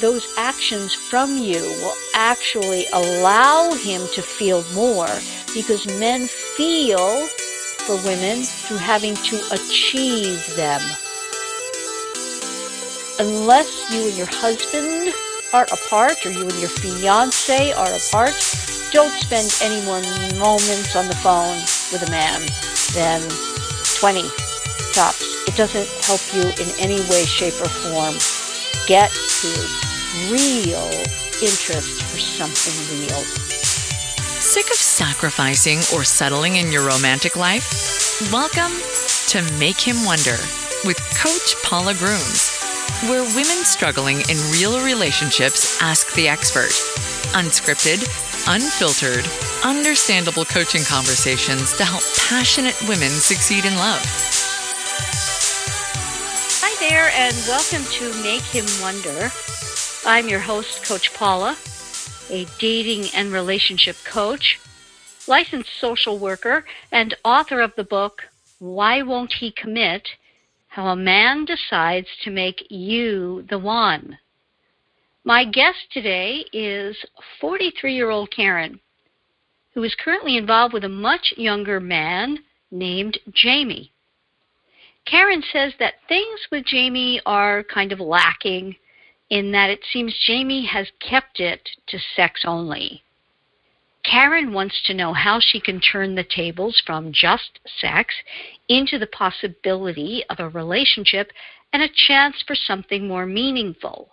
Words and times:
those 0.00 0.26
actions 0.36 0.94
from 0.94 1.38
you 1.38 1.60
will 1.60 1.94
actually 2.14 2.86
allow 2.92 3.72
him 3.72 4.02
to 4.12 4.22
feel 4.22 4.62
more 4.74 5.08
because 5.54 5.86
men 5.98 6.26
feel 6.26 7.26
for 7.86 7.96
women 8.04 8.42
through 8.42 8.76
having 8.76 9.14
to 9.14 9.36
achieve 9.52 10.44
them. 10.56 10.80
Unless 13.18 13.90
you 13.92 14.08
and 14.08 14.16
your 14.16 14.28
husband 14.30 15.14
are 15.54 15.66
apart 15.72 16.26
or 16.26 16.30
you 16.30 16.42
and 16.42 16.60
your 16.60 16.68
fiance 16.68 17.72
are 17.72 17.94
apart, 17.94 18.34
don't 18.92 19.12
spend 19.12 19.50
any 19.62 19.84
more 19.86 20.02
moments 20.38 20.94
on 20.94 21.06
the 21.06 21.16
phone 21.16 21.56
with 21.90 22.06
a 22.06 22.10
man 22.10 22.42
than 22.92 23.22
20 23.98 24.22
tops. 24.92 25.48
It 25.48 25.56
doesn't 25.56 25.88
help 26.04 26.20
you 26.34 26.42
in 26.62 26.70
any 26.78 27.00
way, 27.08 27.24
shape, 27.24 27.54
or 27.60 27.68
form 27.68 28.16
get 28.86 29.10
his 29.10 29.85
real 30.24 30.88
interest 31.42 32.02
for 32.02 32.18
something 32.18 32.98
real. 32.98 33.20
Sick 34.40 34.66
of 34.70 34.76
sacrificing 34.76 35.78
or 35.94 36.04
settling 36.04 36.56
in 36.56 36.72
your 36.72 36.86
romantic 36.86 37.36
life? 37.36 38.32
Welcome 38.32 38.72
to 39.28 39.42
Make 39.58 39.78
Him 39.78 40.04
Wonder 40.06 40.36
with 40.84 40.96
Coach 41.20 41.54
Paula 41.62 41.92
Grooms, 41.94 42.56
where 43.10 43.24
women 43.36 43.64
struggling 43.68 44.20
in 44.30 44.38
real 44.52 44.82
relationships 44.82 45.80
ask 45.82 46.14
the 46.14 46.28
expert. 46.28 46.72
Unscripted, 47.36 48.00
unfiltered, 48.48 49.28
understandable 49.64 50.46
coaching 50.46 50.82
conversations 50.84 51.76
to 51.76 51.84
help 51.84 52.02
passionate 52.28 52.80
women 52.88 53.10
succeed 53.10 53.66
in 53.66 53.74
love. 53.76 54.00
Hi 56.64 56.88
there, 56.88 57.10
and 57.12 57.36
welcome 57.46 57.84
to 57.92 58.22
Make 58.22 58.42
Him 58.42 58.64
Wonder. 58.80 59.30
I'm 60.08 60.28
your 60.28 60.38
host, 60.38 60.84
Coach 60.86 61.12
Paula, 61.14 61.56
a 62.30 62.46
dating 62.60 63.06
and 63.12 63.32
relationship 63.32 63.96
coach, 64.04 64.60
licensed 65.26 65.80
social 65.80 66.16
worker, 66.16 66.64
and 66.92 67.16
author 67.24 67.60
of 67.60 67.72
the 67.74 67.82
book, 67.82 68.22
Why 68.60 69.02
Won't 69.02 69.32
He 69.40 69.50
Commit? 69.50 70.06
How 70.68 70.86
a 70.86 70.96
Man 70.96 71.44
Decides 71.44 72.06
to 72.22 72.30
Make 72.30 72.70
You 72.70 73.44
the 73.50 73.58
One. 73.58 74.16
My 75.24 75.44
guest 75.44 75.78
today 75.90 76.44
is 76.52 76.96
43 77.40 77.92
year 77.92 78.10
old 78.10 78.30
Karen, 78.30 78.78
who 79.74 79.82
is 79.82 79.96
currently 79.96 80.36
involved 80.36 80.72
with 80.72 80.84
a 80.84 80.88
much 80.88 81.34
younger 81.36 81.80
man 81.80 82.38
named 82.70 83.18
Jamie. 83.32 83.90
Karen 85.04 85.42
says 85.52 85.72
that 85.80 85.94
things 86.06 86.46
with 86.52 86.64
Jamie 86.64 87.20
are 87.26 87.64
kind 87.64 87.90
of 87.90 87.98
lacking 87.98 88.76
in 89.30 89.52
that 89.52 89.70
it 89.70 89.80
seems 89.92 90.16
Jamie 90.26 90.66
has 90.66 90.88
kept 91.00 91.40
it 91.40 91.68
to 91.88 91.98
sex 92.14 92.42
only. 92.46 93.02
Karen 94.04 94.52
wants 94.52 94.80
to 94.84 94.94
know 94.94 95.12
how 95.12 95.40
she 95.40 95.60
can 95.60 95.80
turn 95.80 96.14
the 96.14 96.24
tables 96.24 96.80
from 96.86 97.12
just 97.12 97.58
sex 97.80 98.14
into 98.68 98.98
the 98.98 99.08
possibility 99.08 100.22
of 100.30 100.38
a 100.38 100.48
relationship 100.48 101.32
and 101.72 101.82
a 101.82 101.88
chance 102.06 102.42
for 102.46 102.54
something 102.54 103.08
more 103.08 103.26
meaningful. 103.26 104.10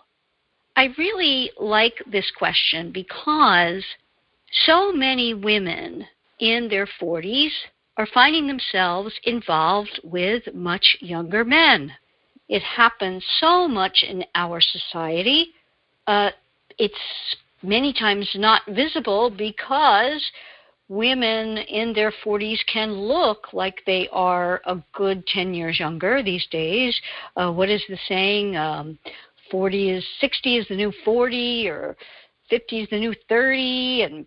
I 0.76 0.88
really 0.98 1.52
like 1.58 2.02
this 2.10 2.30
question 2.36 2.90
because 2.90 3.84
so 4.66 4.92
many 4.92 5.32
women 5.32 6.06
in 6.40 6.68
their 6.68 6.88
40s 7.00 7.50
are 7.96 8.08
finding 8.12 8.48
themselves 8.48 9.14
involved 9.22 10.00
with 10.02 10.52
much 10.52 10.96
younger 11.00 11.44
men. 11.44 11.92
It 12.48 12.62
happens 12.62 13.24
so 13.40 13.66
much 13.66 14.04
in 14.08 14.24
our 14.34 14.60
society. 14.60 15.48
Uh, 16.06 16.30
it's 16.78 16.94
many 17.62 17.92
times 17.92 18.30
not 18.34 18.62
visible 18.68 19.30
because 19.30 20.24
women 20.88 21.58
in 21.58 21.94
their 21.94 22.12
40s 22.24 22.58
can 22.70 22.92
look 22.92 23.52
like 23.52 23.82
they 23.86 24.08
are 24.12 24.60
a 24.66 24.82
good 24.92 25.26
10 25.26 25.54
years 25.54 25.80
younger 25.80 26.22
these 26.22 26.46
days. 26.50 26.98
Uh, 27.36 27.50
what 27.50 27.70
is 27.70 27.82
the 27.88 27.98
saying? 28.06 28.56
Um, 28.56 28.98
40 29.50 29.90
is 29.90 30.06
60 30.20 30.56
is 30.58 30.68
the 30.68 30.76
new 30.76 30.92
40, 31.04 31.68
or 31.68 31.96
50 32.50 32.80
is 32.80 32.90
the 32.90 32.98
new 32.98 33.14
30, 33.28 34.02
and 34.02 34.26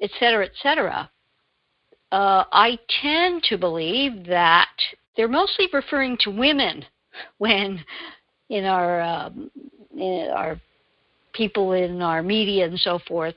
et 0.00 0.10
cetera, 0.18 0.46
et 0.46 0.52
cetera. 0.62 1.10
Uh, 2.10 2.44
I 2.52 2.78
tend 3.02 3.42
to 3.44 3.58
believe 3.58 4.24
that 4.26 4.70
they're 5.16 5.28
mostly 5.28 5.68
referring 5.72 6.16
to 6.20 6.30
women 6.30 6.84
when 7.38 7.84
in 8.48 8.64
our 8.64 9.00
um, 9.00 9.50
in 9.96 10.30
our 10.34 10.60
people 11.32 11.72
in 11.72 12.02
our 12.02 12.22
media 12.22 12.64
and 12.66 12.78
so 12.80 12.98
forth 13.06 13.34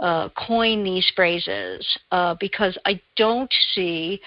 uh, 0.00 0.28
coin 0.46 0.82
these 0.84 1.10
phrases 1.14 1.86
uh, 2.10 2.34
because 2.40 2.76
I 2.86 3.00
don't 3.16 3.52
see 3.74 4.20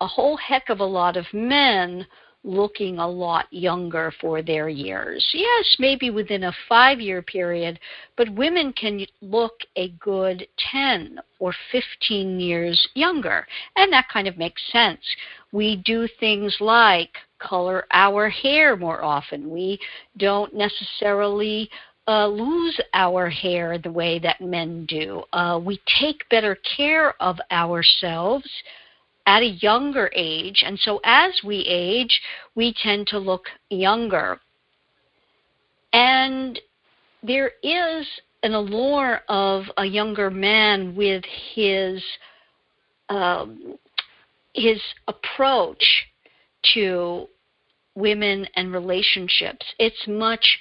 a 0.00 0.06
whole 0.06 0.36
heck 0.36 0.68
of 0.68 0.80
a 0.80 0.84
lot 0.84 1.16
of 1.16 1.24
men 1.32 2.06
looking 2.44 2.98
a 2.98 3.08
lot 3.08 3.46
younger 3.50 4.12
for 4.20 4.42
their 4.42 4.68
years. 4.68 5.26
Yes, 5.32 5.76
maybe 5.78 6.10
within 6.10 6.44
a 6.44 6.52
five 6.68 7.00
year 7.00 7.22
period, 7.22 7.80
but 8.16 8.28
women 8.34 8.72
can 8.74 9.06
look 9.22 9.54
a 9.76 9.88
good 9.98 10.46
10 10.70 11.18
or 11.38 11.54
15 11.72 12.38
years 12.38 12.86
younger. 12.94 13.46
And 13.76 13.90
that 13.92 14.08
kind 14.12 14.28
of 14.28 14.36
makes 14.36 14.62
sense. 14.70 15.00
We 15.52 15.76
do 15.86 16.06
things 16.20 16.54
like 16.60 17.16
color 17.48 17.86
our 17.90 18.28
hair 18.28 18.76
more 18.76 19.02
often. 19.02 19.50
We 19.50 19.78
don't 20.16 20.54
necessarily 20.54 21.70
uh, 22.06 22.26
lose 22.26 22.78
our 22.92 23.28
hair 23.28 23.78
the 23.78 23.90
way 23.90 24.18
that 24.18 24.40
men 24.40 24.86
do. 24.86 25.22
Uh, 25.32 25.60
we 25.62 25.80
take 26.00 26.28
better 26.28 26.56
care 26.76 27.14
of 27.22 27.38
ourselves 27.50 28.48
at 29.26 29.42
a 29.42 29.56
younger 29.60 30.10
age. 30.14 30.62
And 30.66 30.78
so 30.78 31.00
as 31.04 31.32
we 31.44 31.58
age, 31.60 32.20
we 32.54 32.74
tend 32.82 33.06
to 33.08 33.18
look 33.18 33.44
younger. 33.70 34.38
And 35.92 36.60
there 37.22 37.52
is 37.62 38.06
an 38.42 38.52
allure 38.52 39.22
of 39.28 39.64
a 39.78 39.84
younger 39.86 40.30
man 40.30 40.94
with 40.94 41.24
his 41.54 42.02
um, 43.08 43.78
his 44.54 44.80
approach 45.08 45.84
to 46.74 47.28
women 47.94 48.46
and 48.56 48.72
relationships. 48.72 49.64
It's 49.78 50.06
much 50.06 50.58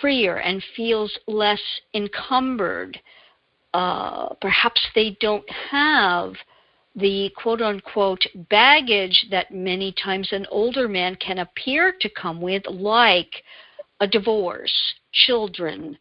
freer 0.00 0.36
and 0.36 0.62
feels 0.76 1.16
less 1.26 1.62
encumbered. 1.94 3.00
Uh, 3.74 4.34
perhaps 4.40 4.80
they 4.94 5.16
don't 5.20 5.48
have 5.70 6.34
the 6.94 7.30
quote 7.36 7.62
unquote 7.62 8.24
baggage 8.50 9.26
that 9.30 9.52
many 9.52 9.92
times 10.02 10.28
an 10.32 10.46
older 10.50 10.88
man 10.88 11.14
can 11.16 11.38
appear 11.38 11.94
to 12.00 12.08
come 12.10 12.40
with, 12.40 12.62
like 12.66 13.42
a 14.00 14.06
divorce, 14.06 14.72
children, 15.12 15.96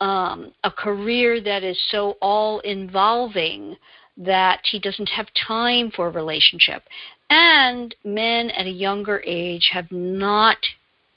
um, 0.00 0.52
a 0.64 0.70
career 0.70 1.40
that 1.40 1.62
is 1.62 1.78
so 1.90 2.16
all 2.20 2.60
involving 2.60 3.76
that 4.16 4.60
he 4.70 4.78
doesn't 4.78 5.08
have 5.08 5.26
time 5.46 5.90
for 5.94 6.08
a 6.08 6.10
relationship. 6.10 6.82
And 7.30 7.94
men 8.04 8.50
at 8.50 8.66
a 8.66 8.70
younger 8.70 9.22
age 9.24 9.70
have 9.72 9.90
not 9.90 10.58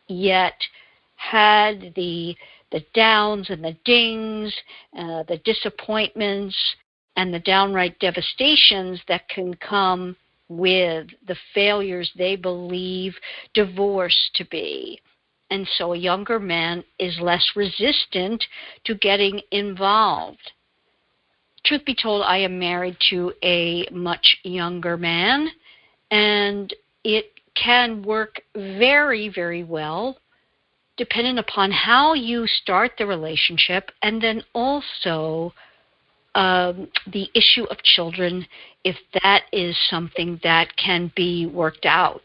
yet 0.08 0.56
had 1.16 1.94
the 1.96 2.36
the 2.72 2.84
downs 2.96 3.52
and 3.52 3.64
the 3.64 3.78
dings, 3.86 4.52
uh, 4.98 5.22
the 5.28 5.40
disappointments, 5.46 6.58
and 7.16 7.32
the 7.32 7.40
downright 7.40 8.00
devastations 8.00 9.00
that 9.08 9.30
can 9.30 9.54
come 9.56 10.16
with 10.50 11.08
the 11.28 11.38
failures 11.54 12.12
they 12.18 12.36
believe 12.36 13.16
divorce 13.54 14.18
to 14.34 14.46
be. 14.46 15.00
And 15.52 15.68
so 15.78 15.94
a 15.94 15.98
younger 15.98 16.40
man 16.40 16.84
is 16.98 17.20
less 17.20 17.46
resistant 17.56 18.44
to 18.86 18.96
getting 18.96 19.40
involved. 19.52 20.52
Truth 21.64 21.86
be 21.86 21.96
told, 21.96 22.24
I 22.24 22.38
am 22.38 22.58
married 22.58 22.98
to 23.12 23.34
a 23.44 23.88
much 23.92 24.38
younger 24.44 24.98
man, 24.98 25.50
and 26.14 26.76
it 27.04 27.32
can 27.56 28.04
work 28.04 28.42
very, 28.56 29.30
very 29.30 29.64
well 29.64 30.18
depending 30.96 31.40
upon 31.40 31.72
how 31.72 32.14
you 32.14 32.46
start 32.46 32.92
the 33.00 33.06
relationship 33.06 33.90
and 34.04 34.22
then 34.22 34.44
also 34.54 35.52
um, 36.36 36.88
the 37.12 37.28
issue 37.34 37.64
of 37.64 37.78
children 37.82 38.46
if 38.84 38.96
that 39.24 39.42
is 39.52 39.76
something 39.90 40.40
that 40.44 40.68
can 40.78 41.12
be 41.16 41.48
worked 41.48 41.88
out. 41.88 42.22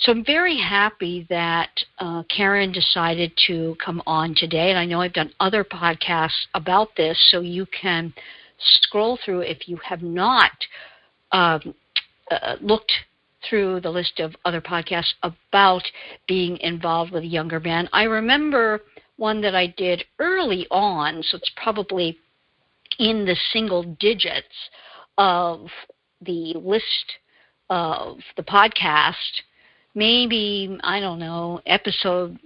So 0.00 0.12
I'm 0.12 0.22
very 0.22 0.58
happy 0.58 1.26
that 1.30 1.70
uh, 1.98 2.24
Karen 2.24 2.72
decided 2.72 3.32
to 3.46 3.74
come 3.82 4.02
on 4.06 4.34
today, 4.36 4.68
and 4.68 4.78
I 4.78 4.84
know 4.84 5.00
I've 5.00 5.14
done 5.14 5.32
other 5.40 5.64
podcasts 5.64 6.46
about 6.54 6.88
this, 6.96 7.18
so 7.30 7.40
you 7.40 7.66
can 7.80 8.12
scroll 8.58 9.18
through 9.24 9.40
if 9.40 9.66
you 9.66 9.78
have 9.78 10.02
not 10.02 10.52
um, 11.32 11.74
uh, 12.30 12.56
looked 12.60 12.92
through 13.48 13.80
the 13.80 13.90
list 13.90 14.20
of 14.20 14.34
other 14.44 14.60
podcasts 14.60 15.14
about 15.22 15.82
being 16.26 16.56
involved 16.58 17.12
with 17.12 17.22
a 17.22 17.26
younger 17.26 17.60
man. 17.60 17.88
I 17.92 18.04
remember 18.04 18.80
one 19.16 19.40
that 19.42 19.54
I 19.54 19.68
did 19.76 20.04
early 20.18 20.66
on, 20.70 21.22
so 21.22 21.36
it's 21.36 21.50
probably 21.56 22.18
in 22.98 23.24
the 23.24 23.36
single 23.52 23.82
digits 24.00 24.46
of 25.18 25.68
the 26.20 26.54
list 26.54 27.18
of 27.70 28.18
the 28.36 28.42
podcast. 28.42 29.14
Maybe, 29.94 30.78
I 30.82 31.00
don't 31.00 31.18
know, 31.18 31.60
episode 31.66 32.38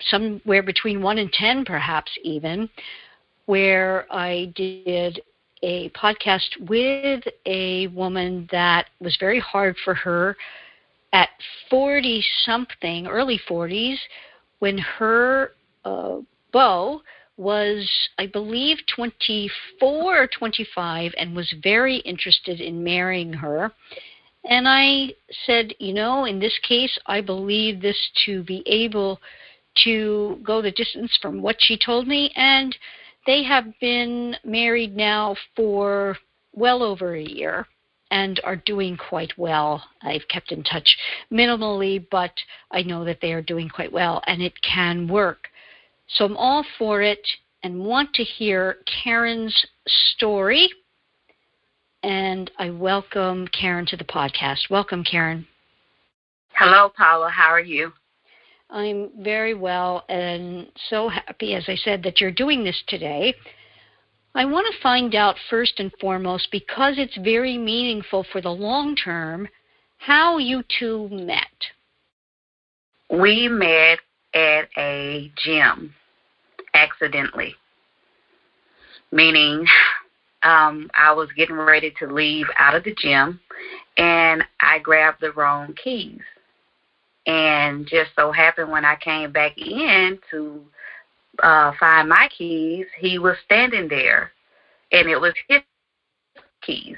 somewhere 0.00 0.62
between 0.62 1.02
1 1.02 1.18
and 1.18 1.32
10, 1.32 1.64
perhaps 1.64 2.10
even, 2.22 2.68
where 3.46 4.06
I 4.12 4.52
did 4.54 5.20
a 5.64 5.88
podcast 5.90 6.68
with 6.68 7.24
a 7.46 7.86
woman 7.88 8.46
that 8.52 8.90
was 9.00 9.16
very 9.18 9.40
hard 9.40 9.74
for 9.82 9.94
her 9.94 10.36
at 11.14 11.30
40 11.70 12.22
something, 12.44 13.06
early 13.06 13.40
40s, 13.48 13.96
when 14.58 14.76
her 14.76 15.52
uh, 15.86 16.18
beau 16.52 17.00
was, 17.38 17.90
I 18.18 18.26
believe, 18.26 18.76
24 18.94 20.22
or 20.22 20.26
25 20.26 21.12
and 21.18 21.34
was 21.34 21.52
very 21.62 21.96
interested 21.98 22.60
in 22.60 22.84
marrying 22.84 23.32
her. 23.32 23.72
And 24.44 24.68
I 24.68 25.14
said, 25.46 25.72
you 25.78 25.94
know, 25.94 26.26
in 26.26 26.38
this 26.38 26.56
case, 26.68 26.96
I 27.06 27.22
believe 27.22 27.80
this 27.80 27.98
to 28.26 28.42
be 28.42 28.62
able 28.66 29.18
to 29.84 30.38
go 30.44 30.60
the 30.60 30.70
distance 30.72 31.18
from 31.22 31.40
what 31.40 31.56
she 31.58 31.78
told 31.78 32.06
me. 32.06 32.30
And 32.36 32.76
they 33.26 33.42
have 33.42 33.66
been 33.80 34.36
married 34.44 34.96
now 34.96 35.36
for 35.56 36.16
well 36.52 36.82
over 36.82 37.14
a 37.14 37.22
year 37.22 37.66
and 38.10 38.40
are 38.44 38.56
doing 38.56 38.96
quite 38.96 39.32
well. 39.36 39.82
I've 40.02 40.26
kept 40.28 40.52
in 40.52 40.62
touch 40.62 40.96
minimally, 41.32 42.04
but 42.10 42.32
I 42.70 42.82
know 42.82 43.04
that 43.04 43.18
they 43.20 43.32
are 43.32 43.42
doing 43.42 43.68
quite 43.68 43.92
well 43.92 44.22
and 44.26 44.42
it 44.42 44.54
can 44.62 45.08
work. 45.08 45.48
So 46.08 46.24
I'm 46.24 46.36
all 46.36 46.64
for 46.78 47.02
it 47.02 47.26
and 47.62 47.84
want 47.84 48.12
to 48.14 48.22
hear 48.22 48.78
Karen's 49.02 49.66
story. 49.86 50.68
And 52.02 52.50
I 52.58 52.70
welcome 52.70 53.48
Karen 53.48 53.86
to 53.86 53.96
the 53.96 54.04
podcast. 54.04 54.68
Welcome, 54.68 55.02
Karen. 55.02 55.46
Hello, 56.52 56.90
Paula. 56.94 57.30
How 57.30 57.48
are 57.48 57.60
you? 57.60 57.92
I'm 58.74 59.10
very 59.20 59.54
well 59.54 60.04
and 60.08 60.66
so 60.90 61.08
happy, 61.08 61.54
as 61.54 61.64
I 61.68 61.76
said, 61.76 62.02
that 62.02 62.20
you're 62.20 62.32
doing 62.32 62.64
this 62.64 62.82
today. 62.88 63.32
I 64.34 64.44
want 64.44 64.66
to 64.66 64.82
find 64.82 65.14
out 65.14 65.36
first 65.48 65.74
and 65.78 65.92
foremost, 66.00 66.48
because 66.50 66.94
it's 66.98 67.16
very 67.18 67.56
meaningful 67.56 68.26
for 68.32 68.40
the 68.40 68.50
long 68.50 68.96
term, 68.96 69.48
how 69.98 70.38
you 70.38 70.64
two 70.80 71.08
met. 71.08 71.46
We 73.08 73.46
met 73.46 74.00
at 74.34 74.68
a 74.76 75.30
gym 75.36 75.94
accidentally, 76.74 77.54
meaning 79.12 79.64
um, 80.42 80.90
I 80.96 81.12
was 81.12 81.28
getting 81.36 81.54
ready 81.54 81.94
to 82.00 82.12
leave 82.12 82.46
out 82.58 82.74
of 82.74 82.82
the 82.82 82.94
gym 82.98 83.38
and 83.96 84.42
I 84.60 84.80
grabbed 84.80 85.20
the 85.20 85.30
wrong 85.30 85.74
keys. 85.82 86.18
And 87.26 87.86
just 87.86 88.10
so 88.16 88.32
happened 88.32 88.70
when 88.70 88.84
I 88.84 88.96
came 88.96 89.32
back 89.32 89.56
in 89.56 90.18
to 90.30 90.62
uh, 91.42 91.72
find 91.80 92.08
my 92.08 92.28
keys, 92.36 92.86
he 92.98 93.18
was 93.18 93.36
standing 93.44 93.88
there, 93.88 94.32
and 94.92 95.08
it 95.08 95.20
was 95.20 95.32
his 95.48 95.60
keys. 96.62 96.96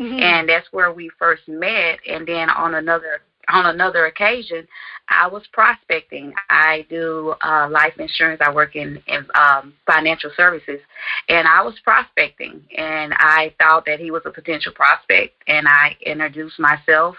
Mm-hmm. 0.00 0.18
And 0.18 0.48
that's 0.48 0.66
where 0.72 0.92
we 0.92 1.10
first 1.18 1.46
met. 1.46 1.98
And 2.08 2.26
then 2.26 2.50
on 2.50 2.74
another 2.74 3.20
on 3.48 3.66
another 3.66 4.06
occasion, 4.06 4.66
I 5.08 5.26
was 5.26 5.42
prospecting. 5.52 6.32
I 6.48 6.86
do 6.88 7.34
uh, 7.44 7.68
life 7.70 7.94
insurance. 7.98 8.40
I 8.42 8.52
work 8.52 8.76
in, 8.76 9.02
in 9.08 9.26
um, 9.34 9.74
financial 9.86 10.30
services, 10.36 10.80
and 11.28 11.46
I 11.46 11.62
was 11.62 11.74
prospecting. 11.82 12.62
And 12.76 13.12
I 13.14 13.52
thought 13.58 13.84
that 13.86 13.98
he 14.00 14.10
was 14.10 14.22
a 14.24 14.30
potential 14.30 14.72
prospect, 14.72 15.34
and 15.48 15.66
I 15.68 15.96
introduced 16.04 16.58
myself 16.58 17.16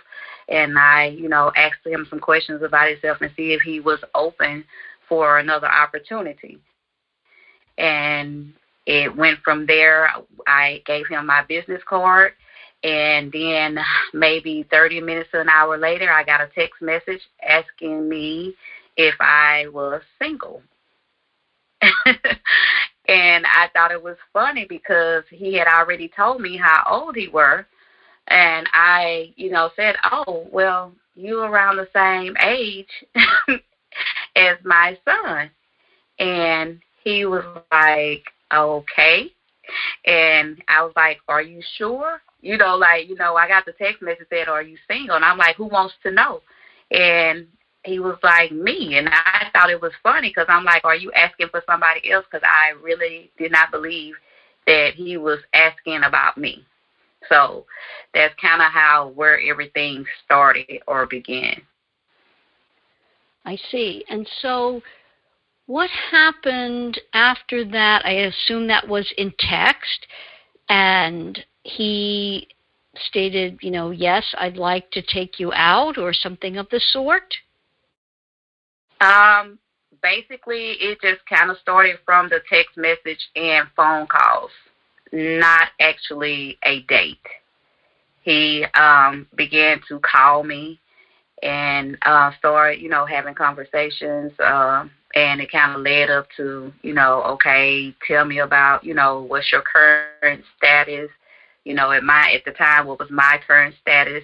and 0.50 0.78
I, 0.78 1.08
you 1.08 1.30
know, 1.30 1.52
asked 1.56 1.86
him 1.86 2.06
some 2.10 2.20
questions 2.20 2.62
about 2.64 2.90
himself 2.90 3.18
and 3.22 3.32
see 3.36 3.54
if 3.54 3.62
he 3.62 3.80
was 3.80 4.00
open 4.16 4.64
for 5.08 5.40
another 5.40 5.68
opportunity. 5.68 6.60
And 7.78 8.54
it 8.86 9.16
went 9.16 9.40
from 9.44 9.66
there. 9.66 10.10
I 10.48 10.82
gave 10.86 11.08
him 11.08 11.26
my 11.26 11.44
business 11.48 11.82
card, 11.88 12.34
and 12.84 13.32
then 13.32 13.80
maybe 14.14 14.66
30 14.70 15.02
minutes 15.02 15.30
to 15.32 15.42
an 15.42 15.50
hour 15.50 15.78
later, 15.78 16.12
I 16.12 16.24
got 16.24 16.42
a 16.42 16.50
text 16.54 16.82
message 16.82 17.22
asking 17.48 18.08
me 18.10 18.54
if 18.98 19.16
I 19.20 19.68
was 19.74 20.02
single. 20.22 20.62
and 23.08 23.46
I 23.46 23.70
thought 23.74 23.92
it 23.92 24.02
was 24.02 24.18
funny 24.32 24.66
because 24.68 25.24
he 25.30 25.54
had 25.56 25.68
already 25.68 26.12
told 26.16 26.42
me 26.42 26.58
how 26.58 26.84
old 26.90 27.16
he 27.16 27.28
were 27.28 27.66
and 28.28 28.68
I, 28.74 29.34
you 29.36 29.52
know, 29.52 29.70
said, 29.76 29.96
"Oh, 30.12 30.48
well, 30.52 30.94
you 31.16 31.42
around 31.42 31.78
the 31.78 31.88
same 31.94 32.36
age 32.42 32.88
as 34.36 34.58
my 34.64 34.98
son." 35.06 35.52
And 36.20 36.80
he 37.04 37.26
was 37.26 37.44
like, 37.72 38.24
"Okay." 38.54 39.32
And 40.06 40.62
I 40.68 40.84
was 40.84 40.94
like, 40.96 41.20
"Are 41.28 41.42
you 41.42 41.62
sure?" 41.78 42.22
You 42.42 42.58
know, 42.58 42.76
like, 42.76 43.08
you 43.08 43.16
know, 43.16 43.36
I 43.36 43.48
got 43.48 43.66
the 43.66 43.74
text 43.74 44.02
message 44.02 44.28
that 44.32 44.48
"Are 44.48 44.64
you 44.64 44.78
single?" 44.90 45.16
And 45.16 45.26
I'm 45.26 45.38
like, 45.38 45.56
"Who 45.56 45.66
wants 45.66 45.96
to 46.04 46.12
know?" 46.12 46.42
And 46.92 47.48
he 47.86 48.00
was 48.00 48.18
like 48.24 48.52
me 48.52 48.98
and 48.98 49.10
i 49.10 49.48
thought 49.54 49.70
it 49.70 49.82
was 49.82 49.92
funny 50.02 50.30
because 50.30 50.46
i'm 50.48 50.64
like 50.64 50.84
are 50.86 50.96
you 50.96 51.12
asking 51.12 51.50
for 51.50 51.62
somebody 51.68 52.10
else 52.12 52.26
because 52.32 52.46
i 52.48 52.72
really 52.82 53.30
did 53.38 53.52
not 53.52 53.72
believe 53.72 54.16
that 54.66 54.94
he 54.96 55.18
was 55.18 55.40
asking 55.54 56.02
about 56.04 56.38
me 56.38 56.66
so 57.30 57.66
that's 58.14 58.34
kind 58.42 58.62
of 58.62 58.72
how 58.72 59.12
where 59.16 59.40
everything 59.40 60.06
started 60.26 60.66
or 60.88 61.06
began. 61.06 61.62
I 63.46 63.58
see. 63.72 64.06
And 64.10 64.28
so 64.42 64.82
what 65.66 65.90
happened 66.12 67.00
after 67.14 67.66
that? 67.66 68.06
I 68.06 68.12
assume 68.12 68.68
that 68.68 68.88
was 68.88 69.12
in 69.18 69.34
text 69.40 70.08
and 70.70 71.44
he 71.64 72.48
stated, 73.08 73.60
you 73.62 73.72
know, 73.72 73.92
yes, 73.92 74.24
I'd 74.38 74.58
like 74.58 74.92
to 74.92 75.02
take 75.02 75.40
you 75.40 75.52
out 75.54 75.98
or 75.98 76.14
something 76.14 76.58
of 76.58 76.70
the 76.70 76.80
sort? 76.92 77.34
Um, 79.02 79.60
basically, 80.02 80.74
it 80.80 81.00
just 81.02 81.26
kind 81.28 81.50
of 81.50 81.58
started 81.58 81.98
from 82.06 82.30
the 82.30 82.40
text 82.50 82.78
message 82.78 83.30
and 83.36 83.68
phone 83.76 84.08
calls 84.08 84.52
not 85.14 85.70
actually 85.80 86.58
a 86.64 86.82
date. 86.82 87.26
He 88.24 88.66
um, 88.74 89.28
began 89.36 89.80
to 89.88 90.00
call 90.00 90.44
me 90.44 90.80
and 91.44 91.98
uh, 92.04 92.32
started, 92.40 92.82
you 92.82 92.90
know, 92.90 93.06
having 93.06 93.36
conversations. 93.36 94.32
Uh, 94.40 94.88
and 95.16 95.40
it 95.40 95.52
kind 95.52 95.76
of 95.76 95.82
led 95.82 96.10
up 96.10 96.28
to, 96.38 96.74
you 96.82 96.94
know, 96.94 97.22
okay, 97.24 97.94
tell 98.08 98.26
me 98.26 98.40
about, 98.40 98.84
you 98.84 98.96
know, 98.96 99.22
what's 99.22 99.52
your 99.52 99.62
current 99.62 100.44
status? 100.58 101.10
You 101.64 101.76
know, 101.76 101.92
at 101.92 102.04
my 102.04 102.32
at 102.34 102.44
the 102.46 102.52
time, 102.52 102.88
what 102.88 103.00
was 103.00 103.12
my 103.12 103.40
current 103.46 103.76
status? 103.80 104.24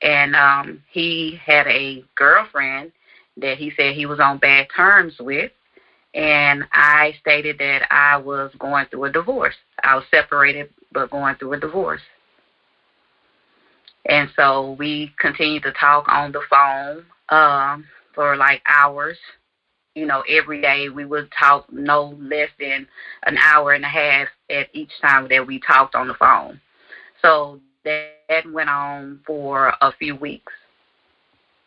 And 0.00 0.34
um, 0.34 0.82
he 0.90 1.38
had 1.44 1.66
a 1.66 2.02
girlfriend 2.14 2.92
that 3.36 3.58
he 3.58 3.72
said 3.76 3.94
he 3.94 4.06
was 4.06 4.20
on 4.20 4.38
bad 4.38 4.68
terms 4.74 5.14
with 5.20 5.52
and 6.14 6.64
I 6.72 7.14
stated 7.20 7.58
that 7.58 7.82
I 7.90 8.16
was 8.16 8.52
going 8.58 8.86
through 8.86 9.04
a 9.04 9.12
divorce. 9.12 9.54
I 9.82 9.96
was 9.96 10.04
separated, 10.10 10.70
but 10.92 11.10
going 11.10 11.34
through 11.36 11.54
a 11.54 11.60
divorce. 11.60 12.02
And 14.06 14.30
so 14.36 14.76
we 14.78 15.12
continued 15.18 15.64
to 15.64 15.72
talk 15.72 16.06
on 16.08 16.30
the 16.30 16.42
phone 16.48 17.04
um, 17.30 17.84
for 18.14 18.36
like 18.36 18.62
hours. 18.66 19.16
You 19.96 20.06
know, 20.06 20.22
every 20.28 20.60
day 20.60 20.88
we 20.88 21.04
would 21.04 21.30
talk 21.38 21.72
no 21.72 22.16
less 22.20 22.50
than 22.60 22.86
an 23.26 23.36
hour 23.38 23.72
and 23.72 23.84
a 23.84 23.88
half 23.88 24.28
at 24.50 24.68
each 24.72 24.90
time 25.00 25.28
that 25.30 25.46
we 25.46 25.60
talked 25.60 25.94
on 25.94 26.06
the 26.08 26.14
phone. 26.14 26.60
So 27.22 27.60
that 27.84 28.44
went 28.52 28.70
on 28.70 29.20
for 29.26 29.72
a 29.80 29.92
few 29.98 30.14
weeks. 30.16 30.52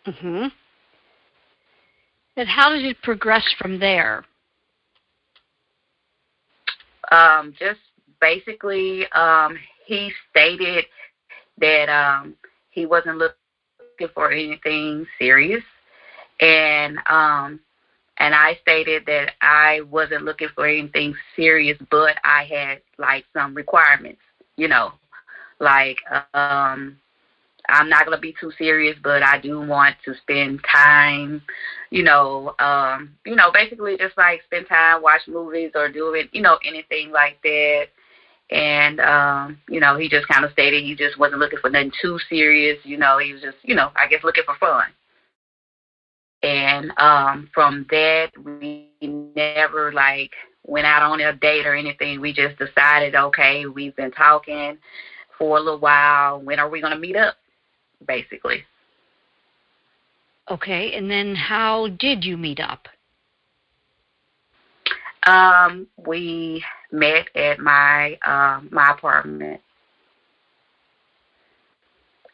Mhm. 0.06 0.52
And 2.38 2.48
how 2.48 2.70
did 2.70 2.86
it 2.86 3.02
progress 3.02 3.44
from 3.58 3.80
there? 3.80 4.24
Um, 7.12 7.54
just 7.58 7.80
basically 8.20 9.06
um, 9.12 9.58
he 9.86 10.12
stated 10.30 10.86
that 11.60 11.90
um, 11.90 12.36
he 12.70 12.86
wasn't 12.86 13.18
looking 13.18 14.14
for 14.14 14.32
anything 14.32 15.06
serious, 15.20 15.64
and 16.40 16.98
um, 17.10 17.60
and 18.20 18.34
I 18.34 18.58
stated 18.62 19.06
that 19.08 19.34
I 19.42 19.82
wasn't 19.90 20.24
looking 20.24 20.50
for 20.56 20.66
anything 20.68 21.16
serious, 21.36 21.78
but 21.90 22.16
I 22.24 22.44
had 22.46 22.82
like 22.98 23.26
some 23.34 23.54
requirements, 23.54 24.22
you 24.56 24.68
know, 24.68 24.94
like 25.60 25.98
um, 26.34 26.98
I'm 27.70 27.90
not 27.90 28.06
gonna 28.06 28.20
be 28.20 28.36
too 28.40 28.52
serious, 28.58 28.98
but 29.04 29.24
I 29.24 29.40
do 29.40 29.62
want 29.62 29.96
to 30.06 30.14
spend 30.16 30.62
time, 30.72 31.42
you 31.90 32.04
know, 32.04 32.56
um, 32.60 33.16
you 33.26 33.36
know, 33.36 33.52
basically 33.52 33.98
just 33.98 34.18
like 34.18 34.44
spend 34.44 34.68
time, 34.68 35.02
watch 35.02 35.22
movies 35.28 35.72
or 35.76 35.90
do 35.90 36.14
it, 36.14 36.30
you 36.32 36.42
know, 36.42 36.58
anything 36.66 37.12
like 37.12 37.42
that. 37.44 37.88
And 38.50 39.00
um, 39.02 39.60
you 39.68 39.80
know, 39.80 39.98
he 39.98 40.10
just 40.10 40.28
kind 40.28 40.46
of 40.46 40.52
stated 40.52 40.84
he 40.84 40.96
just 40.96 41.20
wasn't 41.20 41.40
looking 41.40 41.60
for 41.60 41.70
nothing 41.70 41.92
too 42.02 42.18
serious. 42.30 42.78
You 42.84 42.98
know, 42.98 43.18
he 43.18 43.34
was 43.34 43.42
just, 43.42 43.58
you 43.64 43.76
know, 43.76 43.92
I 43.96 44.08
guess 44.08 44.24
looking 44.24 44.46
for 44.46 44.56
fun. 44.56 44.86
And 46.44 46.92
um, 46.98 47.50
from 47.54 47.86
that, 47.90 48.32
we 48.44 48.90
never 49.02 49.92
like 49.92 50.32
went 50.66 50.86
out 50.86 51.02
on 51.02 51.20
a 51.20 51.34
date 51.36 51.66
or 51.66 51.76
anything. 51.76 52.22
We 52.22 52.32
just 52.32 52.58
decided, 52.60 53.16
okay, 53.16 53.66
we've 53.66 53.96
been 53.96 54.12
talking 54.12 54.78
for 55.38 55.58
a 55.58 55.62
little 55.62 55.80
while. 55.80 56.40
When 56.40 56.60
are 56.60 56.70
we 56.70 56.82
going 56.82 56.94
to 56.94 57.00
meet 57.00 57.16
up? 57.16 57.36
Basically. 58.06 58.64
Okay, 60.50 60.94
and 60.94 61.10
then 61.12 61.36
how 61.36 61.88
did 62.00 62.24
you 62.24 62.38
meet 62.38 62.60
up? 62.60 62.88
Um, 65.26 65.88
we 65.98 66.64
met 66.92 67.28
at 67.36 67.60
my 67.60 68.18
um, 68.26 68.70
my 68.72 68.92
apartment, 68.92 69.60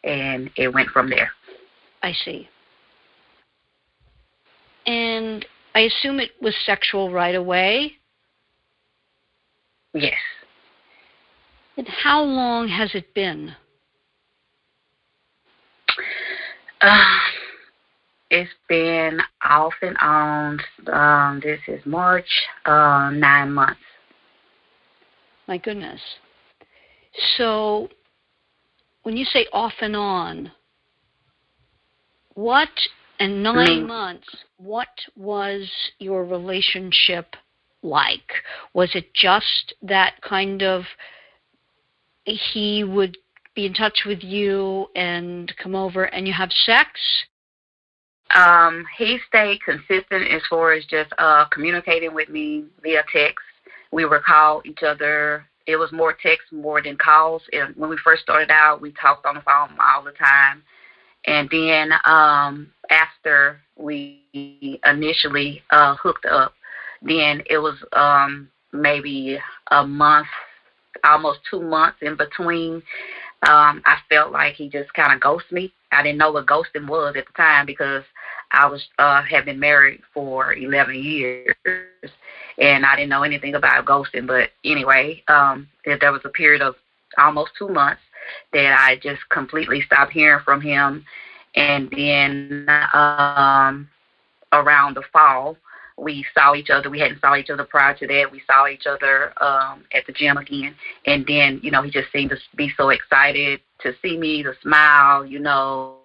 and 0.03 0.51
it 0.57 0.71
went 0.71 0.89
from 0.89 1.09
there. 1.09 1.31
I 2.03 2.13
see. 2.13 2.47
And 4.85 5.45
I 5.73 5.81
assume 5.81 6.19
it 6.19 6.31
was 6.39 6.53
sexual 6.65 7.11
right 7.11 7.35
away. 7.35 7.93
Yes. 9.93 10.19
And 11.77 11.87
how 11.87 12.21
long 12.21 12.67
has 12.67 12.93
it 12.93 13.13
been? 13.15 13.55
Uh, 16.83 17.03
it's 18.29 18.51
been 18.67 19.19
off 19.43 19.73
and 19.81 19.97
on. 19.97 20.59
Um, 20.91 21.41
this 21.41 21.59
is 21.67 21.83
March, 21.85 22.29
uh, 22.65 23.09
nine 23.13 23.53
months. 23.53 23.79
My 25.47 25.57
goodness. 25.57 26.01
So, 27.37 27.89
when 29.03 29.17
you 29.17 29.25
say 29.25 29.45
off 29.53 29.73
and 29.81 29.95
on, 29.95 30.51
what, 32.33 32.69
in 33.19 33.43
9 33.43 33.55
mm. 33.55 33.87
months, 33.87 34.27
what 34.57 34.87
was 35.15 35.69
your 35.99 36.25
relationship 36.25 37.35
like? 37.83 38.31
Was 38.73 38.89
it 38.95 39.13
just 39.13 39.75
that 39.83 40.13
kind 40.21 40.63
of 40.63 40.83
he 42.25 42.83
would 42.83 43.17
be 43.55 43.65
in 43.65 43.73
touch 43.73 44.03
with 44.05 44.23
you 44.23 44.87
and 44.95 45.53
come 45.61 45.75
over 45.75 46.05
and 46.05 46.27
you 46.27 46.33
have 46.33 46.51
sex? 46.65 46.89
Um, 48.33 48.85
he 48.97 49.19
stayed 49.27 49.61
consistent 49.63 50.31
as 50.31 50.41
far 50.49 50.73
as 50.73 50.85
just 50.85 51.11
uh, 51.17 51.45
communicating 51.45 52.13
with 52.13 52.29
me 52.29 52.65
via 52.81 53.03
text. 53.11 53.45
We 53.91 54.05
would 54.05 54.23
call 54.23 54.61
each 54.65 54.81
other. 54.81 55.45
It 55.67 55.75
was 55.75 55.91
more 55.91 56.13
text 56.13 56.51
more 56.51 56.81
than 56.81 56.97
calls. 56.97 57.43
And 57.51 57.75
when 57.75 57.89
we 57.89 57.97
first 58.03 58.23
started 58.23 58.49
out, 58.49 58.81
we 58.81 58.91
talked 58.93 59.25
on 59.25 59.35
the 59.35 59.41
phone 59.41 59.77
all 59.79 60.03
the 60.03 60.11
time. 60.11 60.63
And 61.25 61.47
then 61.51 61.91
um, 62.05 62.71
after 62.89 63.61
we 63.77 64.79
initially 64.85 65.61
uh, 65.69 65.95
hooked 65.95 66.25
up, 66.25 66.53
then 67.01 67.43
it 67.49 67.57
was 67.57 67.75
um, 67.93 68.49
maybe 68.71 69.37
a 69.71 69.85
month, 69.85 70.27
almost 71.03 71.39
two 71.49 71.61
months 71.61 71.97
in 72.01 72.17
between. 72.17 72.81
Um, 73.47 73.81
I 73.85 73.97
felt 74.09 74.31
like 74.31 74.53
he 74.53 74.69
just 74.69 74.93
kind 74.93 75.13
of 75.13 75.19
ghosted 75.19 75.51
me. 75.51 75.73
I 75.91 76.01
didn't 76.01 76.17
know 76.17 76.31
what 76.31 76.45
ghosting 76.45 76.87
was 76.87 77.15
at 77.17 77.25
the 77.25 77.33
time 77.33 77.65
because 77.65 78.03
I 78.51 78.67
was 78.67 78.87
uh, 78.99 79.21
had 79.23 79.45
been 79.45 79.59
married 79.59 80.01
for 80.13 80.53
11 80.53 80.95
years, 80.95 81.55
and 82.57 82.85
I 82.85 82.95
didn't 82.95 83.09
know 83.09 83.23
anything 83.23 83.55
about 83.55 83.85
ghosting. 83.85 84.27
But 84.27 84.51
anyway, 84.63 85.23
um, 85.27 85.67
there 85.85 86.11
was 86.11 86.21
a 86.23 86.29
period 86.29 86.61
of 86.61 86.75
almost 87.17 87.51
two 87.57 87.67
months 87.67 88.01
that 88.53 88.77
I 88.79 88.95
just 88.97 89.27
completely 89.29 89.81
stopped 89.81 90.13
hearing 90.13 90.43
from 90.45 90.61
him, 90.61 91.03
and 91.55 91.89
then 91.91 92.65
um, 92.93 93.89
around 94.53 94.95
the 94.95 95.03
fall, 95.11 95.57
we 95.97 96.25
saw 96.33 96.55
each 96.55 96.69
other. 96.69 96.89
We 96.89 96.99
hadn't 96.99 97.21
saw 97.21 97.35
each 97.35 97.49
other 97.49 97.65
prior 97.65 97.93
to 97.95 98.07
that. 98.07 98.31
We 98.31 98.41
saw 98.47 98.67
each 98.67 98.85
other 98.87 99.33
um, 99.43 99.83
at 99.93 100.05
the 100.05 100.13
gym 100.13 100.37
again, 100.37 100.75
and 101.05 101.25
then 101.27 101.59
you 101.63 101.71
know 101.71 101.81
he 101.81 101.91
just 101.91 102.11
seemed 102.11 102.31
to 102.31 102.37
be 102.55 102.71
so 102.77 102.89
excited 102.89 103.61
to 103.81 103.93
see 104.01 104.17
me, 104.17 104.43
to 104.43 104.53
smile. 104.61 105.25
You 105.25 105.39
know, 105.39 105.97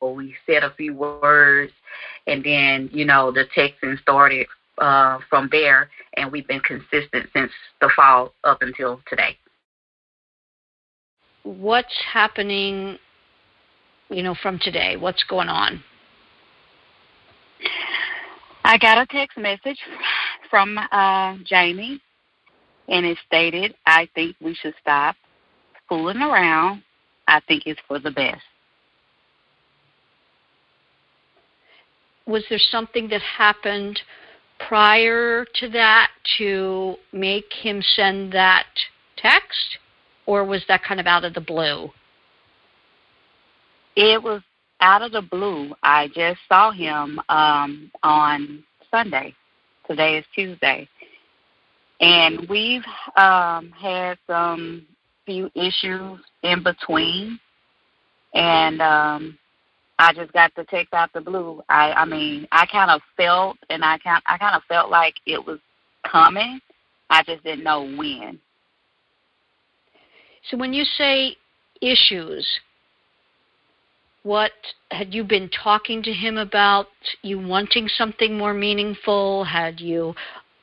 we 0.00 0.34
said 0.46 0.62
a 0.62 0.72
few 0.74 0.94
words, 0.94 1.72
and 2.26 2.44
then 2.44 2.90
you 2.92 3.04
know 3.04 3.32
the 3.32 3.44
texting 3.56 4.00
started 4.00 4.46
uh, 4.78 5.18
from 5.28 5.48
there, 5.50 5.90
and 6.16 6.30
we've 6.30 6.46
been 6.46 6.60
consistent 6.60 7.28
since 7.34 7.52
the 7.80 7.90
fall 7.94 8.32
up 8.44 8.62
until 8.62 9.00
today. 9.08 9.36
What's 11.42 11.94
happening? 12.12 12.98
You 14.10 14.22
know, 14.22 14.34
from 14.42 14.58
today, 14.58 14.96
what's 14.96 15.24
going 15.24 15.48
on? 15.48 15.82
I 18.66 18.78
got 18.78 18.96
a 18.96 19.04
text 19.06 19.36
message 19.36 19.78
from 20.48 20.78
uh, 20.90 21.36
Jamie, 21.44 22.00
and 22.88 23.04
it 23.04 23.18
stated, 23.26 23.74
I 23.84 24.08
think 24.14 24.36
we 24.40 24.54
should 24.54 24.74
stop 24.80 25.16
fooling 25.86 26.22
around. 26.22 26.82
I 27.28 27.40
think 27.46 27.64
it's 27.66 27.80
for 27.86 27.98
the 27.98 28.10
best. 28.10 28.40
Was 32.26 32.42
there 32.48 32.58
something 32.70 33.06
that 33.08 33.20
happened 33.20 34.00
prior 34.66 35.44
to 35.56 35.68
that 35.68 36.08
to 36.38 36.94
make 37.12 37.52
him 37.52 37.82
send 37.96 38.32
that 38.32 38.66
text, 39.18 39.78
or 40.24 40.42
was 40.42 40.64
that 40.68 40.82
kind 40.82 41.00
of 41.00 41.06
out 41.06 41.24
of 41.24 41.34
the 41.34 41.40
blue? 41.40 41.90
It 43.94 44.22
was 44.22 44.40
out 44.84 45.00
of 45.00 45.12
the 45.12 45.22
blue, 45.22 45.74
I 45.82 46.08
just 46.08 46.40
saw 46.46 46.70
him 46.70 47.18
um, 47.30 47.90
on 48.02 48.62
Sunday. 48.90 49.34
Today 49.88 50.18
is 50.18 50.26
Tuesday. 50.34 50.86
And 52.00 52.46
we've 52.50 52.84
um, 53.16 53.70
had 53.70 54.18
some 54.26 54.86
few 55.24 55.50
issues 55.54 56.20
in 56.42 56.62
between. 56.62 57.40
And 58.34 58.82
um, 58.82 59.38
I 59.98 60.12
just 60.12 60.34
got 60.34 60.54
the 60.54 60.64
text 60.64 60.92
out 60.92 61.10
the 61.14 61.22
blue. 61.22 61.62
I, 61.70 61.92
I 61.92 62.04
mean, 62.04 62.46
I 62.52 62.66
kind 62.66 62.90
of 62.90 63.00
felt, 63.16 63.56
and 63.70 63.82
I 63.82 63.96
kind, 63.98 64.22
I 64.26 64.36
kind 64.36 64.54
of 64.54 64.62
felt 64.68 64.90
like 64.90 65.14
it 65.24 65.42
was 65.44 65.60
coming. 66.06 66.60
I 67.08 67.22
just 67.22 67.42
didn't 67.42 67.64
know 67.64 67.84
when. 67.84 68.38
So 70.50 70.58
when 70.58 70.74
you 70.74 70.84
say 70.84 71.36
issues, 71.80 72.46
what 74.24 74.52
had 74.90 75.14
you 75.14 75.22
been 75.22 75.48
talking 75.50 76.02
to 76.02 76.12
him 76.12 76.38
about? 76.38 76.88
You 77.22 77.38
wanting 77.38 77.88
something 77.88 78.36
more 78.36 78.54
meaningful? 78.54 79.44
Had 79.44 79.78
you 79.80 80.14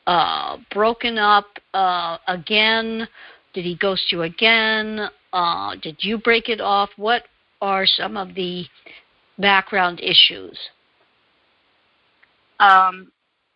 uh 0.08 0.58
broken 0.72 1.18
up 1.18 1.46
uh 1.74 2.18
again? 2.28 3.08
Did 3.54 3.64
he 3.64 3.76
ghost 3.76 4.12
you 4.12 4.24
again? 4.24 5.08
Uh 5.32 5.76
did 5.82 5.98
you 6.00 6.18
break 6.18 6.50
it 6.50 6.60
off? 6.60 6.90
What 6.98 7.24
are 7.62 7.86
some 7.86 8.18
of 8.18 8.34
the 8.34 8.66
background 9.38 10.02
issues? 10.02 10.58
Um 12.60 13.12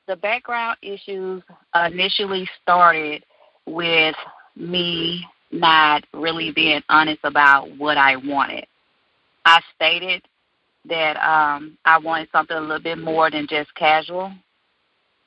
the 0.08 0.16
background 0.16 0.78
issues 0.84 1.42
initially 1.88 2.48
started 2.62 3.26
with 3.66 4.16
me 4.56 5.26
not 5.52 6.04
really 6.14 6.52
being 6.52 6.84
honest 6.90 7.22
about 7.24 7.76
what 7.80 7.98
I 7.98 8.18
wanted 8.18 8.68
I 9.46 9.62
stated 9.76 10.24
that 10.86 11.18
um, 11.18 11.78
I 11.86 11.98
wanted 12.00 12.30
something 12.32 12.58
a 12.58 12.62
little 12.62 12.82
bit 12.82 12.98
more 12.98 13.30
than 13.30 13.48
just 13.48 13.74
casual, 13.76 14.32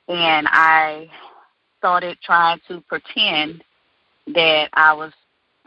and 0.07 0.47
I 0.49 1.09
started 1.77 2.17
trying 2.21 2.59
to 2.67 2.81
pretend 2.81 3.63
that 4.27 4.69
I 4.73 4.93
was 4.93 5.13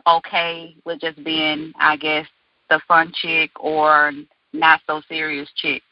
okay 0.06 0.76
with 0.84 1.00
just 1.00 1.22
being, 1.24 1.72
I 1.78 1.96
guess, 1.96 2.26
the 2.68 2.80
fun 2.86 3.12
chick 3.14 3.50
or 3.58 4.12
not 4.52 4.80
so 4.86 5.00
serious 5.08 5.48
chick. 5.56 5.82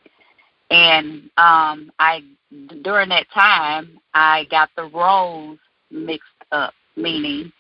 And 0.70 1.30
um, 1.36 1.90
I, 1.98 2.22
during 2.82 3.08
that 3.08 3.26
time, 3.34 3.98
I 4.14 4.46
got 4.50 4.70
the 4.76 4.84
roles 4.84 5.58
mixed 5.90 6.28
up, 6.52 6.74
meaning 6.96 7.52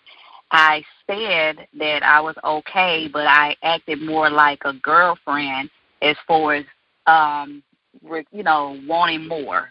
I 0.50 0.84
said 1.06 1.66
that 1.78 2.02
I 2.02 2.20
was 2.20 2.36
okay, 2.44 3.08
but 3.12 3.26
I 3.26 3.56
acted 3.62 4.02
more 4.02 4.30
like 4.30 4.62
a 4.64 4.72
girlfriend 4.74 5.70
as 6.02 6.16
far 6.26 6.54
as 6.54 6.64
um 7.06 7.62
you 8.32 8.42
know 8.42 8.80
wanting 8.86 9.26
more. 9.26 9.70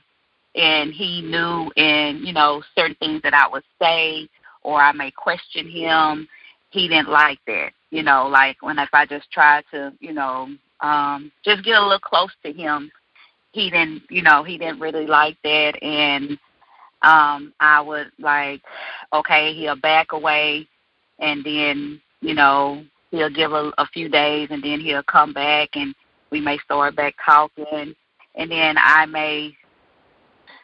And 0.55 0.91
he 0.91 1.21
knew, 1.21 1.71
and 1.77 2.19
you 2.21 2.33
know 2.33 2.63
certain 2.75 2.95
things 2.95 3.21
that 3.23 3.33
I 3.33 3.47
would 3.47 3.63
say, 3.81 4.27
or 4.63 4.81
I 4.81 4.91
may 4.91 5.11
question 5.11 5.69
him, 5.69 6.27
he 6.69 6.87
didn't 6.87 7.09
like 7.09 7.39
that. 7.47 7.71
You 7.91 8.03
know, 8.03 8.27
like 8.27 8.61
when 8.61 8.79
if 8.79 8.89
I 8.93 9.05
just 9.05 9.31
tried 9.31 9.63
to, 9.71 9.93
you 9.99 10.13
know, 10.13 10.49
um, 10.81 11.31
just 11.43 11.63
get 11.63 11.77
a 11.77 11.81
little 11.81 11.99
close 11.99 12.31
to 12.43 12.51
him, 12.51 12.91
he 13.51 13.69
didn't, 13.69 14.03
you 14.09 14.21
know, 14.21 14.43
he 14.43 14.57
didn't 14.57 14.79
really 14.79 15.07
like 15.07 15.37
that, 15.43 15.81
and 15.81 16.37
um, 17.01 17.53
I 17.59 17.81
would 17.81 18.11
like, 18.19 18.61
okay, 19.13 19.53
he'll 19.53 19.75
back 19.75 20.11
away, 20.11 20.67
and 21.19 21.43
then, 21.43 22.01
you 22.21 22.33
know, 22.33 22.83
he'll 23.11 23.29
give 23.29 23.51
a, 23.51 23.71
a 23.77 23.85
few 23.87 24.09
days, 24.09 24.49
and 24.51 24.63
then 24.63 24.79
he'll 24.79 25.03
come 25.03 25.33
back, 25.33 25.69
and 25.73 25.95
we 26.31 26.41
may 26.41 26.57
start 26.59 26.95
back 26.95 27.15
talking, 27.25 27.95
and 28.35 28.51
then 28.51 28.75
I 28.77 29.05
may 29.05 29.55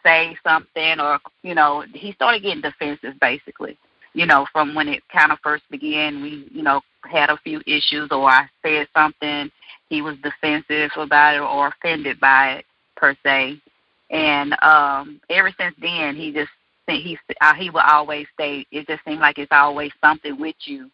say 0.03 0.37
something, 0.43 0.99
or 0.99 1.19
you 1.41 1.55
know, 1.55 1.83
he 1.93 2.11
started 2.13 2.43
getting 2.43 2.61
defensive, 2.61 3.19
basically 3.19 3.77
you 4.15 4.25
know, 4.25 4.47
from 4.51 4.73
when 4.73 4.87
it 4.87 5.03
kind 5.09 5.31
of 5.31 5.39
first 5.43 5.63
began, 5.69 6.21
we, 6.21 6.47
you 6.49 6.63
know, 6.63 6.81
had 7.03 7.29
a 7.29 7.37
few 7.43 7.59
issues 7.67 8.07
or 8.11 8.29
I 8.29 8.49
said 8.63 8.87
something, 8.95 9.51
he 9.89 10.01
was 10.01 10.15
defensive 10.23 10.91
about 10.95 11.35
it 11.35 11.41
or 11.41 11.67
offended 11.67 12.19
by 12.19 12.53
it 12.53 12.65
per 12.95 13.15
se. 13.23 13.61
And 14.09 14.55
um 14.61 15.19
ever 15.29 15.51
since 15.59 15.75
then, 15.81 16.15
he 16.15 16.31
just 16.31 16.51
he 16.87 17.17
uh, 17.41 17.53
he 17.53 17.69
will 17.69 17.81
always 17.81 18.27
say 18.39 18.65
it 18.71 18.87
just 18.87 19.03
seemed 19.05 19.21
like 19.21 19.37
it's 19.37 19.51
always 19.51 19.91
something 20.03 20.39
with 20.39 20.55
you. 20.65 20.89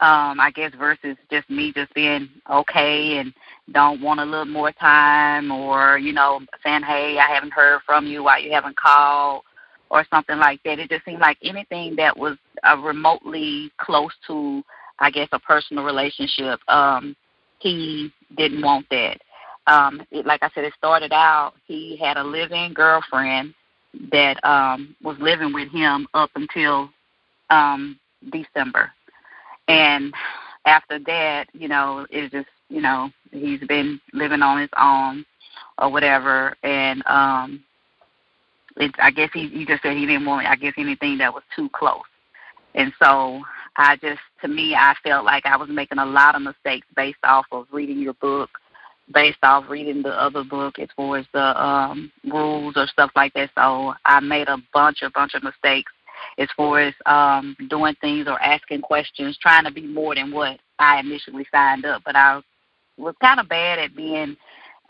Um, 0.00 0.40
I 0.40 0.50
guess 0.54 0.72
versus 0.78 1.18
just 1.30 1.50
me 1.50 1.74
just 1.74 1.92
being 1.92 2.30
okay 2.50 3.18
and 3.18 3.34
don't 3.72 4.00
want 4.00 4.20
a 4.20 4.24
little 4.24 4.46
more 4.46 4.72
time 4.72 5.50
or, 5.50 5.98
you 5.98 6.14
know, 6.14 6.40
saying, 6.64 6.82
Hey, 6.82 7.18
I 7.18 7.30
haven't 7.30 7.52
heard 7.52 7.82
from 7.84 8.06
you, 8.06 8.22
why 8.24 8.38
you 8.38 8.50
haven't 8.50 8.78
called 8.78 9.42
or 9.90 10.06
something 10.08 10.38
like 10.38 10.62
that. 10.64 10.78
It 10.78 10.88
just 10.88 11.04
seemed 11.04 11.20
like 11.20 11.36
anything 11.42 11.96
that 11.96 12.16
was 12.16 12.38
uh, 12.62 12.78
remotely 12.78 13.70
close 13.78 14.12
to, 14.28 14.62
I 15.00 15.10
guess, 15.10 15.28
a 15.32 15.38
personal 15.38 15.84
relationship. 15.84 16.60
Um, 16.68 17.14
he 17.58 18.10
didn't 18.36 18.62
want 18.62 18.86
that. 18.90 19.18
Um, 19.66 20.02
it, 20.10 20.26
like 20.26 20.42
I 20.42 20.50
said, 20.54 20.64
it 20.64 20.74
started 20.76 21.12
out. 21.12 21.52
He 21.66 21.96
had 21.96 22.16
a 22.16 22.24
living 22.24 22.72
girlfriend 22.72 23.54
that 24.10 24.42
um, 24.44 24.96
was 25.02 25.16
living 25.20 25.52
with 25.52 25.70
him 25.70 26.06
up 26.14 26.30
until 26.34 26.90
um, 27.50 27.98
December, 28.30 28.90
and 29.68 30.12
after 30.66 30.98
that, 30.98 31.46
you 31.52 31.68
know, 31.68 32.06
it 32.10 32.30
just, 32.30 32.48
you 32.68 32.80
know, 32.80 33.10
he's 33.30 33.60
been 33.66 34.00
living 34.12 34.42
on 34.42 34.60
his 34.60 34.70
own 34.78 35.24
or 35.78 35.90
whatever, 35.90 36.56
and 36.62 37.02
um, 37.06 37.64
it, 38.76 38.94
I 39.00 39.10
guess 39.10 39.30
he, 39.32 39.48
he 39.48 39.64
just 39.64 39.82
said 39.82 39.96
he 39.96 40.06
didn't 40.06 40.26
want, 40.26 40.46
I 40.46 40.56
guess, 40.56 40.74
anything 40.76 41.18
that 41.18 41.32
was 41.32 41.42
too 41.56 41.68
close. 41.72 42.02
And 42.74 42.92
so 43.02 43.42
I 43.76 43.96
just, 43.96 44.20
to 44.42 44.48
me, 44.48 44.74
I 44.74 44.94
felt 45.02 45.24
like 45.24 45.46
I 45.46 45.56
was 45.56 45.68
making 45.68 45.98
a 45.98 46.06
lot 46.06 46.34
of 46.34 46.42
mistakes 46.42 46.86
based 46.94 47.18
off 47.24 47.46
of 47.50 47.66
reading 47.72 47.98
your 47.98 48.14
book, 48.14 48.50
based 49.12 49.38
off 49.42 49.68
reading 49.68 50.02
the 50.02 50.10
other 50.10 50.44
book 50.44 50.78
as 50.78 50.88
far 50.96 51.18
as 51.18 51.26
the 51.32 51.62
um, 51.62 52.12
rules 52.30 52.74
or 52.76 52.86
stuff 52.86 53.10
like 53.16 53.32
that. 53.34 53.50
So 53.54 53.94
I 54.04 54.20
made 54.20 54.48
a 54.48 54.58
bunch, 54.72 55.02
a 55.02 55.10
bunch 55.10 55.34
of 55.34 55.42
mistakes 55.42 55.92
as 56.38 56.48
far 56.56 56.80
as 56.80 56.94
um, 57.06 57.56
doing 57.68 57.94
things 58.00 58.26
or 58.28 58.40
asking 58.40 58.82
questions, 58.82 59.38
trying 59.40 59.64
to 59.64 59.72
be 59.72 59.86
more 59.86 60.14
than 60.14 60.32
what 60.32 60.58
I 60.78 61.00
initially 61.00 61.46
signed 61.52 61.84
up. 61.84 62.02
But 62.04 62.16
I 62.16 62.40
was 62.96 63.14
kind 63.20 63.40
of 63.40 63.48
bad 63.48 63.78
at 63.78 63.96
being 63.96 64.36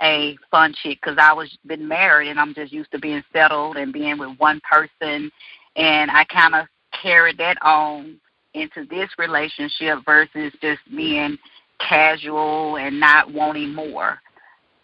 a 0.00 0.36
fun 0.50 0.74
chick 0.82 0.98
because 1.00 1.18
I 1.20 1.32
was 1.32 1.56
been 1.66 1.86
married 1.86 2.28
and 2.30 2.40
I'm 2.40 2.54
just 2.54 2.72
used 2.72 2.90
to 2.92 2.98
being 2.98 3.22
settled 3.32 3.76
and 3.76 3.92
being 3.92 4.18
with 4.18 4.38
one 4.38 4.60
person, 4.70 5.30
and 5.76 6.10
I 6.10 6.24
kind 6.24 6.54
of 6.54 6.66
carried 7.02 7.38
that 7.38 7.58
on 7.62 8.20
into 8.54 8.84
this 8.86 9.08
relationship 9.18 9.98
versus 10.04 10.52
just 10.60 10.80
being 10.94 11.38
casual 11.80 12.76
and 12.76 12.98
not 13.00 13.32
wanting 13.32 13.74
more, 13.74 14.20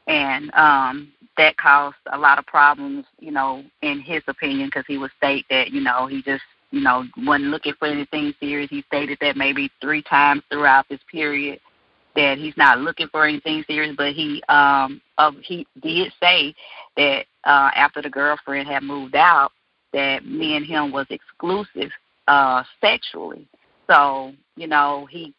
and 0.07 0.53
um 0.55 1.13
that 1.37 1.57
caused 1.59 1.97
a 2.13 2.19
lot 2.19 2.39
of 2.39 2.47
problems, 2.47 3.05
you 3.19 3.31
know, 3.31 3.63
in 3.83 4.01
his 4.01 4.23
opinion 4.27 4.69
because 4.69 4.85
he 4.89 4.99
would 4.99 5.11
state 5.17 5.45
that 5.51 5.71
you 5.71 5.81
know 5.81 6.07
he 6.07 6.23
just 6.23 6.43
you 6.71 6.81
know 6.81 7.05
wasn't 7.19 7.51
looking 7.51 7.75
for 7.79 7.87
anything 7.89 8.33
serious. 8.41 8.71
He 8.71 8.83
stated 8.89 9.19
that 9.21 9.37
maybe 9.37 9.71
three 9.81 10.03
times 10.03 10.43
throughout 10.51 10.89
this 10.89 11.01
period 11.11 11.61
that 12.17 12.39
he's 12.39 12.57
not 12.57 12.79
looking 12.79 13.09
for 13.09 13.27
anything 13.27 13.63
serious, 13.67 13.95
but 13.97 14.13
he 14.13 14.43
um 14.49 15.01
uh, 15.19 15.33
he 15.43 15.67
did 15.83 16.13
say 16.21 16.55
that 16.97 17.27
uh 17.45 17.71
after 17.75 18.03
the 18.03 18.11
girlfriend 18.11 18.67
had 18.67 18.83
moved 18.83 19.15
out 19.15 19.53
that 19.93 20.27
me 20.27 20.57
and 20.57 20.67
him 20.67 20.91
was 20.91 21.07
exclusive 21.11 21.91
uh 22.29 22.63
sexually. 22.81 23.47
So, 23.89 24.33
you 24.57 24.67
know, 24.67 25.07
he 25.11 25.33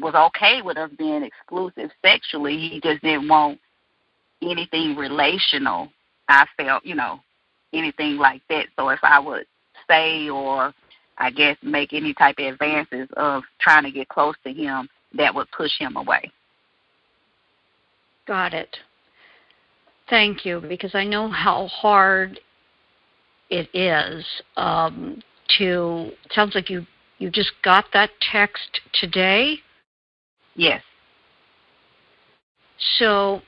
was 0.00 0.14
okay 0.14 0.62
with 0.62 0.76
us 0.76 0.90
being 0.98 1.22
exclusive 1.22 1.90
sexually. 2.02 2.56
He 2.56 2.80
just 2.82 3.02
didn't 3.02 3.28
want 3.28 3.58
anything 4.42 4.96
relational. 4.96 5.90
I 6.28 6.46
felt, 6.56 6.84
you 6.84 6.94
know, 6.94 7.20
anything 7.72 8.16
like 8.16 8.42
that. 8.48 8.66
So 8.76 8.88
if 8.88 9.00
I 9.02 9.18
would 9.18 9.46
say 9.88 10.28
or 10.28 10.72
I 11.18 11.30
guess 11.30 11.56
make 11.62 11.92
any 11.92 12.14
type 12.14 12.36
of 12.38 12.46
advances 12.46 13.08
of 13.16 13.42
trying 13.60 13.84
to 13.84 13.90
get 13.90 14.08
close 14.08 14.34
to 14.44 14.52
him, 14.52 14.88
that 15.14 15.34
would 15.34 15.50
push 15.50 15.72
him 15.78 15.96
away. 15.96 16.30
Got 18.26 18.54
it. 18.54 18.76
Thank 20.08 20.44
you, 20.44 20.60
because 20.60 20.94
I 20.94 21.04
know 21.04 21.28
how 21.28 21.66
hard 21.68 22.40
it 23.48 23.68
is 23.74 24.24
um, 24.56 25.22
to. 25.58 26.10
Sounds 26.32 26.54
like 26.54 26.70
you 26.70 26.86
you 27.18 27.30
just 27.30 27.52
got 27.62 27.84
that 27.92 28.10
text 28.32 28.80
today. 28.92 29.58
Yes. 30.60 30.82
So, 32.98 33.40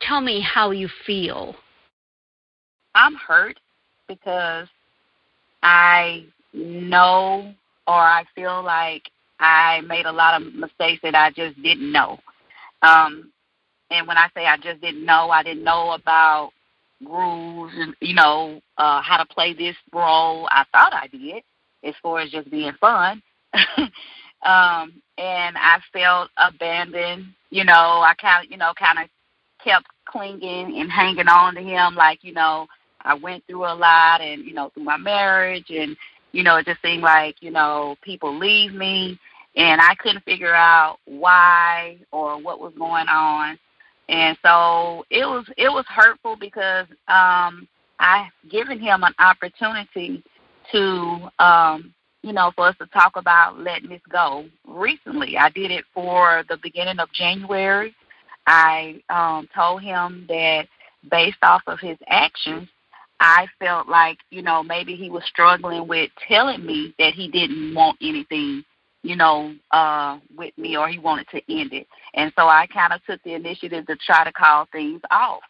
tell 0.00 0.22
me 0.22 0.40
how 0.40 0.70
you 0.70 0.88
feel. 1.04 1.56
I'm 2.94 3.16
hurt 3.16 3.60
because 4.08 4.66
I 5.62 6.24
know 6.54 7.52
or 7.86 7.94
I 7.94 8.24
feel 8.34 8.62
like 8.62 9.10
I 9.40 9.82
made 9.82 10.06
a 10.06 10.12
lot 10.12 10.40
of 10.40 10.54
mistakes 10.54 11.02
that 11.02 11.14
I 11.14 11.32
just 11.32 11.62
didn't 11.62 11.92
know. 11.92 12.18
Um, 12.80 13.30
and 13.90 14.08
when 14.08 14.16
I 14.16 14.30
say 14.34 14.46
I 14.46 14.56
just 14.56 14.80
didn't 14.80 15.04
know, 15.04 15.28
I 15.28 15.42
didn't 15.42 15.64
know 15.64 15.90
about 15.90 16.52
rules 17.06 17.72
and 17.76 17.94
you 18.00 18.14
know 18.14 18.62
uh, 18.78 19.02
how 19.02 19.18
to 19.18 19.26
play 19.26 19.52
this 19.52 19.76
role. 19.92 20.48
I 20.50 20.64
thought 20.72 20.94
I 20.94 21.08
did, 21.08 21.42
as 21.82 21.92
far 22.02 22.20
as 22.20 22.30
just 22.30 22.50
being 22.50 22.72
fun. 22.80 23.22
um, 24.44 25.02
and 25.18 25.56
I 25.58 25.78
felt 25.92 26.30
abandoned. 26.36 27.26
You 27.50 27.64
know, 27.64 28.02
I 28.02 28.14
kind 28.20 28.44
of 28.44 28.50
you 28.50 28.56
know 28.56 28.72
kind 28.78 28.98
of 28.98 29.08
kept 29.62 29.86
clinging 30.06 30.80
and 30.80 30.90
hanging 30.90 31.28
on 31.28 31.54
to 31.54 31.60
him, 31.60 31.94
like 31.94 32.22
you 32.22 32.32
know 32.32 32.66
I 33.02 33.14
went 33.14 33.46
through 33.46 33.64
a 33.64 33.74
lot, 33.74 34.20
and 34.20 34.44
you 34.44 34.54
know 34.54 34.70
through 34.70 34.84
my 34.84 34.96
marriage 34.96 35.70
and 35.70 35.96
you 36.34 36.42
know, 36.42 36.56
it 36.56 36.66
just 36.66 36.82
seemed 36.82 37.02
like, 37.02 37.36
you 37.40 37.52
know, 37.52 37.96
people 38.02 38.36
leave 38.36 38.74
me 38.74 39.18
and 39.54 39.80
I 39.80 39.94
couldn't 39.94 40.24
figure 40.24 40.52
out 40.52 40.98
why 41.04 41.98
or 42.10 42.42
what 42.42 42.58
was 42.58 42.74
going 42.76 43.06
on. 43.06 43.56
And 44.08 44.36
so 44.44 45.06
it 45.10 45.24
was 45.24 45.46
it 45.56 45.68
was 45.68 45.86
hurtful 45.88 46.36
because 46.36 46.86
um 47.06 47.68
I 48.00 48.28
given 48.50 48.80
him 48.80 49.04
an 49.04 49.14
opportunity 49.20 50.24
to 50.72 51.30
um 51.38 51.94
you 52.24 52.32
know, 52.32 52.52
for 52.56 52.68
us 52.68 52.76
to 52.78 52.86
talk 52.86 53.16
about 53.16 53.58
letting 53.58 53.90
this 53.90 54.00
go 54.10 54.46
recently. 54.66 55.36
I 55.36 55.50
did 55.50 55.70
it 55.70 55.84
for 55.92 56.44
the 56.48 56.58
beginning 56.62 56.98
of 56.98 57.12
January. 57.12 57.94
I 58.46 59.02
um 59.10 59.48
told 59.54 59.82
him 59.82 60.24
that 60.28 60.66
based 61.10 61.38
off 61.42 61.62
of 61.66 61.78
his 61.80 61.98
actions 62.08 62.68
I 63.20 63.46
felt 63.58 63.88
like, 63.88 64.18
you 64.30 64.42
know, 64.42 64.62
maybe 64.62 64.96
he 64.96 65.10
was 65.10 65.22
struggling 65.24 65.86
with 65.88 66.10
telling 66.28 66.64
me 66.64 66.94
that 66.98 67.14
he 67.14 67.30
didn't 67.30 67.74
want 67.74 67.96
anything, 68.02 68.64
you 69.02 69.16
know, 69.16 69.54
uh, 69.70 70.18
with 70.36 70.56
me 70.58 70.76
or 70.76 70.88
he 70.88 70.98
wanted 70.98 71.28
to 71.28 71.40
end 71.48 71.72
it. 71.72 71.86
And 72.14 72.32
so 72.36 72.48
I 72.48 72.66
kind 72.66 72.92
of 72.92 73.04
took 73.04 73.22
the 73.22 73.34
initiative 73.34 73.86
to 73.86 73.96
try 73.96 74.24
to 74.24 74.32
call 74.32 74.66
things 74.72 75.00
off. 75.10 75.42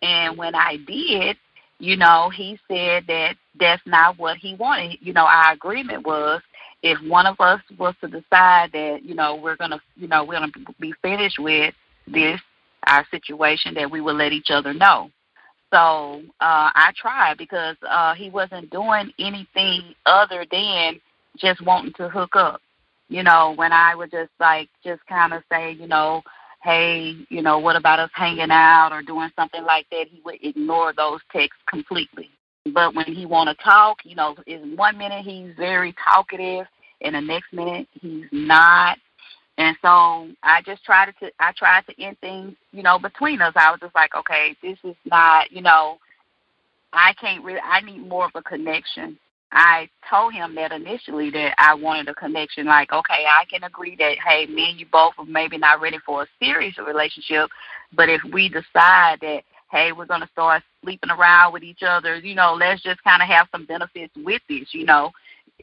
And 0.00 0.36
when 0.36 0.54
I 0.54 0.78
did, 0.86 1.36
you 1.82 1.96
know, 1.96 2.30
he 2.30 2.60
said 2.68 3.08
that 3.08 3.34
that's 3.58 3.82
not 3.86 4.16
what 4.16 4.36
he 4.36 4.54
wanted. 4.54 4.98
You 5.00 5.12
know, 5.12 5.26
our 5.26 5.52
agreement 5.52 6.06
was 6.06 6.40
if 6.84 6.96
one 7.10 7.26
of 7.26 7.40
us 7.40 7.60
was 7.76 7.92
to 8.00 8.06
decide 8.06 8.70
that, 8.72 9.00
you 9.02 9.16
know, 9.16 9.34
we're 9.34 9.56
going 9.56 9.72
to, 9.72 9.80
you 9.96 10.06
know, 10.06 10.24
we're 10.24 10.38
going 10.38 10.52
to 10.52 10.74
be 10.78 10.94
finished 11.02 11.40
with 11.40 11.74
this, 12.06 12.40
our 12.86 13.04
situation, 13.10 13.74
that 13.74 13.90
we 13.90 14.00
would 14.00 14.14
let 14.14 14.30
each 14.32 14.50
other 14.50 14.72
know. 14.72 15.10
So 15.72 16.22
uh, 16.40 16.70
I 16.72 16.92
tried 16.96 17.36
because 17.36 17.76
uh, 17.82 18.14
he 18.14 18.30
wasn't 18.30 18.70
doing 18.70 19.12
anything 19.18 19.96
other 20.06 20.46
than 20.52 21.00
just 21.36 21.66
wanting 21.66 21.94
to 21.94 22.08
hook 22.08 22.36
up. 22.36 22.60
You 23.08 23.24
know, 23.24 23.54
when 23.56 23.72
I 23.72 23.96
would 23.96 24.12
just 24.12 24.30
like 24.38 24.68
just 24.84 25.04
kind 25.08 25.32
of 25.32 25.42
say, 25.50 25.72
you 25.72 25.88
know, 25.88 26.22
hey, 26.62 27.16
you 27.28 27.42
know, 27.42 27.58
what 27.58 27.76
about 27.76 27.98
us 27.98 28.10
hanging 28.14 28.50
out 28.50 28.90
or 28.92 29.02
doing 29.02 29.30
something 29.36 29.64
like 29.64 29.86
that, 29.90 30.06
he 30.08 30.20
would 30.24 30.38
ignore 30.42 30.92
those 30.92 31.20
texts 31.32 31.60
completely. 31.68 32.30
But 32.72 32.94
when 32.94 33.06
he 33.06 33.26
want 33.26 33.48
to 33.48 33.64
talk, 33.64 33.98
you 34.04 34.14
know, 34.14 34.36
in 34.46 34.76
one 34.76 34.96
minute 34.96 35.24
he's 35.24 35.54
very 35.56 35.94
talkative, 36.04 36.66
and 37.00 37.14
the 37.16 37.20
next 37.20 37.52
minute 37.52 37.88
he's 38.00 38.26
not. 38.30 38.98
And 39.58 39.76
so 39.82 40.28
I 40.42 40.62
just 40.64 40.84
tried 40.84 41.12
to 41.20 41.30
I 41.40 41.52
tried 41.56 41.84
to 41.86 42.02
end 42.02 42.16
things, 42.20 42.54
you 42.70 42.82
know, 42.82 42.98
between 42.98 43.42
us. 43.42 43.52
I 43.56 43.70
was 43.72 43.80
just 43.80 43.94
like, 43.94 44.14
okay, 44.14 44.56
this 44.62 44.78
is 44.84 44.96
not, 45.04 45.50
you 45.50 45.60
know, 45.60 45.98
I 46.92 47.12
can't 47.14 47.44
really 47.44 47.60
I 47.60 47.80
need 47.80 48.06
more 48.08 48.26
of 48.26 48.32
a 48.34 48.42
connection. 48.42 49.18
I 49.52 49.88
told 50.08 50.32
him 50.32 50.54
that 50.54 50.72
initially 50.72 51.30
that 51.30 51.54
I 51.58 51.74
wanted 51.74 52.08
a 52.08 52.14
connection. 52.14 52.66
Like, 52.66 52.90
okay, 52.90 53.26
I 53.28 53.44
can 53.44 53.64
agree 53.64 53.94
that 53.96 54.16
hey, 54.26 54.46
me 54.46 54.70
and 54.70 54.80
you 54.80 54.86
both 54.90 55.12
are 55.18 55.26
maybe 55.26 55.58
not 55.58 55.80
ready 55.80 55.98
for 56.04 56.22
a 56.22 56.26
serious 56.42 56.76
relationship, 56.78 57.50
but 57.94 58.08
if 58.08 58.22
we 58.32 58.48
decide 58.48 59.18
that 59.20 59.42
hey, 59.70 59.92
we're 59.92 60.06
gonna 60.06 60.28
start 60.32 60.62
sleeping 60.82 61.10
around 61.10 61.52
with 61.52 61.62
each 61.62 61.82
other, 61.82 62.16
you 62.16 62.34
know, 62.34 62.54
let's 62.58 62.82
just 62.82 63.02
kind 63.04 63.22
of 63.22 63.28
have 63.28 63.48
some 63.52 63.64
benefits 63.66 64.12
with 64.16 64.42
this, 64.48 64.68
you 64.72 64.84
know. 64.84 65.10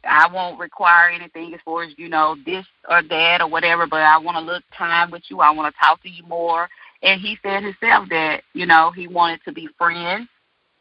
I 0.04 0.28
won't 0.32 0.60
require 0.60 1.10
anything 1.10 1.54
as 1.54 1.60
far 1.66 1.84
as 1.84 1.94
you 1.98 2.10
know 2.10 2.36
this 2.46 2.66
or 2.90 3.02
that 3.04 3.42
or 3.42 3.48
whatever, 3.48 3.86
but 3.86 4.02
I 4.02 4.18
want 4.18 4.38
to 4.38 4.54
look 4.54 4.64
time 4.76 5.12
with 5.12 5.24
you. 5.30 5.42
I 5.42 5.52
want 5.52 5.74
to 5.74 5.80
talk 5.80 6.02
to 6.04 6.10
you 6.10 6.24
more. 6.24 6.70
And 7.02 7.20
he 7.20 7.38
said 7.44 7.64
himself 7.64 8.08
that 8.10 8.44
you 8.54 8.66
know 8.66 8.92
he 8.92 9.08
wanted 9.08 9.42
to 9.46 9.52
be 9.52 9.68
friends 9.78 10.28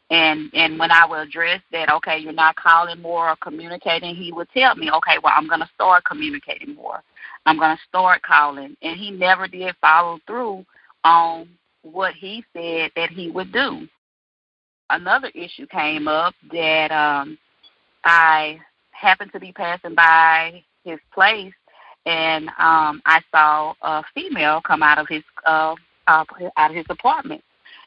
and 0.09 0.49
and 0.53 0.79
when 0.79 0.91
I 0.91 1.05
would 1.05 1.27
address 1.27 1.61
that, 1.71 1.91
okay, 1.91 2.17
you're 2.17 2.33
not 2.33 2.55
calling 2.55 3.01
more 3.01 3.29
or 3.29 3.35
communicating, 3.35 4.15
he 4.15 4.31
would 4.31 4.49
tell 4.49 4.75
me, 4.75 4.89
okay, 4.89 5.17
well, 5.23 5.33
I'm 5.35 5.47
to 5.59 5.69
start 5.75 6.03
communicating 6.05 6.75
more. 6.75 7.03
I'm 7.45 7.59
to 7.77 7.83
start 7.87 8.21
calling, 8.23 8.75
and 8.81 8.97
he 8.97 9.11
never 9.11 9.47
did 9.47 9.75
follow 9.79 10.19
through 10.25 10.65
on 11.03 11.47
what 11.83 12.13
he 12.13 12.43
said 12.53 12.91
that 12.95 13.09
he 13.11 13.29
would 13.29 13.53
do. 13.53 13.87
Another 14.89 15.29
issue 15.35 15.67
came 15.67 16.07
up 16.07 16.33
that 16.51 16.91
um, 16.91 17.37
I 18.03 18.59
happened 18.91 19.31
to 19.33 19.39
be 19.39 19.51
passing 19.51 19.93
by 19.93 20.63
his 20.83 20.99
place, 21.13 21.53
and 22.07 22.49
um, 22.57 23.01
I 23.05 23.21
saw 23.31 23.73
a 23.83 24.03
female 24.15 24.59
come 24.61 24.81
out 24.81 24.97
of 24.97 25.07
his 25.07 25.23
uh, 25.45 25.75
uh, 26.07 26.25
out 26.57 26.71
of 26.71 26.75
his 26.75 26.85
apartment 26.89 27.43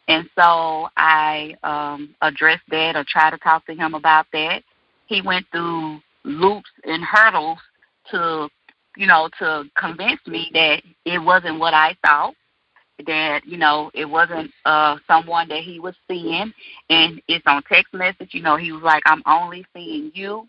and 0.09 0.29
so 0.35 0.89
I 0.97 1.55
um, 1.63 2.15
addressed 2.23 2.65
that 2.71 2.97
or 2.97 3.05
tried 3.07 3.31
to 3.31 3.39
talk 3.39 3.65
to 3.67 3.75
him 3.75 3.95
about 3.95 4.27
that. 4.33 4.63
He 5.07 5.23
went 5.23 5.47
through 5.53 6.01
loops 6.25 6.71
and 6.85 7.05
hurdles 7.05 7.59
to, 8.11 8.49
you 8.97 9.07
know, 9.07 9.29
to 9.39 9.65
convince 9.77 10.21
me 10.27 10.51
that 10.55 10.83
it 11.05 11.19
wasn't 11.19 11.59
what 11.59 11.75
I 11.75 11.97
thought, 12.05 12.35
that, 13.07 13.47
you 13.47 13.57
know, 13.57 13.91
it 13.95 14.05
wasn't 14.05 14.51
uh, 14.65 14.97
someone 15.07 15.49
that 15.49 15.63
he 15.63 15.81
was 15.81 15.95
seeing. 16.09 16.53
And 16.91 17.23
it's 17.29 17.47
on 17.47 17.63
text 17.69 17.95
message, 17.95 18.31
you 18.33 18.43
know, 18.43 18.57
he 18.57 18.73
was 18.73 18.83
like, 18.83 19.03
I'm 19.07 19.23
only 19.27 19.65
seeing 19.75 20.11
you. 20.15 20.49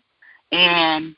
And 0.52 1.16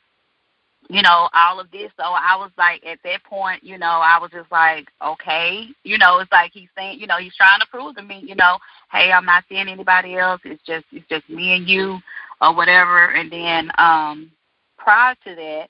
you 0.89 1.03
know, 1.03 1.29
all 1.35 1.61
of 1.61 1.71
this. 1.71 1.91
So 1.97 2.05
I 2.05 2.37
was 2.37 2.51
like, 2.57 2.85
at 2.87 2.99
that 3.05 3.25
point, 3.25 3.65
you 3.65 3.79
know, 3.79 3.87
I 4.05 4.19
was 4.21 4.31
just 4.31 4.51
like, 4.53 4.89
okay, 5.05 5.67
you 5.85 5.99
know, 5.99 6.19
it's 6.21 6.33
like 6.33 6.53
he's 6.53 6.69
saying, 6.77 7.01
you 7.01 7.07
know, 7.07 7.19
he's 7.19 7.37
trying 7.37 7.61
to 7.61 7.67
prove 7.67 7.97
to 7.97 8.03
me, 8.03 8.23
you 8.25 8.35
know, 8.35 8.59
hey, 8.93 9.11
I'm 9.13 9.25
not 9.25 9.45
seeing 9.49 9.69
anybody 9.69 10.17
else. 10.17 10.41
It's 10.45 10.63
just, 10.67 10.87
it's 10.93 11.09
just 11.09 11.29
me 11.29 11.55
and 11.57 11.69
you, 11.69 11.99
or 12.41 12.55
whatever. 12.55 13.07
And 13.11 13.31
then 13.31 13.71
um 13.79 14.31
prior 14.79 15.15
to 15.27 15.35
that, 15.35 15.69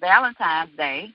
Valentine's 0.00 0.76
Day 0.76 1.10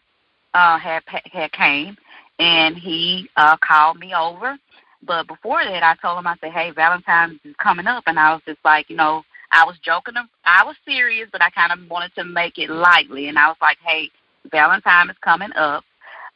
uh 0.53 0.77
had 0.77 1.03
had 1.31 1.51
came, 1.51 1.97
and 2.39 2.75
he 2.77 3.29
uh 3.37 3.57
called 3.57 3.99
me 3.99 4.13
over. 4.13 4.57
But 5.05 5.27
before 5.27 5.63
that, 5.65 5.83
I 5.83 5.95
told 6.01 6.19
him, 6.19 6.27
I 6.27 6.35
said, 6.39 6.53
hey, 6.53 6.71
Valentine's 6.71 7.39
is 7.43 7.55
coming 7.61 7.87
up, 7.87 8.05
and 8.07 8.17
I 8.17 8.33
was 8.33 8.41
just 8.47 8.59
like, 8.63 8.89
you 8.89 8.95
know, 8.95 9.23
I 9.53 9.65
was 9.65 9.77
joking. 9.83 10.15
I 10.45 10.63
was 10.63 10.75
serious, 10.85 11.29
but 11.31 11.41
I 11.41 11.49
kind 11.51 11.71
of 11.71 11.89
wanted 11.89 12.13
to 12.15 12.23
make 12.23 12.57
it 12.57 12.69
lightly. 12.69 13.27
And 13.27 13.37
I 13.37 13.47
was 13.47 13.57
like, 13.61 13.77
hey, 13.85 14.09
Valentine 14.51 15.09
is 15.09 15.17
coming 15.23 15.51
up. 15.55 15.83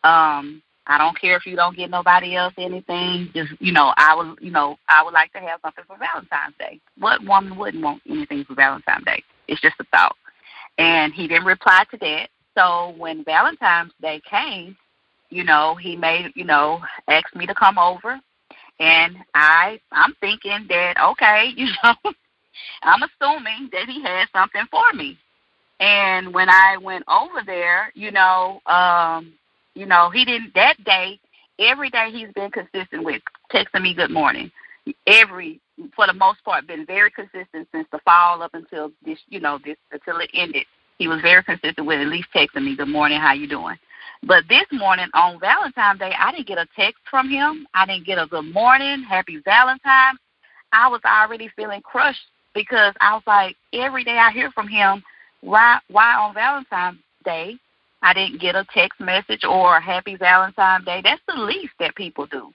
Um, 0.04 0.62
I 0.86 0.98
don't 0.98 1.20
care 1.20 1.36
if 1.36 1.46
you 1.46 1.56
don't 1.56 1.76
get 1.76 1.90
nobody 1.90 2.36
else 2.36 2.54
anything. 2.58 3.30
Just 3.34 3.52
you 3.60 3.74
know, 3.74 3.94
I 3.98 4.16
would 4.16 4.40
you 4.42 4.52
know, 4.52 4.78
I 4.88 5.04
would 5.04 5.14
like 5.14 5.34
to 5.34 5.40
have 5.40 5.60
something 5.62 5.84
for 5.86 5.98
Valentine's 5.98 6.56
Day. 6.58 6.80
What 6.98 7.24
woman 7.26 7.58
wouldn't 7.58 7.84
want 7.84 8.02
anything 8.08 8.46
for 8.46 8.56
Valentine's 8.56 9.06
Day? 9.06 9.24
It's 9.48 9.62
just 9.62 9.76
a 9.80 9.84
thought. 9.86 10.16
And 10.78 11.14
he 11.14 11.28
didn't 11.28 11.46
reply 11.46 11.84
to 11.92 11.98
that. 11.98 12.30
So 12.58 12.94
when 12.98 13.24
Valentine's 13.24 13.92
Day 14.02 14.22
came, 14.30 14.78
you 15.30 15.44
know, 15.44 15.76
he 15.76 15.96
made 15.96 16.32
you 16.36 16.46
know, 16.46 16.80
asked 17.08 17.36
me 17.36 17.46
to 17.48 17.56
come 17.56 17.78
over 17.78 18.20
and 18.80 19.18
I 19.34 19.80
I'm 19.92 20.14
thinking 20.22 20.68
that 20.70 20.96
okay, 21.12 21.52
you 21.58 21.68
know, 21.84 22.14
I'm 22.84 23.02
assuming 23.04 23.70
that 23.72 23.88
he 23.88 24.02
had 24.02 24.28
something 24.34 24.66
for 24.72 24.94
me. 24.94 25.18
And 25.80 26.34
when 26.34 26.50
I 26.50 26.78
went 26.78 27.06
over 27.08 27.44
there, 27.46 27.92
you 27.94 28.12
know, 28.12 28.62
um, 28.66 29.34
you 29.76 29.86
know, 29.86 30.10
he 30.10 30.26
didn't 30.26 30.54
that 30.56 30.84
day. 30.84 31.20
Every 31.60 31.90
day 31.90 32.10
he's 32.12 32.32
been 32.34 32.52
consistent 32.52 33.04
with 33.04 33.22
texting 33.54 33.82
me 33.82 33.94
good 33.94 34.12
morning. 34.12 34.52
Every, 35.06 35.60
for 35.96 36.08
the 36.08 36.14
most 36.14 36.44
part, 36.44 36.68
been 36.68 36.86
very 36.86 37.12
consistent 37.12 37.68
since 37.72 37.88
the 37.92 38.00
fall 38.06 38.42
up 38.42 38.54
until 38.54 38.92
this, 39.04 39.20
you 39.30 39.40
know, 39.40 39.60
this 39.64 39.78
until 39.92 40.20
it 40.20 40.30
ended. 40.34 40.66
He 40.98 41.08
was 41.08 41.22
very 41.22 41.44
consistent 41.44 41.86
with 41.86 42.00
at 42.00 42.08
least 42.08 42.30
texting 42.34 42.64
me 42.64 42.76
good 42.76 42.88
morning, 42.88 43.20
how 43.20 43.34
you 43.34 43.48
doing. 43.48 43.78
But 44.24 44.46
this 44.50 44.66
morning 44.72 45.08
on 45.14 45.40
Valentine's 45.40 46.00
Day, 46.00 46.12
I 46.18 46.32
didn't 46.32 46.48
get 46.48 46.58
a 46.58 46.68
text 46.76 47.02
from 47.10 47.30
him. 47.30 47.68
I 47.74 47.86
didn't 47.86 48.06
get 48.06 48.18
a 48.18 48.26
good 48.26 48.52
morning, 48.52 49.04
happy 49.04 49.40
Valentine. 49.46 50.18
I 50.72 50.88
was 50.88 51.02
already 51.06 51.50
feeling 51.56 51.82
crushed 51.82 52.20
because 52.58 52.96
I 53.00 53.14
was 53.14 53.24
like, 53.28 53.56
every 53.72 54.04
day 54.04 54.18
I 54.18 54.32
hear 54.32 54.50
from 54.52 54.68
him, 54.68 55.04
why 55.42 55.80
why 55.90 56.16
on 56.16 56.34
Valentine's 56.34 56.98
Day 57.24 57.56
I 58.02 58.14
didn't 58.14 58.42
get 58.42 58.56
a 58.56 58.66
text 58.74 59.00
message 59.00 59.44
or 59.46 59.78
a 59.78 59.82
happy 59.82 60.16
Valentine's 60.16 60.84
Day? 60.84 61.02
That's 61.04 61.22
the 61.28 61.40
least 61.40 61.74
that 61.80 61.96
people 61.96 62.26
do. 62.26 62.52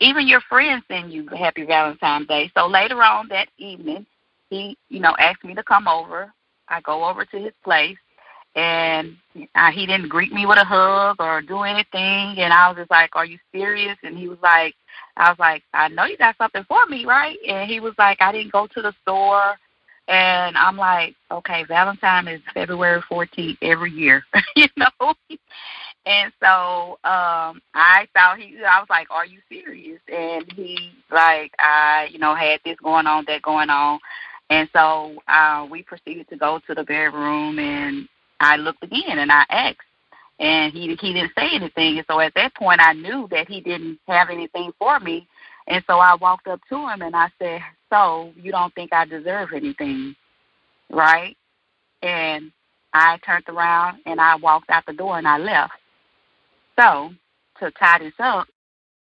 Even 0.00 0.26
your 0.26 0.40
friends 0.48 0.82
send 0.88 1.12
you 1.12 1.28
happy 1.28 1.66
Valentine's 1.66 2.26
Day. 2.26 2.50
So 2.56 2.66
later 2.66 3.02
on 3.02 3.28
that 3.28 3.48
evening, 3.58 4.06
he, 4.48 4.78
you 4.88 5.00
know, 5.00 5.14
asked 5.18 5.44
me 5.44 5.54
to 5.54 5.62
come 5.62 5.86
over. 5.86 6.32
I 6.68 6.80
go 6.80 7.04
over 7.04 7.26
to 7.26 7.38
his 7.38 7.52
place 7.62 7.98
and 8.56 9.16
uh, 9.54 9.70
he 9.72 9.86
didn't 9.86 10.08
greet 10.08 10.32
me 10.32 10.46
with 10.46 10.58
a 10.58 10.64
hug 10.64 11.16
or 11.18 11.42
do 11.42 11.60
anything 11.62 12.38
and 12.38 12.52
I 12.52 12.68
was 12.68 12.76
just 12.76 12.90
like, 12.90 13.16
"Are 13.16 13.24
you 13.24 13.38
serious?" 13.52 13.96
And 14.02 14.16
he 14.16 14.28
was 14.28 14.38
like, 14.42 14.74
I 15.16 15.30
was 15.30 15.38
like, 15.38 15.62
I 15.72 15.88
know 15.88 16.04
you 16.04 16.16
got 16.16 16.36
something 16.38 16.64
for 16.64 16.84
me, 16.86 17.04
right? 17.04 17.36
And 17.48 17.70
he 17.70 17.80
was 17.80 17.94
like, 17.98 18.20
I 18.20 18.32
didn't 18.32 18.52
go 18.52 18.66
to 18.66 18.82
the 18.82 18.94
store. 19.02 19.56
And 20.08 20.56
I'm 20.56 20.76
like, 20.76 21.14
okay, 21.30 21.64
Valentine 21.64 22.28
is 22.28 22.40
February 22.52 23.00
14th 23.10 23.58
every 23.62 23.90
year, 23.90 24.24
you 24.56 24.66
know? 24.76 25.14
and 26.06 26.30
so 26.38 26.98
um 27.04 27.62
I 27.74 28.06
thought 28.12 28.38
he 28.38 28.58
I 28.62 28.80
was 28.80 28.88
like, 28.90 29.10
Are 29.10 29.24
you 29.24 29.38
serious? 29.48 30.00
And 30.12 30.50
he 30.52 30.92
like 31.10 31.52
I, 31.58 32.08
you 32.12 32.18
know, 32.18 32.34
had 32.34 32.60
this 32.64 32.76
going 32.82 33.06
on, 33.06 33.24
that 33.28 33.40
going 33.40 33.70
on. 33.70 33.98
And 34.50 34.68
so 34.74 35.22
uh 35.26 35.66
we 35.70 35.82
proceeded 35.82 36.28
to 36.28 36.36
go 36.36 36.60
to 36.66 36.74
the 36.74 36.84
bedroom 36.84 37.58
and 37.58 38.06
I 38.44 38.56
looked 38.56 38.84
again 38.84 39.18
and 39.18 39.32
I 39.32 39.44
asked 39.48 39.78
and 40.38 40.72
he 40.72 40.88
he 41.00 41.12
didn't 41.12 41.32
say 41.36 41.50
anything. 41.52 41.98
And 41.98 42.06
so 42.08 42.20
at 42.20 42.34
that 42.34 42.54
point, 42.54 42.80
I 42.82 42.92
knew 42.92 43.28
that 43.30 43.48
he 43.48 43.60
didn't 43.60 43.98
have 44.06 44.30
anything 44.30 44.72
for 44.78 44.98
me. 45.00 45.26
And 45.66 45.82
so 45.86 45.98
I 45.98 46.14
walked 46.16 46.46
up 46.46 46.60
to 46.68 46.76
him 46.88 47.02
and 47.02 47.14
I 47.16 47.30
said, 47.38 47.62
"So 47.90 48.32
you 48.36 48.50
don't 48.50 48.74
think 48.74 48.92
I 48.92 49.04
deserve 49.04 49.52
anything, 49.54 50.14
right?" 50.90 51.36
And 52.02 52.52
I 52.92 53.18
turned 53.24 53.48
around 53.48 54.00
and 54.06 54.20
I 54.20 54.36
walked 54.36 54.70
out 54.70 54.84
the 54.86 54.92
door 54.92 55.16
and 55.16 55.26
I 55.26 55.38
left. 55.38 55.72
So 56.78 57.14
to 57.60 57.70
tie 57.72 57.98
this 58.00 58.14
up, 58.18 58.46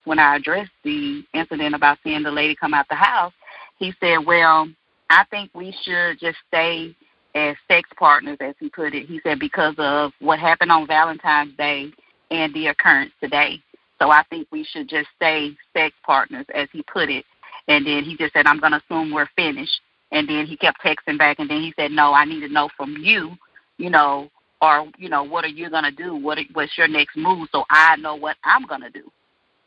when 0.04 0.18
I 0.18 0.36
addressed 0.36 0.72
the 0.82 1.24
incident 1.32 1.74
about 1.74 1.98
seeing 2.02 2.22
the 2.22 2.30
lady 2.30 2.56
come 2.56 2.74
out 2.74 2.88
the 2.88 2.96
house, 2.96 3.32
he 3.78 3.94
said, 4.00 4.26
"Well, 4.26 4.68
I 5.08 5.24
think 5.30 5.50
we 5.54 5.72
should 5.84 6.18
just 6.18 6.38
stay 6.48 6.94
as 7.34 7.56
sex 7.68 7.88
partners, 7.98 8.38
as 8.40 8.54
he 8.60 8.68
put 8.68 8.94
it. 8.94 9.06
He 9.06 9.20
said 9.22 9.38
because 9.38 9.74
of 9.78 10.12
what 10.20 10.38
happened 10.38 10.70
on 10.70 10.86
Valentine's 10.86 11.56
Day 11.56 11.92
and 12.30 12.54
the 12.54 12.68
occurrence 12.68 13.12
today. 13.20 13.62
So 14.00 14.10
I 14.10 14.24
think 14.30 14.48
we 14.50 14.64
should 14.64 14.88
just 14.88 15.08
say 15.20 15.56
sex 15.72 15.94
partners, 16.04 16.46
as 16.54 16.68
he 16.72 16.82
put 16.92 17.08
it. 17.08 17.24
And 17.68 17.86
then 17.86 18.02
he 18.02 18.16
just 18.16 18.32
said, 18.32 18.46
I'm 18.46 18.58
going 18.58 18.72
to 18.72 18.82
assume 18.84 19.12
we're 19.12 19.28
finished. 19.36 19.80
And 20.10 20.28
then 20.28 20.46
he 20.46 20.56
kept 20.56 20.82
texting 20.82 21.18
back, 21.18 21.38
and 21.38 21.48
then 21.48 21.60
he 21.60 21.72
said, 21.76 21.90
No, 21.90 22.12
I 22.12 22.24
need 22.26 22.40
to 22.40 22.48
know 22.48 22.68
from 22.76 22.96
you, 22.98 23.30
you 23.78 23.88
know, 23.88 24.30
or 24.60 24.86
you 24.98 25.08
know, 25.08 25.22
what 25.24 25.44
are 25.44 25.48
you 25.48 25.70
going 25.70 25.84
to 25.84 25.90
do? 25.90 26.14
What 26.14 26.38
what's 26.52 26.76
your 26.76 26.88
next 26.88 27.16
move, 27.16 27.48
so 27.50 27.64
I 27.70 27.96
know 27.96 28.14
what 28.14 28.36
I'm 28.44 28.66
going 28.66 28.82
to 28.82 28.90
do. 28.90 29.10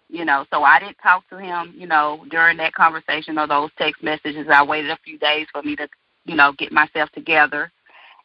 You 0.07 0.23
know, 0.23 0.45
so 0.53 0.61
I 0.61 0.79
didn't 0.79 0.97
talk 1.01 1.27
to 1.29 1.37
him, 1.37 1.73
you 1.75 1.87
know, 1.87 2.25
during 2.29 2.57
that 2.57 2.73
conversation 2.73 3.39
or 3.39 3.47
those 3.47 3.71
text 3.77 4.03
messages. 4.03 4.45
I 4.51 4.63
waited 4.63 4.91
a 4.91 4.99
few 5.03 5.17
days 5.17 5.47
for 5.51 5.63
me 5.63 5.75
to 5.77 5.87
you 6.25 6.35
know, 6.35 6.53
get 6.53 6.71
myself 6.71 7.09
together. 7.11 7.71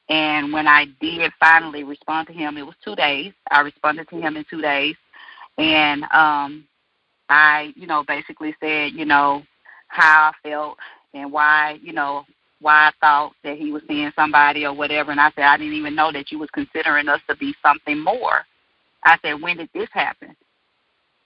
And 0.09 0.53
when 0.53 0.67
I 0.67 0.87
did 1.01 1.33
finally 1.39 1.85
respond 1.85 2.27
to 2.29 2.33
him, 2.33 2.57
it 2.57 2.67
was 2.67 2.75
two 2.85 2.97
days. 2.97 3.33
I 3.51 3.61
responded 3.61 4.09
to 4.11 4.21
him 4.21 4.37
in 4.37 4.45
two 4.51 4.61
days. 4.61 4.97
And 5.59 6.05
um 6.13 6.65
I, 7.29 7.73
you 7.77 7.87
know, 7.87 8.05
basically 8.07 8.55
said, 8.61 8.93
you 8.93 9.05
know, 9.05 9.43
how 9.89 10.33
I 10.33 10.49
felt 10.49 10.79
and 11.15 11.33
why, 11.33 11.79
you 11.83 11.93
know, 11.93 12.25
why 12.61 12.89
I 12.89 12.93
thought 13.01 13.33
that 13.45 13.57
he 13.57 13.73
was 13.73 13.83
seeing 13.89 14.13
somebody 14.17 14.67
or 14.67 14.75
whatever. 14.75 15.13
And 15.13 15.21
I 15.21 15.31
said, 15.35 15.45
I 15.45 15.57
didn't 15.57 15.75
even 15.75 15.95
know 15.95 16.13
that 16.13 16.31
you 16.33 16.39
was 16.39 16.51
considering 16.51 17.09
us 17.09 17.21
to 17.29 17.37
be 17.37 17.55
something 17.63 17.99
more. 17.99 18.45
I 19.05 19.17
said, 19.23 19.41
when 19.41 19.57
did 19.57 19.71
this 19.73 19.89
happen? 19.93 20.37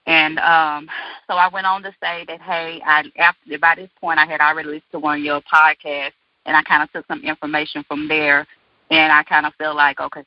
And 0.07 0.37
um, 0.39 0.87
so 1.27 1.33
I 1.33 1.49
went 1.51 1.65
on 1.65 1.81
to 1.83 1.91
say 2.01 2.25
that, 2.27 2.41
hey, 2.41 2.81
I 2.85 3.03
after 3.17 3.57
by 3.59 3.75
this 3.75 3.89
point 3.99 4.19
I 4.19 4.25
had 4.25 4.39
already 4.39 4.69
listened 4.69 4.91
to 4.91 4.99
one 4.99 5.19
of 5.19 5.25
your 5.25 5.41
podcasts, 5.41 6.13
and 6.45 6.55
I 6.55 6.63
kind 6.63 6.83
of 6.83 6.91
took 6.91 7.05
some 7.07 7.23
information 7.23 7.83
from 7.87 8.07
there, 8.07 8.45
and 8.91 9.11
I 9.11 9.23
kind 9.23 9.45
of 9.45 9.53
felt 9.55 9.75
like, 9.75 9.99
okay, 9.99 10.23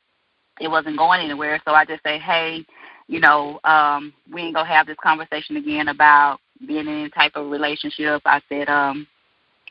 it 0.59 0.67
wasn't 0.67 0.97
going 0.97 1.21
anywhere. 1.21 1.61
So 1.65 1.71
I 1.71 1.85
just 1.85 2.03
say, 2.03 2.19
hey, 2.19 2.65
you 3.07 3.19
know, 3.19 3.59
um, 3.63 4.13
we 4.31 4.41
ain't 4.41 4.55
gonna 4.55 4.67
have 4.67 4.87
this 4.87 4.97
conversation 5.01 5.57
again 5.57 5.87
about 5.87 6.39
being 6.67 6.87
in 6.87 6.87
any 6.87 7.09
type 7.09 7.33
of 7.35 7.49
relationship. 7.49 8.21
I 8.25 8.41
said, 8.49 8.69
um, 8.69 9.07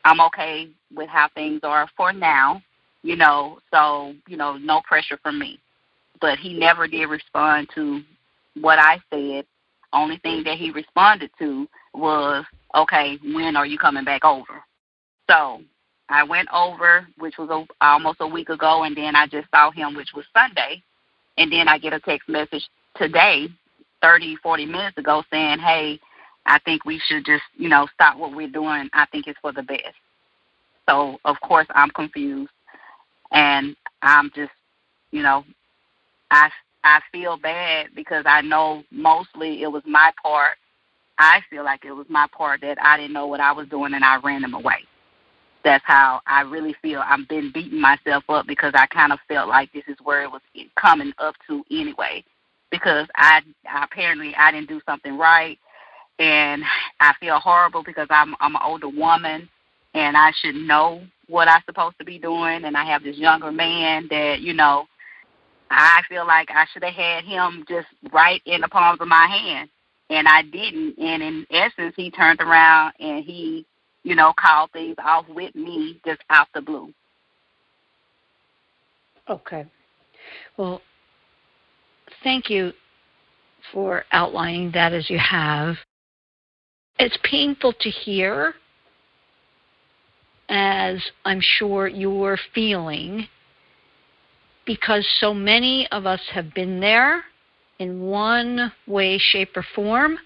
I'm 0.05 0.21
okay 0.23 0.69
with 0.95 1.09
how 1.09 1.29
things 1.35 1.61
are 1.63 1.89
for 1.97 2.13
now, 2.13 2.63
you 3.03 3.17
know, 3.17 3.59
so, 3.71 4.15
you 4.27 4.37
know, 4.37 4.57
no 4.57 4.81
pressure 4.83 5.19
from 5.23 5.39
me. 5.39 5.61
But 6.21 6.39
he 6.39 6.55
never 6.55 6.89
did 6.89 7.07
respond 7.07 7.69
to 7.75 8.01
what 8.55 8.79
I 8.79 8.99
said 9.11 9.45
only 9.93 10.19
thing 10.19 10.43
that 10.45 10.59
he 10.59 10.71
responded 10.71 11.31
to 11.39 11.67
was, 11.95 12.45
okay, 12.75 13.19
when 13.23 13.57
are 13.57 13.67
you 13.67 13.79
coming 13.79 14.05
back 14.05 14.25
over? 14.25 14.63
So 15.31 15.63
I 16.09 16.25
went 16.25 16.49
over, 16.53 17.07
which 17.18 17.37
was 17.38 17.51
a, 17.51 17.85
almost 17.85 18.18
a 18.21 18.27
week 18.27 18.49
ago, 18.49 18.85
and 18.85 18.97
then 18.97 19.14
I 19.14 19.27
just 19.27 19.49
saw 19.51 19.71
him, 19.71 19.94
which 19.94 20.11
was 20.14 20.25
Sunday. 20.33 20.83
And 21.37 21.53
then 21.53 21.68
I 21.68 21.79
get 21.79 21.92
a 21.92 22.01
text 22.01 22.29
message 22.29 22.66
today, 22.97 23.49
30, 24.03 24.37
40 24.42 24.66
minutes 24.66 24.99
ago, 24.99 25.23
saying, 25.31 25.59
hey, 25.59 26.01
I 26.47 26.59
think 26.61 26.85
we 26.85 27.01
should 27.07 27.25
just, 27.27 27.44
you 27.57 27.68
know, 27.68 27.87
stop 27.94 28.16
what 28.16 28.35
we're 28.35 28.49
doing. 28.49 28.88
I 28.92 29.07
think 29.07 29.27
it's 29.27 29.38
for 29.40 29.53
the 29.53 29.62
best. 29.62 29.94
So, 30.88 31.18
of 31.25 31.37
course, 31.42 31.66
I'm 31.71 31.90
confused. 31.90 32.51
And 33.31 33.77
I'm 34.03 34.31
just, 34.35 34.53
you 35.11 35.23
know, 35.23 35.44
I 36.31 36.51
I 36.85 37.01
feel 37.12 37.37
bad 37.37 37.88
because 37.94 38.25
I 38.27 38.40
know 38.40 38.83
mostly 38.90 39.62
it 39.62 39.71
was 39.71 39.83
my 39.85 40.11
part. 40.23 40.57
I 41.18 41.40
feel 41.51 41.64
like 41.64 41.85
it 41.85 41.92
was 41.92 42.07
my 42.09 42.27
part 42.33 42.61
that 42.62 42.79
I 42.81 42.97
didn't 42.97 43.12
know 43.12 43.27
what 43.27 43.40
I 43.40 43.53
was 43.53 43.68
doing 43.68 43.92
and 43.92 44.05
I 44.05 44.18
ran 44.21 44.44
him 44.44 44.55
away. 44.55 44.85
That's 45.64 45.85
how 45.87 46.21
I 46.27 46.42
really 46.42 46.75
feel. 46.81 47.03
I've 47.05 47.29
been 47.29 47.51
beating 47.53 47.81
myself 47.81 48.25
up 48.29 48.47
because 48.47 48.73
I 48.75 48.87
kind 48.87 49.12
of 49.12 49.18
felt 49.29 49.49
like 49.49 49.73
this 49.73 49.85
is 49.88 49.97
where 50.03 50.23
it 50.23 50.31
was 50.31 50.40
coming 50.77 51.12
up 51.18 51.35
to 51.49 51.64
anyway. 51.71 52.25
Because 52.71 53.07
I, 53.16 53.40
apparently 53.83 54.35
I 54.37 54.53
didn't 54.53 54.68
do 54.68 54.81
something 54.87 55.16
right, 55.16 55.59
and 56.18 56.62
I 57.01 57.14
feel 57.18 57.38
horrible 57.38 57.83
because 57.83 58.09
I'm 58.11 58.35
I'm 58.40 58.57
an 58.57 58.62
older 58.62 58.88
woman, 58.88 59.49
and 59.94 60.16
I 60.16 60.33
should 60.38 60.55
know 60.55 61.03
what 61.29 61.49
I'm 61.49 61.62
supposed 61.64 61.99
to 61.99 62.05
be 62.05 62.18
doing, 62.18 62.64
and 62.64 62.77
I 62.77 62.85
have 62.85 63.03
this 63.03 63.16
younger 63.16 63.51
man 63.51 64.07
that 64.11 64.40
you 64.40 64.53
know 64.53 64.87
I 65.71 66.03
feel 66.09 66.27
like 66.27 66.51
I 66.51 66.66
should 66.73 66.85
have 66.85 66.94
had 66.94 67.25
him 67.25 67.64
just 67.68 67.88
right 68.12 68.40
in 68.47 68.61
the 68.61 68.68
palms 68.68 69.01
of 69.01 69.09
my 69.09 69.27
hand, 69.27 69.68
and 70.11 70.27
I 70.27 70.42
didn't. 70.42 70.99
And 70.99 71.23
in 71.23 71.47
essence, 71.51 71.94
he 71.97 72.11
turned 72.11 72.40
around 72.40 72.94
and 73.01 73.25
he, 73.25 73.66
you 74.03 74.15
know, 74.15 74.33
call 74.39 74.69
things 74.69 74.97
off 75.05 75.27
with 75.29 75.55
me 75.55 76.01
just 76.07 76.21
out 76.31 76.49
the 76.55 76.61
blue. 76.61 76.93
Okay. 79.29 79.67
Well, 80.57 80.81
thank 82.23 82.49
you 82.49 82.73
for 83.73 84.05
outlining 84.13 84.71
that 84.73 84.93
as 84.93 85.11
you 85.11 85.19
have. 85.19 85.77
It's 86.99 87.19
painful 87.23 87.75
to 87.81 87.91
hear, 87.91 88.55
as 90.49 91.01
I'm 91.25 91.41
sure 91.41 91.87
you're 91.87 92.39
feeling 92.55 93.29
because 94.69 95.07
so 95.19 95.33
many 95.33 95.89
of 95.93 96.05
us 96.07 96.21
have 96.33 96.53
been 96.55 96.79
there 96.79 97.25
in 97.79 98.03
one 98.03 98.71
way, 98.87 99.19
shape, 99.19 99.57
or 99.57 99.65
form. 99.75 100.19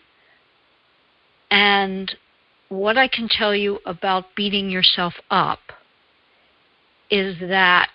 And 1.51 2.13
what 2.73 2.97
I 2.97 3.07
can 3.07 3.29
tell 3.29 3.55
you 3.55 3.81
about 3.85 4.35
beating 4.35 4.71
yourself 4.71 5.15
up 5.31 5.61
is 7.11 7.37
that 7.41 7.91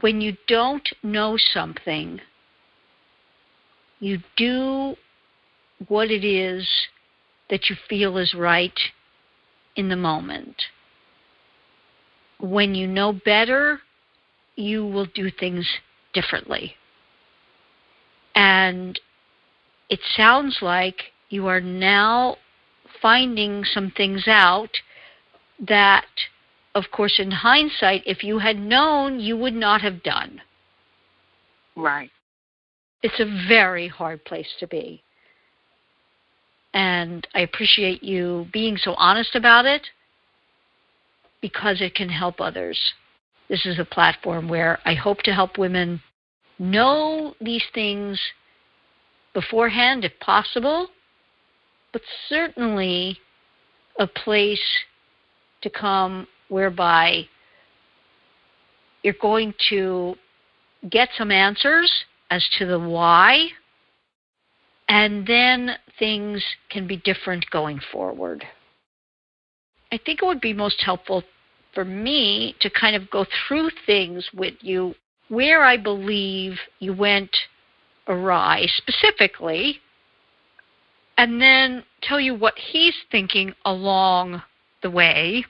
when 0.00 0.20
you 0.20 0.36
don't 0.46 0.88
know 1.02 1.36
something, 1.36 2.20
you 3.98 4.18
do 4.36 4.94
what 5.88 6.10
it 6.10 6.24
is 6.24 6.68
that 7.50 7.68
you 7.68 7.76
feel 7.88 8.16
is 8.16 8.34
right 8.34 8.78
in 9.76 9.88
the 9.88 9.96
moment 9.96 10.56
when 12.42 12.74
you 12.74 12.88
know 12.88 13.12
better, 13.24 13.80
you 14.56 14.84
will 14.84 15.06
do 15.06 15.30
things 15.30 15.66
differently. 16.12 16.74
And 18.34 18.98
it 19.88 20.00
sounds 20.16 20.58
like 20.60 21.11
you 21.32 21.46
are 21.46 21.60
now 21.60 22.36
finding 23.00 23.64
some 23.64 23.90
things 23.90 24.24
out 24.28 24.70
that, 25.66 26.06
of 26.74 26.84
course, 26.92 27.18
in 27.18 27.30
hindsight, 27.30 28.02
if 28.04 28.22
you 28.22 28.38
had 28.38 28.58
known, 28.58 29.18
you 29.18 29.36
would 29.36 29.54
not 29.54 29.80
have 29.80 30.02
done. 30.02 30.42
Right. 31.74 32.10
It's 33.02 33.18
a 33.18 33.48
very 33.48 33.88
hard 33.88 34.24
place 34.24 34.48
to 34.60 34.66
be. 34.66 35.02
And 36.74 37.26
I 37.34 37.40
appreciate 37.40 38.02
you 38.02 38.46
being 38.52 38.76
so 38.76 38.94
honest 38.94 39.34
about 39.34 39.64
it 39.64 39.86
because 41.40 41.80
it 41.80 41.94
can 41.94 42.08
help 42.08 42.40
others. 42.40 42.78
This 43.48 43.66
is 43.66 43.78
a 43.78 43.84
platform 43.84 44.48
where 44.48 44.78
I 44.84 44.94
hope 44.94 45.22
to 45.22 45.32
help 45.32 45.58
women 45.58 46.00
know 46.58 47.34
these 47.40 47.64
things 47.74 48.20
beforehand 49.34 50.04
if 50.04 50.12
possible, 50.20 50.88
but 51.92 52.02
certainly 52.28 53.18
a 53.98 54.06
place 54.06 54.62
to 55.62 55.70
come 55.70 56.26
whereby 56.48 57.26
you're 59.02 59.14
going 59.20 59.54
to 59.68 60.14
get 60.90 61.08
some 61.16 61.30
answers 61.30 61.90
as 62.30 62.46
to 62.58 62.66
the 62.66 62.78
why, 62.78 63.48
and 64.88 65.26
then 65.26 65.72
things 65.98 66.42
can 66.70 66.86
be 66.86 66.96
different 66.98 67.44
going 67.50 67.80
forward. 67.92 68.44
I 69.90 69.98
think 69.98 70.22
it 70.22 70.26
would 70.26 70.40
be 70.40 70.54
most 70.54 70.80
helpful 70.82 71.22
for 71.74 71.84
me 71.84 72.54
to 72.60 72.70
kind 72.70 72.96
of 72.96 73.10
go 73.10 73.26
through 73.46 73.70
things 73.86 74.26
with 74.34 74.54
you 74.60 74.94
where 75.28 75.62
I 75.62 75.76
believe 75.76 76.58
you 76.78 76.94
went 76.94 77.30
awry 78.08 78.66
specifically, 78.76 79.80
and 81.16 81.40
then 81.40 81.84
tell 82.02 82.20
you 82.20 82.34
what 82.34 82.54
he's 82.56 82.96
thinking 83.10 83.54
along 83.64 84.42
the 84.82 84.90
way. 84.90 85.44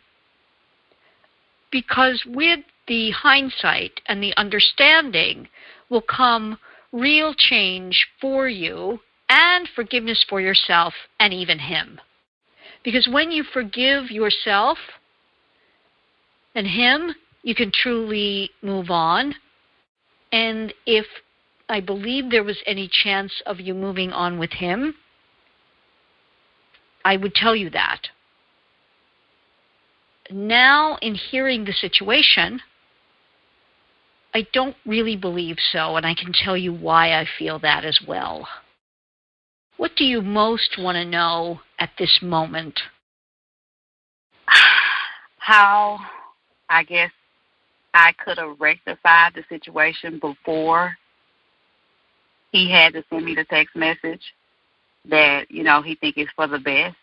Because 1.70 2.22
with 2.26 2.60
the 2.86 3.10
hindsight 3.10 4.00
and 4.06 4.22
the 4.22 4.36
understanding 4.36 5.48
will 5.88 6.02
come 6.02 6.58
real 6.92 7.32
change 7.34 8.06
for 8.20 8.48
you 8.48 9.00
and 9.28 9.68
forgiveness 9.74 10.24
for 10.28 10.40
yourself 10.40 10.92
and 11.18 11.32
even 11.32 11.58
him. 11.58 12.00
Because 12.84 13.08
when 13.10 13.30
you 13.30 13.44
forgive 13.44 14.10
yourself 14.10 14.78
and 16.54 16.66
Him, 16.66 17.14
you 17.42 17.54
can 17.54 17.70
truly 17.72 18.50
move 18.62 18.90
on. 18.90 19.34
And 20.32 20.72
if 20.86 21.06
I 21.68 21.80
believe 21.80 22.30
there 22.30 22.44
was 22.44 22.58
any 22.66 22.88
chance 22.88 23.32
of 23.46 23.60
you 23.60 23.74
moving 23.74 24.12
on 24.12 24.38
with 24.38 24.50
Him, 24.50 24.94
I 27.04 27.16
would 27.16 27.34
tell 27.34 27.56
you 27.56 27.70
that. 27.70 28.08
Now, 30.30 30.96
in 31.02 31.14
hearing 31.14 31.64
the 31.64 31.72
situation, 31.72 32.60
I 34.34 34.46
don't 34.52 34.76
really 34.86 35.16
believe 35.16 35.56
so, 35.72 35.96
and 35.96 36.06
I 36.06 36.14
can 36.14 36.32
tell 36.32 36.56
you 36.56 36.72
why 36.72 37.20
I 37.20 37.26
feel 37.38 37.58
that 37.58 37.84
as 37.84 37.98
well. 38.06 38.48
What 39.76 39.92
do 39.96 40.04
you 40.04 40.22
most 40.22 40.78
want 40.78 40.96
to 40.96 41.04
know 41.04 41.60
at 41.78 41.90
this 41.98 42.20
moment? 42.22 42.80
How, 45.38 45.98
I 46.68 46.84
guess, 46.84 47.10
I 47.94 48.12
could 48.24 48.38
have 48.38 48.58
rectified 48.58 49.34
the 49.34 49.44
situation 49.48 50.18
before 50.18 50.94
he 52.52 52.70
had 52.70 52.94
to 52.94 53.04
send 53.10 53.24
me 53.24 53.34
the 53.34 53.44
text 53.44 53.76
message 53.76 54.22
that, 55.08 55.50
you 55.50 55.62
know, 55.62 55.82
he 55.82 55.94
think 55.96 56.18
is 56.18 56.28
for 56.36 56.46
the 56.46 56.58
best. 56.58 56.96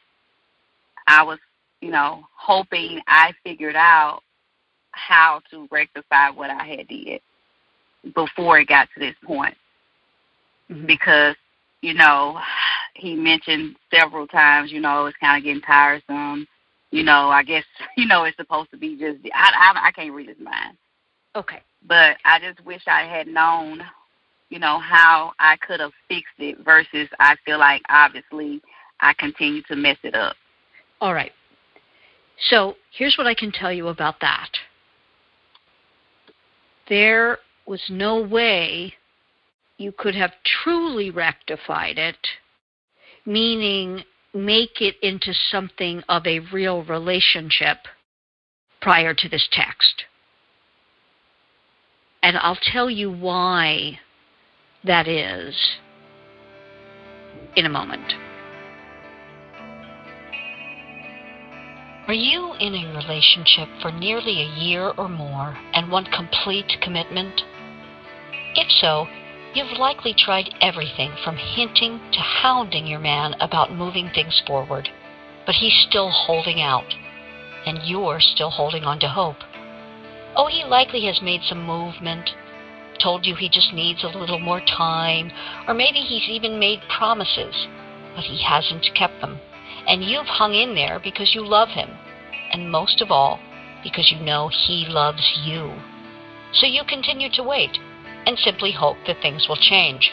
I 1.07 1.23
was, 1.23 1.39
you 1.81 1.91
know, 1.91 2.23
hoping 2.38 3.01
I 3.07 3.33
figured 3.43 3.75
out 3.75 4.21
how 4.91 5.41
to 5.51 5.67
rectify 5.71 6.29
what 6.29 6.49
I 6.49 6.65
had 6.65 6.88
did 6.88 7.21
before 8.15 8.59
it 8.59 8.67
got 8.67 8.88
to 8.93 8.99
this 8.99 9.15
point. 9.25 9.55
Mm-hmm. 10.69 10.85
Because 10.85 11.35
you 11.81 11.93
know, 11.93 12.39
he 12.95 13.15
mentioned 13.15 13.75
several 13.93 14.27
times, 14.27 14.71
you 14.71 14.81
know, 14.81 15.05
it's 15.05 15.17
kind 15.17 15.38
of 15.38 15.43
getting 15.43 15.62
tiresome. 15.62 16.47
you 16.91 17.03
know, 17.03 17.29
I 17.29 17.43
guess 17.43 17.63
you 17.97 18.07
know 18.07 18.23
it's 18.23 18.38
supposed 18.38 18.71
to 18.71 18.77
be 18.77 18.97
just. 18.97 19.19
I 19.33 19.73
I, 19.75 19.88
I 19.88 19.91
can't 19.91 20.13
read 20.13 20.29
his 20.29 20.39
mind. 20.39 20.77
Okay. 21.35 21.62
But 21.88 22.17
I 22.25 22.39
just 22.39 22.65
wish 22.65 22.81
I 22.88 23.03
had 23.03 23.27
known, 23.27 23.81
you 24.49 24.59
know, 24.59 24.79
how 24.79 25.33
I 25.39 25.57
could 25.57 25.79
have 25.79 25.91
fixed 26.07 26.33
it. 26.39 26.57
Versus, 26.63 27.07
I 27.19 27.35
feel 27.45 27.59
like 27.59 27.81
obviously 27.89 28.62
I 28.99 29.13
continue 29.13 29.62
to 29.63 29.75
mess 29.75 29.97
it 30.03 30.15
up. 30.15 30.35
All 31.01 31.13
right. 31.13 31.31
So 32.49 32.75
here's 32.97 33.17
what 33.17 33.27
I 33.27 33.33
can 33.33 33.51
tell 33.51 33.71
you 33.71 33.88
about 33.88 34.19
that. 34.21 34.49
There 36.88 37.38
was 37.65 37.83
no 37.89 38.21
way 38.21 38.93
you 39.77 39.91
could 39.91 40.15
have 40.15 40.31
truly 40.63 41.12
rectified 41.12 41.97
it, 41.97 42.17
meaning 43.25 44.03
make 44.33 44.81
it 44.81 44.95
into 45.01 45.33
something 45.51 46.03
of 46.09 46.25
a 46.25 46.39
real 46.51 46.83
relationship 46.83 47.77
prior 48.81 49.13
to 49.13 49.29
this 49.29 49.47
text. 49.51 50.05
And 52.21 52.38
I'll 52.38 52.59
tell 52.62 52.89
you 52.89 53.12
why 53.12 53.99
that 54.83 55.07
is 55.07 55.55
in 57.55 57.65
a 57.65 57.69
moment. 57.69 58.13
Are 62.07 62.13
you 62.13 62.53
in 62.59 62.73
a 62.73 62.97
relationship 62.97 63.67
for 63.81 63.91
nearly 63.91 64.41
a 64.41 64.59
year 64.59 64.91
or 64.97 65.07
more 65.07 65.55
and 65.73 65.91
want 65.91 66.11
complete 66.11 66.77
commitment? 66.81 67.41
If 68.55 68.67
so, 68.81 69.05
you've 69.53 69.77
likely 69.77 70.15
tried 70.17 70.49
everything 70.59 71.11
from 71.23 71.35
hinting 71.35 71.99
to 72.11 72.19
hounding 72.19 72.87
your 72.87 72.99
man 72.99 73.35
about 73.39 73.73
moving 73.73 74.09
things 74.15 74.41
forward, 74.47 74.89
but 75.45 75.55
he's 75.55 75.85
still 75.87 76.09
holding 76.09 76.61
out, 76.61 76.91
and 77.67 77.79
you're 77.83 78.19
still 78.19 78.49
holding 78.49 78.85
on 78.85 78.99
to 79.01 79.07
hope. 79.07 79.37
Oh, 80.35 80.47
he 80.47 80.63
likely 80.63 81.05
has 81.05 81.21
made 81.21 81.41
some 81.43 81.63
movement, 81.63 82.31
told 83.01 83.25
you 83.25 83.35
he 83.35 83.49
just 83.49 83.73
needs 83.73 84.03
a 84.03 84.17
little 84.17 84.39
more 84.39 84.62
time, 84.62 85.31
or 85.67 85.73
maybe 85.73 85.99
he's 85.99 86.29
even 86.29 86.59
made 86.59 86.79
promises, 86.97 87.67
but 88.15 88.23
he 88.23 88.43
hasn't 88.43 88.89
kept 88.95 89.21
them 89.21 89.39
and 89.89 90.03
you've 90.03 90.27
hung 90.27 90.53
in 90.53 90.75
there 90.75 90.99
because 91.03 91.33
you 91.33 91.45
love 91.45 91.69
him, 91.69 91.89
and 92.51 92.71
most 92.71 93.01
of 93.01 93.09
all, 93.09 93.39
because 93.83 94.12
you 94.12 94.23
know 94.23 94.49
he 94.49 94.85
loves 94.88 95.39
you. 95.43 95.73
So 96.53 96.67
you 96.67 96.83
continue 96.88 97.29
to 97.33 97.43
wait 97.43 97.77
and 98.25 98.38
simply 98.38 98.71
hope 98.71 98.97
that 99.07 99.21
things 99.21 99.47
will 99.49 99.57
change. 99.57 100.12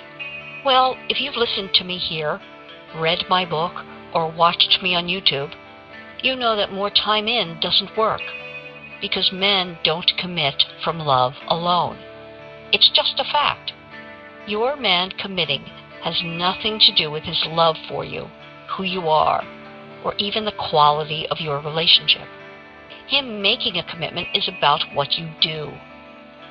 Well, 0.64 0.96
if 1.11 1.20
you've 1.20 1.37
listened 1.37 1.70
to 1.75 1.85
me 1.85 1.99
here, 1.99 2.40
read 2.96 3.25
my 3.29 3.44
book, 3.44 3.85
or 4.14 4.35
watched 4.35 4.79
me 4.83 4.94
on 4.94 5.07
YouTube, 5.07 5.53
you 6.22 6.37
know 6.37 6.57
that 6.57 6.72
more 6.72 6.90
time 6.90 7.29
in 7.29 7.61
doesn't 7.61 7.96
work 7.99 8.22
because 9.03 9.31
men 9.31 9.77
don't 9.85 10.11
commit 10.18 10.55
from 10.83 10.99
love 10.99 11.35
alone. 11.49 11.99
It's 12.72 12.90
just 12.94 13.18
a 13.18 13.33
fact. 13.33 13.72
Your 14.46 14.76
man 14.76 15.11
committing 15.11 15.64
has 16.02 16.20
nothing 16.24 16.79
to 16.81 16.94
do 16.94 17.11
with 17.11 17.24
his 17.24 17.42
love 17.48 17.76
for 17.88 18.05
you, 18.05 18.29
who 18.76 18.83
you 18.83 19.09
are, 19.09 19.44
or 20.05 20.14
even 20.18 20.44
the 20.44 20.52
quality 20.70 21.26
of 21.31 21.40
your 21.40 21.61
relationship. 21.61 22.29
Him 23.09 23.40
making 23.40 23.76
a 23.76 23.90
commitment 23.90 24.29
is 24.35 24.48
about 24.48 24.83
what 24.94 25.12
you 25.12 25.31
do, 25.40 25.72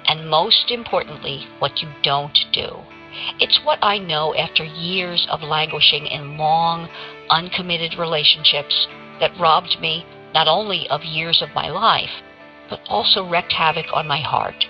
and 0.08 0.30
most 0.30 0.72
importantly, 0.72 1.48
what 1.60 1.82
you 1.82 1.90
don't 2.04 2.38
do. 2.54 2.68
It's 3.40 3.60
what 3.64 3.80
I 3.82 3.98
know 3.98 4.36
after 4.36 4.64
years 4.64 5.26
of 5.30 5.42
languishing 5.42 6.08
in 6.08 6.38
long, 6.38 6.90
uncommitted 7.30 7.98
relationships 7.98 8.88
that 9.20 9.38
robbed 9.40 9.78
me 9.80 10.06
not 10.34 10.48
only 10.48 10.88
of 10.90 11.04
years 11.04 11.42
of 11.42 11.56
my 11.56 11.70
life, 11.70 12.22
but 12.70 12.80
also 12.90 13.28
wreaked 13.28 13.54
havoc 13.54 13.86
on 13.94 14.08
my 14.08 14.20
heart. 14.20 14.66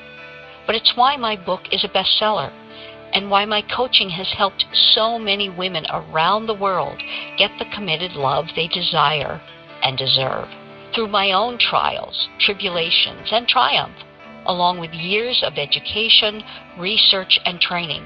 But 0.65 0.75
it's 0.75 0.93
why 0.95 1.15
my 1.17 1.36
book 1.36 1.62
is 1.71 1.84
a 1.84 1.89
bestseller 1.89 2.51
and 3.13 3.30
why 3.30 3.45
my 3.45 3.62
coaching 3.62 4.10
has 4.10 4.28
helped 4.38 4.65
so 4.93 5.17
many 5.17 5.49
women 5.49 5.86
around 5.89 6.47
the 6.47 6.54
world 6.54 6.99
get 7.38 7.51
the 7.58 7.65
committed 7.73 8.13
love 8.13 8.45
they 8.56 8.67
desire 8.67 9.41
and 9.84 9.97
deserve. 9.97 10.47
Through 10.93 11.08
my 11.08 11.32
own 11.32 11.58
trials, 11.58 12.28
tribulations, 12.39 13.30
and 13.32 13.47
triumph, 13.47 13.95
along 14.45 14.80
with 14.80 14.91
years 14.91 15.41
of 15.45 15.58
education, 15.58 16.43
research, 16.78 17.39
and 17.45 17.60
training, 17.60 18.06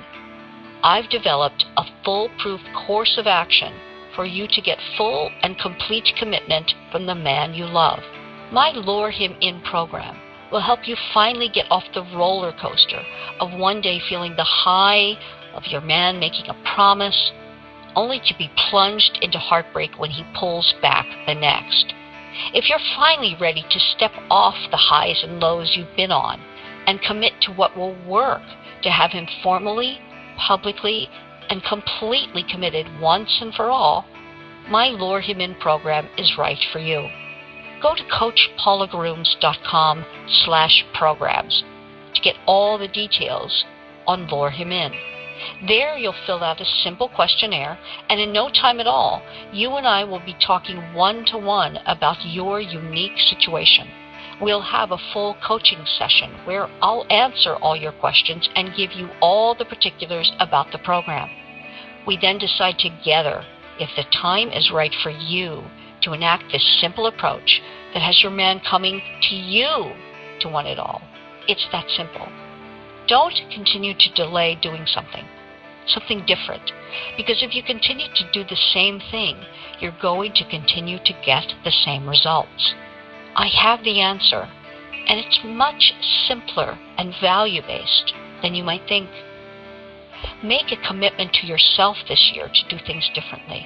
I've 0.84 1.10
developed 1.10 1.66
a 1.78 1.84
foolproof 2.06 2.62
course 2.88 3.16
of 3.18 3.28
action 3.28 3.74
for 4.16 4.26
you 4.26 4.48
to 4.48 4.62
get 4.62 4.80
full 4.98 5.30
and 5.44 5.58
complete 5.58 6.08
commitment 6.18 6.72
from 6.92 7.06
the 7.06 7.16
man 7.16 7.54
you 7.54 7.66
love. 7.66 8.00
My 8.52 8.72
Lure 8.72 9.12
Him 9.12 9.36
In 9.42 9.62
program 9.62 10.20
will 10.52 10.62
help 10.62 10.88
you 10.88 10.96
finally 11.14 11.50
get 11.50 11.66
off 11.70 11.84
the 11.94 12.02
roller 12.16 12.54
coaster 12.60 13.02
of 13.40 13.58
one 13.58 13.82
day 13.82 14.00
feeling 14.10 14.36
the 14.36 14.44
high 14.44 15.14
of 15.54 15.64
your 15.68 15.82
man 15.82 16.20
making 16.20 16.50
a 16.50 16.74
promise, 16.76 17.32
only 17.96 18.20
to 18.20 18.36
be 18.38 18.50
plunged 18.70 19.20
into 19.22 19.38
heartbreak 19.38 19.92
when 19.98 20.12
he 20.12 20.24
pulls 20.38 20.74
back 20.82 21.06
the 21.26 21.34
next. 21.34 21.94
If 22.54 22.70
you're 22.70 22.80
finally 22.96 23.36
ready 23.40 23.64
to 23.70 23.80
step 23.96 24.12
off 24.30 24.56
the 24.72 24.78
highs 24.78 25.24
and 25.24 25.40
lows 25.40 25.74
you've 25.76 25.96
been 25.96 26.12
on 26.12 26.40
and 26.86 27.02
commit 27.02 27.34
to 27.42 27.54
what 27.54 27.76
will 27.76 27.96
work 28.08 28.42
to 28.84 28.90
have 28.90 29.12
him 29.12 29.28
formally, 29.44 30.00
publicly, 30.38 31.10
and 31.50 31.64
completely 31.64 32.46
committed 32.50 32.88
once 33.02 33.40
and 33.42 33.54
for 33.54 33.70
all, 33.70 34.06
my 34.70 34.90
Lure 34.90 35.20
Him 35.20 35.42
In 35.42 35.56
program 35.56 36.08
is 36.18 36.38
right 36.38 36.60
for 36.72 36.80
you 36.80 37.10
go 37.82 37.96
to 37.96 38.04
coachpaulagrooms.com 38.04 40.06
slash 40.46 40.86
programs 40.94 41.64
to 42.14 42.22
get 42.22 42.36
all 42.46 42.78
the 42.78 42.88
details 42.88 43.64
on 44.08 44.28
Lure 44.28 44.50
Him 44.50 44.72
In. 44.72 44.92
There 45.68 45.98
you'll 45.98 46.16
fill 46.26 46.44
out 46.44 46.60
a 46.60 46.66
simple 46.84 47.08
questionnaire, 47.08 47.78
and 48.10 48.20
in 48.20 48.34
no 48.34 48.50
time 48.50 48.80
at 48.80 48.88
all, 48.88 49.22
you 49.54 49.76
and 49.76 49.88
I 49.88 50.04
will 50.04 50.20
be 50.20 50.36
talking 50.46 50.94
one 50.94 51.26
to 51.28 51.38
one 51.38 51.78
about 51.86 52.26
your 52.26 52.60
unique 52.60 53.18
situation. 53.18 53.88
We'll 54.42 54.62
have 54.62 54.92
a 54.92 54.98
full 55.14 55.36
coaching 55.46 55.86
session 55.98 56.32
where 56.46 56.68
I'll 56.82 57.06
answer 57.10 57.56
all 57.56 57.76
your 57.76 57.92
questions 57.92 58.50
and 58.56 58.76
give 58.76 58.92
you 58.94 59.10
all 59.22 59.56
the 59.56 59.66
particulars 59.66 60.32
about 60.40 60.72
the 60.72 60.80
program. 60.80 61.30
We 62.08 62.18
then 62.22 62.38
decide 62.38 62.80
together 62.80 63.44
if 63.80 63.90
the 63.96 64.06
time 64.12 64.50
is 64.50 64.72
right 64.74 64.94
for 65.04 65.10
you 65.10 65.64
enact 66.14 66.52
this 66.52 66.80
simple 66.82 67.08
approach 67.08 67.62
that 67.94 68.02
has 68.02 68.22
your 68.22 68.32
man 68.32 68.62
coming 68.70 69.02
to 69.30 69.36
you 69.36 69.92
to 70.42 70.50
want 70.50 70.68
it 70.68 70.80
all. 70.80 71.02
It's 71.48 71.68
that 71.72 71.90
simple. 71.90 72.28
Don't 73.08 73.36
continue 73.54 73.94
to 73.94 74.14
delay 74.14 74.58
doing 74.62 74.86
something, 74.86 75.26
something 75.88 76.26
different, 76.26 76.72
because 77.18 77.42
if 77.42 77.56
you 77.56 77.64
continue 77.64 78.08
to 78.14 78.32
do 78.32 78.44
the 78.44 78.60
same 78.74 79.02
thing, 79.12 79.36
you're 79.80 79.98
going 80.02 80.34
to 80.34 80.50
continue 80.50 81.00
to 81.00 81.22
get 81.26 81.46
the 81.64 81.72
same 81.86 82.08
results. 82.08 82.74
I 83.36 83.48
have 83.48 83.84
the 83.84 84.02
answer, 84.02 84.48
and 85.08 85.20
it's 85.20 85.40
much 85.44 85.94
simpler 86.28 86.78
and 86.98 87.14
value 87.22 87.62
based 87.62 88.14
than 88.44 88.54
you 88.54 88.64
might 88.64 88.88
think. 88.88 89.10
Make 90.44 90.72
a 90.72 90.88
commitment 90.88 91.34
to 91.34 91.48
yourself 91.48 91.98
this 92.08 92.32
year 92.36 92.48
to 92.48 92.78
do 92.78 92.84
things 92.86 93.10
differently 93.16 93.66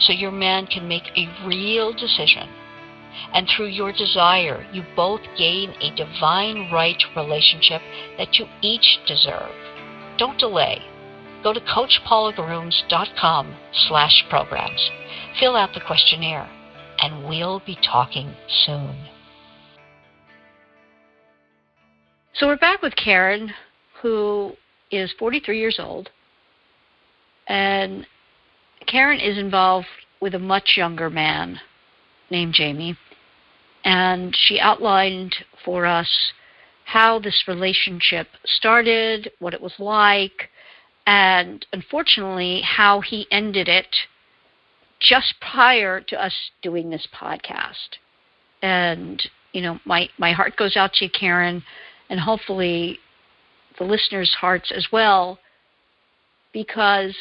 so 0.00 0.12
your 0.12 0.30
man 0.30 0.66
can 0.66 0.88
make 0.88 1.04
a 1.16 1.46
real 1.46 1.92
decision. 1.92 2.48
And 3.34 3.46
through 3.48 3.66
your 3.66 3.92
desire, 3.92 4.66
you 4.72 4.82
both 4.96 5.20
gain 5.36 5.70
a 5.80 5.94
divine 5.94 6.70
right 6.72 7.00
relationship 7.14 7.82
that 8.18 8.34
you 8.34 8.46
each 8.62 8.98
deserve. 9.06 9.52
Don't 10.18 10.38
delay. 10.38 10.80
Go 11.42 11.52
to 11.52 11.60
CoachPaulagrooms.com 11.60 13.56
slash 13.88 14.24
programs. 14.30 14.90
Fill 15.40 15.56
out 15.56 15.74
the 15.74 15.80
questionnaire, 15.80 16.48
and 17.00 17.28
we'll 17.28 17.60
be 17.66 17.76
talking 17.84 18.32
soon. 18.64 18.96
So 22.34 22.46
we're 22.46 22.56
back 22.56 22.80
with 22.80 22.94
Karen, 22.96 23.52
who 24.00 24.52
is 24.90 25.12
43 25.18 25.58
years 25.58 25.78
old, 25.78 26.10
and 27.48 28.06
Karen 28.86 29.20
is 29.20 29.38
involved 29.38 29.86
with 30.20 30.34
a 30.34 30.38
much 30.38 30.74
younger 30.76 31.10
man 31.10 31.60
named 32.30 32.54
Jamie, 32.54 32.96
and 33.84 34.34
she 34.36 34.60
outlined 34.60 35.34
for 35.64 35.86
us 35.86 36.32
how 36.84 37.18
this 37.18 37.44
relationship 37.46 38.28
started, 38.44 39.30
what 39.38 39.54
it 39.54 39.60
was 39.60 39.74
like, 39.78 40.50
and 41.06 41.66
unfortunately, 41.72 42.62
how 42.62 43.00
he 43.00 43.26
ended 43.30 43.68
it 43.68 43.96
just 45.00 45.34
prior 45.40 46.00
to 46.00 46.22
us 46.22 46.34
doing 46.62 46.90
this 46.90 47.08
podcast. 47.12 47.98
And, 48.62 49.20
you 49.52 49.62
know, 49.62 49.80
my, 49.84 50.08
my 50.18 50.32
heart 50.32 50.56
goes 50.56 50.76
out 50.76 50.92
to 50.94 51.06
you, 51.06 51.10
Karen, 51.10 51.62
and 52.08 52.20
hopefully 52.20 52.98
the 53.78 53.84
listeners' 53.84 54.36
hearts 54.40 54.70
as 54.74 54.86
well, 54.92 55.38
because 56.52 57.16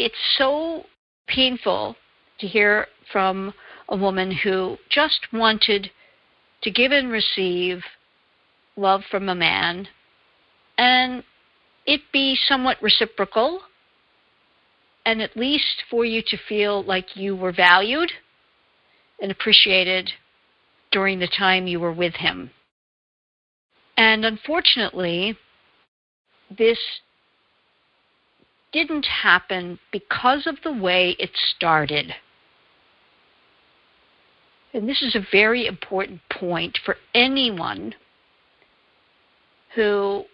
it's 0.00 0.36
so 0.38 0.84
painful 1.26 1.94
to 2.38 2.46
hear 2.46 2.86
from 3.12 3.52
a 3.90 3.96
woman 3.96 4.30
who 4.32 4.78
just 4.88 5.26
wanted 5.30 5.90
to 6.62 6.70
give 6.70 6.90
and 6.90 7.10
receive 7.10 7.82
love 8.76 9.02
from 9.10 9.28
a 9.28 9.34
man 9.34 9.86
and 10.78 11.22
it 11.84 12.00
be 12.14 12.34
somewhat 12.48 12.82
reciprocal 12.82 13.60
and 15.04 15.20
at 15.20 15.36
least 15.36 15.84
for 15.90 16.06
you 16.06 16.22
to 16.26 16.38
feel 16.48 16.82
like 16.84 17.14
you 17.14 17.36
were 17.36 17.52
valued 17.52 18.10
and 19.20 19.30
appreciated 19.30 20.10
during 20.92 21.18
the 21.18 21.28
time 21.28 21.66
you 21.66 21.78
were 21.78 21.92
with 21.92 22.14
him. 22.14 22.50
And 23.98 24.24
unfortunately, 24.24 25.36
this 26.56 26.78
didn't 28.72 29.06
happen 29.06 29.78
because 29.92 30.46
of 30.46 30.56
the 30.62 30.72
way 30.72 31.16
it 31.18 31.30
started. 31.56 32.14
And 34.72 34.88
this 34.88 35.02
is 35.02 35.14
a 35.14 35.26
very 35.32 35.66
important 35.66 36.20
point 36.30 36.78
for 36.84 36.96
anyone 37.14 37.94
who 39.74 40.24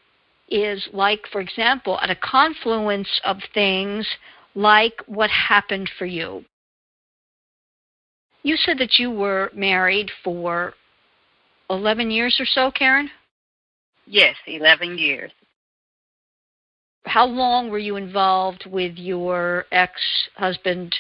is 0.49 0.89
like, 0.93 1.21
for 1.33 1.41
example, 1.41 1.99
at 2.01 2.11
a 2.11 2.17
confluence 2.17 3.21
of 3.25 3.39
things 3.55 4.07
like 4.55 4.95
what 5.07 5.31
happened 5.31 5.91
for 5.99 6.07
you. 6.07 6.45
You 8.43 8.57
said 8.57 8.79
that 8.79 8.99
you 8.99 9.11
were 9.11 9.51
married 9.55 10.11
for 10.23 10.75
11 11.69 12.11
years 12.11 12.37
or 12.39 12.47
so, 12.47 12.71
Karen? 12.71 13.11
Yes, 14.07 14.37
11 14.47 14.99
years. 14.99 15.33
How 17.07 17.25
long 17.25 17.71
were 17.71 17.79
you 17.79 17.97
involved 17.97 18.67
with 18.67 18.97
your 18.97 19.65
ex 19.71 20.01
husband 20.37 20.95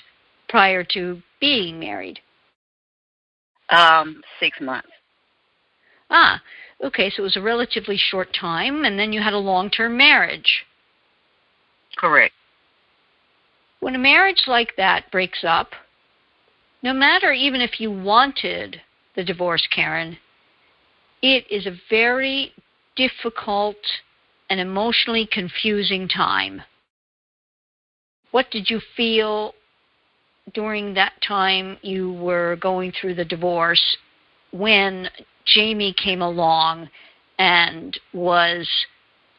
prior 0.49 0.85
to 0.85 1.23
being 1.41 1.81
married? 1.81 2.21
Um, 3.71 4.23
six 4.39 4.61
months. 4.61 4.89
Ah, 6.09 6.41
okay, 6.85 7.11
so 7.11 7.23
it 7.23 7.25
was 7.25 7.37
a 7.37 7.43
relatively 7.43 7.97
short 7.97 8.33
time, 8.33 8.85
and 8.85 8.99
then 8.99 9.13
you 9.13 9.21
had 9.21 9.33
a 9.33 9.39
long 9.39 9.69
term 9.69 9.97
marriage. 9.97 10.65
Correct. 11.97 12.35
When 13.81 13.95
a 13.95 13.99
marriage 13.99 14.45
like 14.47 14.77
that 14.77 15.11
breaks 15.11 15.43
up, 15.43 15.71
no 16.83 16.93
matter 16.93 17.33
even 17.33 17.61
if 17.61 17.81
you 17.81 17.91
wanted 17.91 18.81
the 19.17 19.25
divorce, 19.25 19.67
Karen, 19.75 20.19
it 21.23 21.45
is 21.51 21.67
a 21.67 21.77
very 21.91 22.53
difficult 22.95 23.77
and 24.51 24.61
emotionally 24.61 25.29
confusing 25.31 26.09
time. 26.09 26.63
What 28.31 28.51
did 28.51 28.69
you 28.71 28.81
feel 28.97 29.55
during 30.55 30.95
that 30.95 31.13
time 31.27 31.79
you 31.83 32.13
were 32.15 32.57
going 32.57 32.93
through 32.93 33.15
the 33.15 33.25
divorce 33.25 33.97
when 34.53 35.09
Jamie 35.45 35.95
came 36.03 36.23
along 36.23 36.89
and 37.39 37.99
was 38.13 38.69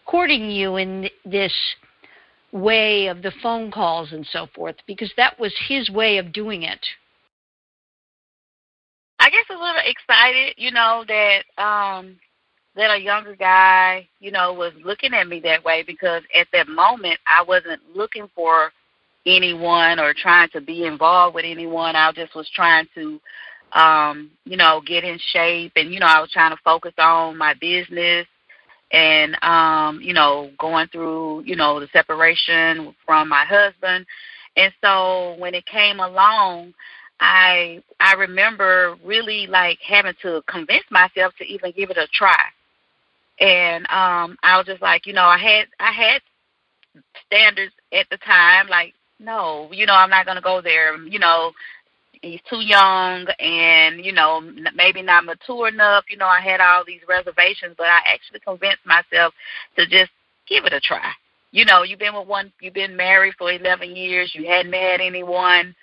courting 0.05 0.49
you 0.49 0.77
in 0.77 1.09
this 1.25 1.53
way 2.51 3.07
of 3.07 3.21
the 3.21 3.31
phone 3.43 3.71
calls 3.71 4.11
and 4.13 4.25
so 4.31 4.47
forth 4.55 4.75
because 4.85 5.11
that 5.17 5.39
was 5.39 5.53
his 5.67 5.89
way 5.89 6.17
of 6.17 6.31
doing 6.33 6.63
it. 6.63 6.85
I 9.19 9.29
guess 9.29 9.45
a 9.49 9.53
little 9.53 9.81
excited, 9.83 10.55
you 10.57 10.71
know, 10.71 11.03
that 11.07 11.43
um 11.61 12.17
that 12.77 12.95
a 12.95 13.01
younger 13.01 13.35
guy, 13.35 14.07
you 14.19 14.31
know, 14.31 14.53
was 14.53 14.73
looking 14.83 15.13
at 15.13 15.27
me 15.27 15.39
that 15.41 15.63
way 15.63 15.83
because 15.85 16.23
at 16.35 16.47
that 16.53 16.67
moment 16.67 17.19
I 17.27 17.43
wasn't 17.43 17.81
looking 17.95 18.29
for 18.35 18.71
anyone 19.25 19.99
or 19.99 20.13
trying 20.13 20.49
to 20.49 20.61
be 20.61 20.85
involved 20.85 21.35
with 21.35 21.45
anyone. 21.45 21.95
I 21.95 22.11
just 22.13 22.33
was 22.35 22.49
trying 22.55 22.87
to 22.95 23.19
um, 23.73 24.31
you 24.45 24.57
know, 24.57 24.81
get 24.85 25.03
in 25.03 25.19
shape 25.31 25.73
and 25.75 25.93
you 25.93 25.99
know, 25.99 26.05
I 26.05 26.21
was 26.21 26.31
trying 26.31 26.51
to 26.51 26.61
focus 26.63 26.93
on 26.97 27.37
my 27.37 27.53
business 27.53 28.25
and 28.91 29.35
um, 29.43 29.99
you 30.01 30.13
know, 30.13 30.51
going 30.57 30.87
through, 30.87 31.43
you 31.45 31.55
know, 31.55 31.79
the 31.79 31.87
separation 31.91 32.95
from 33.05 33.29
my 33.29 33.45
husband. 33.45 34.05
And 34.55 34.73
so 34.83 35.35
when 35.37 35.53
it 35.53 35.65
came 35.65 35.99
along, 35.99 36.73
I 37.19 37.83
I 37.99 38.13
remember 38.13 38.95
really 39.03 39.47
like 39.47 39.79
having 39.85 40.13
to 40.21 40.41
convince 40.47 40.85
myself 40.89 41.33
to 41.37 41.43
even 41.45 41.73
give 41.75 41.89
it 41.89 41.97
a 41.97 42.07
try. 42.13 42.45
And 43.39 43.83
um 43.89 44.37
I 44.43 44.57
was 44.57 44.65
just 44.65 44.81
like, 44.81 45.05
you 45.05 45.13
know, 45.13 45.25
I 45.25 45.37
had 45.37 45.67
I 45.79 45.91
had 45.91 46.21
standards 47.25 47.73
at 47.93 48.07
the 48.09 48.17
time 48.17 48.67
like 48.67 48.93
no, 49.19 49.69
you 49.71 49.85
know, 49.85 49.93
I'm 49.93 50.11
not 50.11 50.25
to 50.25 50.41
go 50.41 50.61
there, 50.61 50.95
you 50.97 51.17
know, 51.17 51.51
he's 52.21 52.41
too 52.49 52.61
young 52.61 53.25
and 53.39 54.03
you 54.03 54.11
know 54.11 54.41
maybe 54.75 55.01
not 55.01 55.25
mature 55.25 55.67
enough 55.67 56.05
you 56.09 56.17
know 56.17 56.25
i 56.25 56.41
had 56.41 56.59
all 56.59 56.83
these 56.85 57.01
reservations 57.07 57.75
but 57.77 57.87
i 57.87 57.99
actually 58.05 58.39
convinced 58.39 58.85
myself 58.85 59.33
to 59.75 59.85
just 59.87 60.11
give 60.47 60.65
it 60.65 60.73
a 60.73 60.79
try. 60.79 61.11
You 61.51 61.65
know 61.65 61.83
you've 61.83 61.99
been 61.99 62.15
with 62.15 62.27
one 62.27 62.51
you've 62.61 62.73
been 62.73 62.95
married 62.95 63.35
for 63.37 63.51
11 63.51 63.95
years 63.95 64.33
you 64.33 64.47
hadn't 64.47 64.73
had 64.73 65.01
anyone 65.01 65.75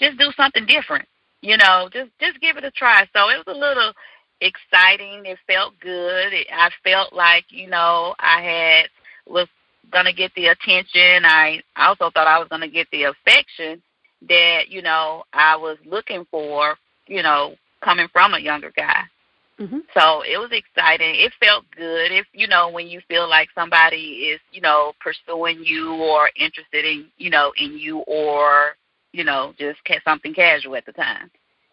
just 0.00 0.18
do 0.18 0.30
something 0.36 0.66
different 0.66 1.06
you 1.40 1.56
know 1.56 1.88
just 1.92 2.10
just 2.20 2.40
give 2.40 2.56
it 2.56 2.64
a 2.64 2.70
try. 2.70 3.06
So 3.14 3.28
it 3.30 3.44
was 3.46 3.54
a 3.54 3.58
little 3.58 3.92
exciting 4.40 5.26
it 5.26 5.38
felt 5.46 5.74
good 5.80 6.32
it, 6.32 6.46
i 6.52 6.70
felt 6.84 7.12
like 7.12 7.44
you 7.48 7.68
know 7.68 8.14
i 8.18 8.40
had 8.40 8.88
was 9.26 9.48
going 9.90 10.04
to 10.04 10.12
get 10.12 10.32
the 10.36 10.46
attention 10.46 11.24
i 11.24 11.60
also 11.76 12.10
thought 12.10 12.26
i 12.26 12.38
was 12.38 12.48
going 12.48 12.60
to 12.60 12.68
get 12.68 12.86
the 12.92 13.04
affection 13.04 13.82
that 14.26 14.68
you 14.68 14.82
know 14.82 15.24
I 15.32 15.56
was 15.56 15.78
looking 15.84 16.26
for, 16.30 16.76
you 17.06 17.22
know, 17.22 17.54
coming 17.82 18.08
from 18.12 18.34
a 18.34 18.38
younger 18.38 18.72
guy. 18.74 19.02
Mm-hmm. 19.60 19.78
So 19.92 20.22
it 20.22 20.38
was 20.38 20.50
exciting. 20.52 21.14
It 21.16 21.32
felt 21.40 21.64
good. 21.76 22.12
If 22.12 22.26
you 22.32 22.46
know 22.46 22.70
when 22.70 22.86
you 22.86 23.00
feel 23.08 23.28
like 23.28 23.48
somebody 23.54 24.30
is, 24.32 24.40
you 24.52 24.60
know, 24.60 24.92
pursuing 25.00 25.64
you 25.64 25.94
or 25.94 26.30
interested 26.36 26.84
in, 26.84 27.06
you 27.16 27.30
know, 27.30 27.52
in 27.58 27.76
you 27.76 27.98
or, 28.06 28.76
you 29.12 29.24
know, 29.24 29.54
just 29.58 29.80
something 30.04 30.32
casual 30.32 30.76
at 30.76 30.86
the 30.86 30.92
time. 30.92 31.30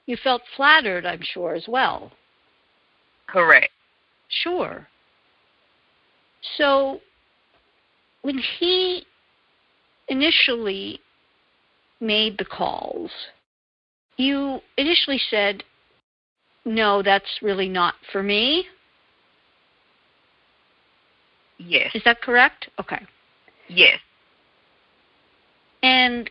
You 0.07 0.17
felt 0.23 0.41
flattered, 0.55 1.05
I'm 1.05 1.21
sure, 1.21 1.55
as 1.55 1.65
well. 1.67 2.11
Correct. 3.27 3.71
Sure. 4.29 4.87
So 6.57 6.99
when 8.21 8.37
he 8.59 9.05
initially 10.07 10.99
made 11.99 12.37
the 12.37 12.45
calls, 12.45 13.11
you 14.17 14.59
initially 14.77 15.19
said, 15.29 15.63
no, 16.65 17.01
that's 17.01 17.39
really 17.41 17.69
not 17.69 17.95
for 18.11 18.23
me. 18.23 18.65
Yes. 21.57 21.91
Is 21.93 22.03
that 22.05 22.21
correct? 22.21 22.69
Okay. 22.79 23.05
Yes. 23.67 23.99
And 25.83 26.29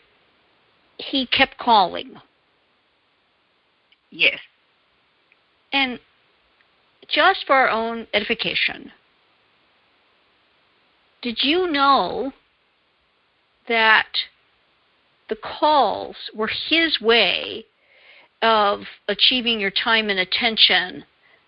he 0.98 1.26
kept 1.26 1.58
calling. 1.58 2.14
Yes. 4.10 4.38
And 5.72 5.98
just 7.08 7.44
for 7.46 7.54
our 7.54 7.68
own 7.68 8.06
edification, 8.14 8.90
did 11.22 11.38
you 11.42 11.70
know 11.70 12.32
that 13.68 14.08
the 15.28 15.36
calls 15.36 16.16
were 16.34 16.50
his 16.68 17.00
way 17.00 17.64
of 18.42 18.80
achieving 19.08 19.58
your 19.58 19.70
time 19.70 20.10
and 20.10 20.18
attention 20.18 21.04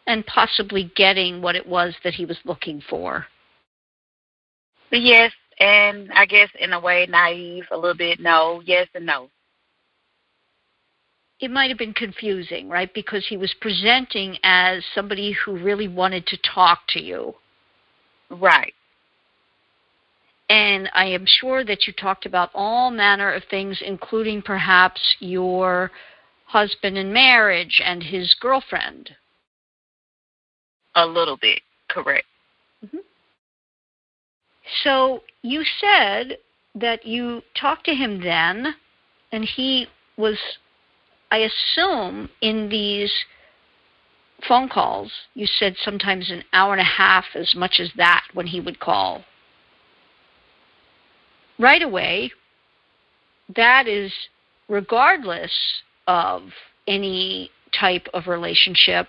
and 0.07 0.25
possibly 0.27 0.91
getting 0.97 1.43
what 1.43 1.57
it 1.57 1.67
was 1.67 1.95
that 2.05 2.15
he 2.15 2.25
was 2.25 2.39
looking 2.45 2.83
for. 2.89 3.27
Yes, 4.91 5.33
and 5.59 6.11
I 6.13 6.27
guess 6.27 6.49
in 6.59 6.73
a 6.73 6.81
way 6.81 7.07
naive 7.09 7.65
a 7.71 7.77
little 7.77 7.97
bit. 7.97 8.21
No, 8.21 8.63
yes 8.65 8.89
and 8.95 9.05
no. 9.05 9.29
It 11.41 11.51
might 11.51 11.69
have 11.69 11.79
been 11.79 11.93
confusing, 11.93 12.69
right? 12.69 12.93
Because 12.95 13.27
he 13.27 13.37
was 13.37 13.55
presenting 13.61 14.39
as 14.43 14.83
somebody 14.95 15.33
who 15.33 15.59
really 15.59 15.89
wanted 15.89 16.27
to 16.29 16.39
talk 16.39 16.81
to 16.89 17.01
you. 17.01 17.35
Right. 18.31 18.73
And 20.49 20.89
I 20.95 21.07
am 21.07 21.25
sure 21.27 21.65
that 21.65 21.87
you 21.87 21.93
talked 21.93 22.25
about 22.25 22.51
all 22.55 22.91
manner 22.91 23.33
of 23.33 23.43
things, 23.51 23.83
including 23.85 24.43
perhaps 24.43 25.17
your 25.19 25.91
husband 26.47 26.97
in 26.97 27.13
marriage 27.13 27.83
and 27.85 28.03
his 28.03 28.35
girlfriend. 28.41 29.11
A 30.95 31.05
little 31.05 31.37
bit, 31.37 31.61
correct. 31.89 32.27
Mm-hmm. 32.85 32.99
So 34.85 35.23
you 35.43 35.65
said 35.81 36.39
that 36.77 37.05
you 37.05 37.43
talked 37.61 37.85
to 37.87 37.95
him 37.95 38.23
then, 38.23 38.75
and 39.33 39.45
he 39.45 39.87
was, 40.17 40.39
I 41.31 41.39
assume, 41.39 42.29
in 42.41 42.69
these 42.69 43.13
phone 44.47 44.69
calls, 44.69 45.13
you 45.35 45.47
said 45.47 45.77
sometimes 45.79 46.31
an 46.31 46.45
hour 46.53 46.73
and 46.73 46.81
a 46.81 46.85
half, 46.85 47.25
as 47.35 47.55
much 47.55 47.81
as 47.81 47.91
that, 47.97 48.23
when 48.33 48.47
he 48.47 48.61
would 48.61 48.81
call 48.81 49.25
right 51.59 51.83
away, 51.83 52.31
that 53.55 53.87
is 53.87 54.13
regardless 54.69 55.53
of 56.07 56.43
any 56.87 57.51
type 57.79 58.07
of 58.15 58.27
relationship, 58.27 59.09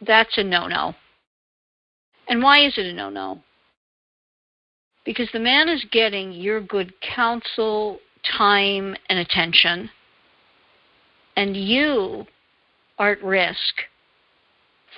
that's 0.00 0.36
a 0.38 0.44
no 0.44 0.66
no. 0.66 0.94
And 2.28 2.42
why 2.42 2.64
is 2.64 2.78
it 2.78 2.86
a 2.86 2.92
no 2.92 3.10
no? 3.10 3.40
Because 5.04 5.28
the 5.32 5.40
man 5.40 5.68
is 5.68 5.84
getting 5.90 6.32
your 6.32 6.60
good 6.60 6.94
counsel, 7.02 8.00
time, 8.38 8.96
and 9.08 9.18
attention, 9.18 9.90
and 11.36 11.56
you 11.56 12.26
are 12.98 13.12
at 13.12 13.24
risk 13.24 13.74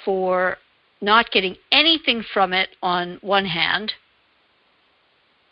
for 0.04 0.56
not 1.00 1.30
getting 1.30 1.56
anything 1.72 2.24
from 2.32 2.52
it 2.52 2.70
on 2.82 3.18
one 3.20 3.46
hand, 3.46 3.92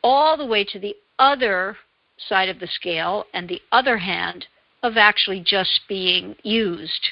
all 0.02 0.36
the 0.36 0.46
way 0.46 0.64
to 0.64 0.78
the 0.78 0.94
other 1.18 1.76
side 2.16 2.48
of 2.48 2.60
the 2.60 2.66
scale, 2.66 3.24
and 3.32 3.48
the 3.48 3.60
other 3.72 3.98
hand 3.98 4.46
of 4.82 4.96
actually 4.96 5.40
just 5.40 5.80
being 5.88 6.36
used 6.42 7.08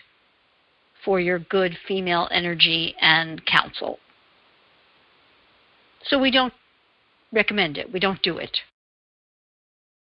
for 1.04 1.18
your 1.18 1.38
good 1.38 1.76
female 1.88 2.28
energy 2.30 2.94
and 3.00 3.44
counsel. 3.46 3.98
So 6.04 6.18
we 6.18 6.30
don't 6.30 6.52
recommend 7.32 7.78
it. 7.78 7.92
We 7.92 8.00
don't 8.00 8.22
do 8.22 8.38
it. 8.38 8.58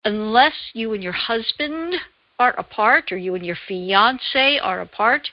Unless 0.06 0.54
you 0.74 0.94
and 0.94 1.02
your 1.02 1.14
husband 1.14 1.96
are 2.40 2.52
apart 2.58 3.12
or 3.12 3.18
you 3.18 3.36
and 3.36 3.46
your 3.46 3.58
fiance 3.68 4.60
are 4.60 4.82
apart, 4.82 5.30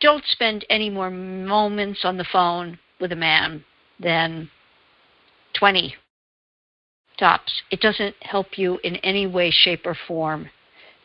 don't 0.00 0.24
spend 0.26 0.64
any 0.68 0.90
more 0.90 1.10
moments 1.10 2.00
on 2.04 2.16
the 2.16 2.26
phone 2.30 2.78
with 3.00 3.12
a 3.12 3.16
man 3.16 3.64
than 3.98 4.50
20 5.58 5.94
tops. 7.18 7.62
It 7.70 7.80
doesn't 7.80 8.14
help 8.20 8.58
you 8.58 8.78
in 8.84 8.96
any 8.96 9.26
way, 9.26 9.50
shape, 9.50 9.86
or 9.86 9.96
form. 10.06 10.50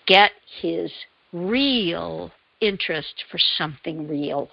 Get 0.08 0.32
his 0.62 0.92
real 1.32 2.32
interest 2.60 3.24
for 3.30 3.38
something 3.58 4.08
real. 4.08 4.50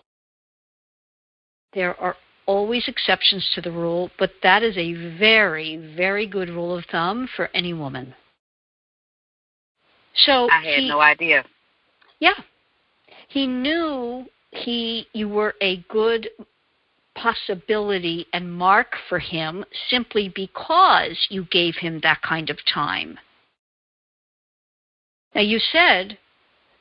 There 1.74 2.00
are 2.00 2.16
always 2.46 2.88
exceptions 2.88 3.50
to 3.54 3.60
the 3.60 3.72
rule, 3.72 4.10
but 4.18 4.30
that 4.42 4.62
is 4.62 4.76
a 4.76 5.18
very, 5.18 5.94
very 5.96 6.26
good 6.26 6.48
rule 6.48 6.78
of 6.78 6.84
thumb 6.86 7.28
for 7.36 7.50
any 7.52 7.74
woman. 7.74 8.14
So 10.24 10.48
I 10.50 10.62
had 10.62 10.80
he, 10.80 10.88
no 10.88 11.00
idea. 11.00 11.44
Yeah. 12.20 12.34
He 13.28 13.46
knew 13.46 14.26
he 14.50 15.06
you 15.12 15.28
were 15.28 15.54
a 15.60 15.84
good 15.88 16.28
possibility 17.14 18.26
and 18.32 18.52
mark 18.52 18.94
for 19.08 19.18
him 19.18 19.64
simply 19.88 20.32
because 20.34 21.26
you 21.30 21.44
gave 21.50 21.76
him 21.76 22.00
that 22.02 22.22
kind 22.22 22.48
of 22.50 22.58
time. 22.72 23.18
Now, 25.34 25.42
you 25.42 25.58
said 25.58 26.18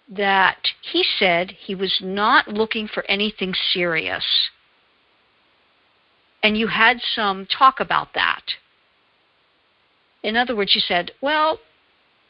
that 0.09 0.57
he 0.81 1.03
said 1.19 1.51
he 1.51 1.75
was 1.75 1.93
not 2.01 2.47
looking 2.47 2.87
for 2.87 3.03
anything 3.09 3.53
serious. 3.73 4.25
And 6.43 6.57
you 6.57 6.67
had 6.67 6.99
some 7.15 7.45
talk 7.45 7.79
about 7.79 8.13
that. 8.13 8.43
In 10.23 10.37
other 10.37 10.55
words, 10.55 10.75
you 10.75 10.81
said, 10.81 11.11
Well, 11.21 11.59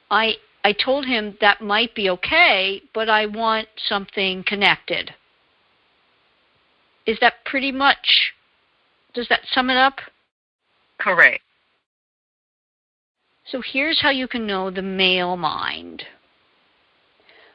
I, 0.09 0.35
I 0.67 0.73
told 0.73 1.05
him 1.05 1.37
that 1.39 1.61
might 1.61 1.95
be 1.95 2.09
okay, 2.09 2.81
but 2.93 3.07
I 3.07 3.25
want 3.25 3.69
something 3.87 4.43
connected. 4.45 5.11
Is 7.05 7.17
that 7.21 7.45
pretty 7.45 7.71
much, 7.71 8.33
does 9.13 9.29
that 9.29 9.43
sum 9.49 9.69
it 9.69 9.77
up? 9.77 9.99
Correct. 10.99 11.41
So 13.45 13.61
here's 13.61 14.01
how 14.01 14.09
you 14.09 14.27
can 14.27 14.45
know 14.45 14.69
the 14.69 14.81
male 14.81 15.37
mind. 15.37 16.03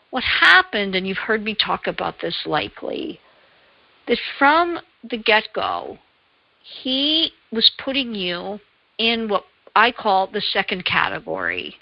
What 0.09 0.25
happened, 0.25 0.95
and 0.95 1.07
you've 1.07 1.19
heard 1.19 1.45
me 1.45 1.55
talk 1.55 1.87
about 1.87 2.15
this 2.23 2.39
likely, 2.47 3.21
that 4.09 4.17
from 4.39 4.79
the 5.11 5.19
get 5.19 5.49
go, 5.55 5.99
he 6.63 7.33
was 7.51 7.71
putting 7.85 8.15
you 8.15 8.59
in 8.97 9.29
what 9.29 9.45
I 9.77 9.93
call 9.93 10.29
the 10.29 10.41
second 10.41 10.87
category, 10.87 11.77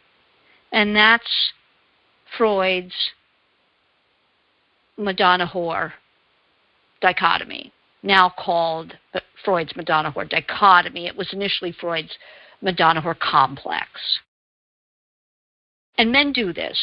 and 0.73 0.95
that's 0.95 1.53
Freud's 2.37 2.95
Madonna 4.97 5.47
whore 5.47 5.93
dichotomy, 7.01 7.73
now 8.03 8.33
called 8.39 8.95
uh, 9.15 9.21
Freud's 9.45 9.75
Madonna 9.77 10.13
whore 10.13 10.29
dichotomy. 10.29 11.07
It 11.07 11.17
was 11.17 11.33
initially 11.33 11.73
Freud's 11.73 12.15
Madonna 12.61 13.01
whore 13.01 13.19
complex. 13.19 13.89
And 15.99 16.13
men 16.13 16.33
do 16.33 16.53
this. 16.53 16.79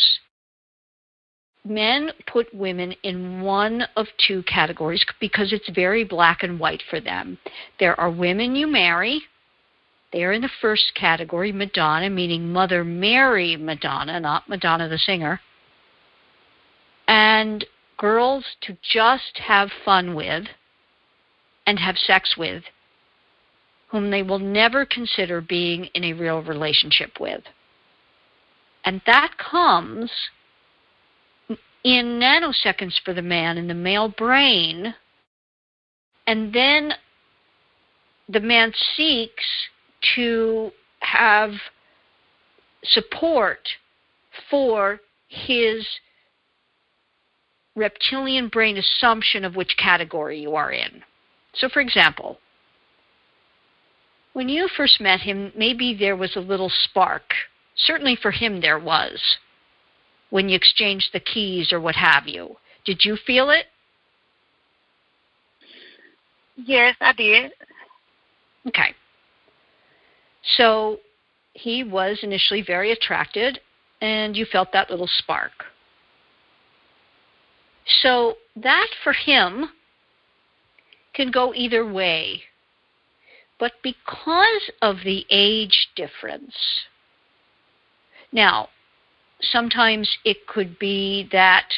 Men 1.66 2.12
put 2.32 2.54
women 2.54 2.94
in 3.04 3.42
one 3.42 3.84
of 3.96 4.08
two 4.26 4.44
categories 4.44 5.06
because 5.20 5.52
it's 5.52 5.70
very 5.70 6.04
black 6.04 6.44
and 6.44 6.60
white 6.60 6.82
for 6.90 7.02
them. 7.02 7.38
There 7.80 8.00
are 8.00 8.10
women 8.10 8.56
you 8.56 8.68
marry. 8.68 9.22
They 10.18 10.24
are 10.24 10.32
in 10.32 10.42
the 10.42 10.50
first 10.62 10.94
category, 10.96 11.52
Madonna, 11.52 12.10
meaning 12.10 12.52
Mother 12.52 12.84
Mary 12.84 13.56
Madonna, 13.56 14.20
not 14.20 14.50
Madonna 14.50 14.90
the 14.90 14.98
singer. 14.98 15.40
And 17.08 17.64
girls 18.00 18.44
to 18.62 18.76
just 18.82 19.38
have 19.38 19.70
fun 19.86 20.16
with 20.16 20.48
and 21.68 21.78
have 21.78 22.00
sex 22.00 22.36
with, 22.36 22.64
whom 23.90 24.10
they 24.10 24.24
will 24.24 24.40
never 24.40 24.88
consider 24.88 25.40
being 25.40 25.86
in 25.94 26.04
a 26.04 26.14
real 26.14 26.42
relationship 26.42 27.20
with. 27.20 27.44
And 28.86 29.04
that 29.06 29.34
comes 29.38 30.10
in 31.84 32.20
nanoseconds 32.20 33.00
for 33.06 33.14
the 33.14 33.22
man 33.22 33.60
in 33.60 33.68
the 33.68 33.76
male 33.76 34.10
brain. 34.10 34.96
And 36.26 36.52
then 36.52 36.94
the 38.28 38.40
man 38.40 38.74
seeks 38.96 39.46
to 40.16 40.72
have 41.00 41.52
support 42.84 43.68
for 44.50 45.00
his 45.28 45.86
reptilian 47.76 48.50
brain 48.50 48.78
assumption 48.78 49.46
of 49.46 49.56
which 49.56 49.76
category 49.78 50.40
you 50.40 50.56
are 50.56 50.72
in. 50.72 51.04
So, 51.54 51.70
for 51.70 51.80
example, 51.80 52.40
when 54.34 54.50
you 54.50 54.68
first 54.76 55.00
met 55.02 55.22
him, 55.22 55.52
maybe 55.56 55.96
there 55.96 56.16
was 56.16 56.36
a 56.36 56.40
little 56.40 56.70
spark. 56.70 57.34
Certainly 57.76 58.18
for 58.22 58.32
him, 58.32 58.62
there 58.62 58.80
was 58.80 59.20
when 60.30 60.50
you 60.50 60.56
exchanged 60.56 61.10
the 61.14 61.20
keys 61.20 61.72
or 61.72 61.80
what 61.80 61.96
have 61.96 62.28
you. 62.28 62.58
Did 62.86 63.04
you 63.04 63.18
feel 63.26 63.50
it? 63.50 63.66
Yes, 66.56 66.96
I 67.00 67.14
did. 67.14 67.52
Okay. 68.68 68.94
So 70.56 71.00
he 71.54 71.84
was 71.84 72.20
initially 72.22 72.62
very 72.62 72.92
attracted, 72.92 73.60
and 74.02 74.36
you 74.36 74.46
felt 74.46 74.72
that 74.74 74.90
little 74.90 75.08
spark. 75.08 75.52
So 78.02 78.36
that 78.56 78.88
for 79.04 79.14
him 79.14 79.70
can 81.14 81.32
go 81.32 81.54
either 81.54 81.86
way. 81.86 82.44
But 83.60 83.74
because 83.82 84.72
of 84.82 84.98
the 85.04 85.26
age 85.32 85.90
difference, 85.96 86.56
now, 88.32 88.70
sometimes 89.42 90.10
it 90.26 90.46
could 90.48 90.78
be 90.80 91.28
that 91.32 91.70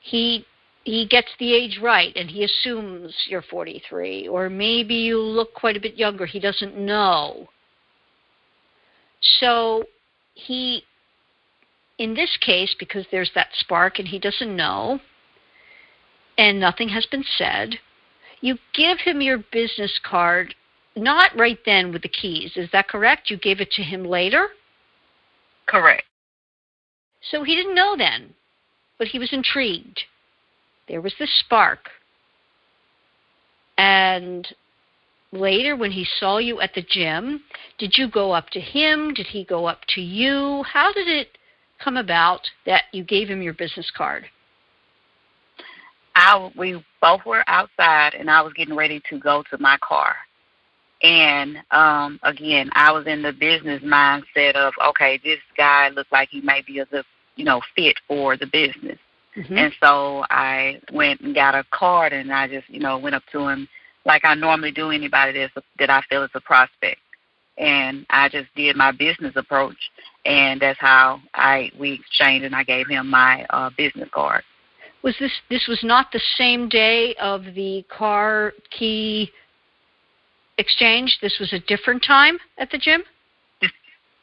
he 0.00 0.46
he 0.84 1.06
gets 1.06 1.28
the 1.38 1.52
age 1.52 1.78
right 1.82 2.12
and 2.16 2.30
he 2.30 2.42
assumes 2.42 3.14
you're 3.26 3.42
43 3.42 4.28
or 4.28 4.48
maybe 4.48 4.94
you 4.94 5.20
look 5.20 5.52
quite 5.52 5.76
a 5.76 5.80
bit 5.80 5.96
younger 5.96 6.24
he 6.24 6.40
doesn't 6.40 6.74
know 6.74 7.50
so 9.20 9.84
he 10.34 10.84
in 12.00 12.14
this 12.14 12.38
case, 12.40 12.74
because 12.78 13.04
there's 13.10 13.30
that 13.34 13.48
spark 13.52 13.98
and 13.98 14.08
he 14.08 14.18
doesn't 14.18 14.56
know, 14.56 14.98
and 16.38 16.58
nothing 16.58 16.88
has 16.88 17.04
been 17.04 17.24
said, 17.36 17.78
you 18.40 18.56
give 18.74 18.98
him 19.00 19.20
your 19.20 19.36
business 19.52 20.00
card 20.02 20.54
not 20.96 21.36
right 21.36 21.58
then 21.66 21.92
with 21.92 22.00
the 22.00 22.08
keys. 22.08 22.52
Is 22.56 22.70
that 22.72 22.88
correct? 22.88 23.28
You 23.28 23.36
gave 23.36 23.60
it 23.60 23.70
to 23.72 23.82
him 23.82 24.02
later? 24.02 24.48
Correct. 25.66 26.04
So 27.30 27.44
he 27.44 27.54
didn't 27.54 27.74
know 27.74 27.94
then, 27.96 28.32
but 28.98 29.08
he 29.08 29.18
was 29.18 29.34
intrigued. 29.34 30.00
There 30.88 31.02
was 31.02 31.12
this 31.18 31.38
spark. 31.38 31.90
And 33.76 34.48
later, 35.32 35.76
when 35.76 35.90
he 35.90 36.06
saw 36.18 36.38
you 36.38 36.60
at 36.60 36.74
the 36.74 36.82
gym, 36.82 37.42
did 37.78 37.94
you 37.96 38.08
go 38.08 38.32
up 38.32 38.50
to 38.50 38.60
him? 38.60 39.14
Did 39.14 39.26
he 39.26 39.44
go 39.44 39.66
up 39.66 39.80
to 39.94 40.00
you? 40.00 40.64
How 40.64 40.92
did 40.92 41.08
it 41.08 41.38
come 41.82 41.96
about 41.96 42.40
that 42.66 42.84
you 42.92 43.04
gave 43.04 43.28
him 43.28 43.42
your 43.42 43.54
business 43.54 43.90
card? 43.96 44.24
I 46.14 46.50
we 46.56 46.84
both 47.00 47.24
were 47.24 47.44
outside, 47.46 48.14
and 48.14 48.30
I 48.30 48.42
was 48.42 48.52
getting 48.52 48.74
ready 48.74 49.00
to 49.08 49.18
go 49.18 49.42
to 49.50 49.58
my 49.58 49.78
car. 49.80 50.16
And 51.02 51.56
um, 51.70 52.20
again, 52.24 52.68
I 52.74 52.92
was 52.92 53.06
in 53.06 53.22
the 53.22 53.32
business 53.32 53.82
mindset 53.82 54.54
of, 54.54 54.74
okay, 54.88 55.18
this 55.24 55.38
guy 55.56 55.88
looks 55.88 56.12
like 56.12 56.28
he 56.28 56.42
may 56.42 56.62
be 56.66 56.80
a 56.80 56.86
good, 56.86 57.04
you 57.36 57.44
know, 57.44 57.62
fit 57.74 57.96
for 58.06 58.36
the 58.36 58.46
business. 58.46 58.98
Mm-hmm. 59.34 59.56
And 59.56 59.72
so 59.80 60.24
I 60.28 60.80
went 60.92 61.20
and 61.20 61.34
got 61.34 61.54
a 61.54 61.64
card, 61.70 62.12
and 62.12 62.32
I 62.32 62.48
just, 62.48 62.68
you 62.68 62.80
know, 62.80 62.98
went 62.98 63.14
up 63.14 63.22
to 63.32 63.48
him 63.48 63.68
like 64.04 64.22
I 64.24 64.34
normally 64.34 64.72
do 64.72 64.90
anybody 64.90 65.38
that's, 65.38 65.66
that 65.78 65.90
I 65.90 66.02
feel 66.08 66.22
is 66.22 66.30
a 66.34 66.40
prospect. 66.40 67.00
And 67.58 68.06
I 68.08 68.28
just 68.28 68.48
did 68.56 68.76
my 68.76 68.90
business 68.90 69.34
approach, 69.36 69.76
and 70.24 70.60
that's 70.62 70.80
how 70.80 71.20
I 71.34 71.70
we 71.78 71.92
exchanged, 71.92 72.46
and 72.46 72.54
I 72.54 72.62
gave 72.64 72.88
him 72.88 73.10
my 73.10 73.44
uh, 73.50 73.68
business 73.76 74.08
card. 74.14 74.42
Was 75.02 75.14
this 75.20 75.32
this 75.50 75.66
was 75.68 75.80
not 75.82 76.06
the 76.10 76.20
same 76.38 76.70
day 76.70 77.14
of 77.20 77.42
the 77.54 77.84
car 77.90 78.54
key 78.70 79.30
exchange? 80.56 81.18
This 81.20 81.36
was 81.38 81.52
a 81.52 81.58
different 81.58 82.02
time 82.02 82.38
at 82.58 82.70
the 82.70 82.78
gym. 82.78 83.02
This 83.60 83.72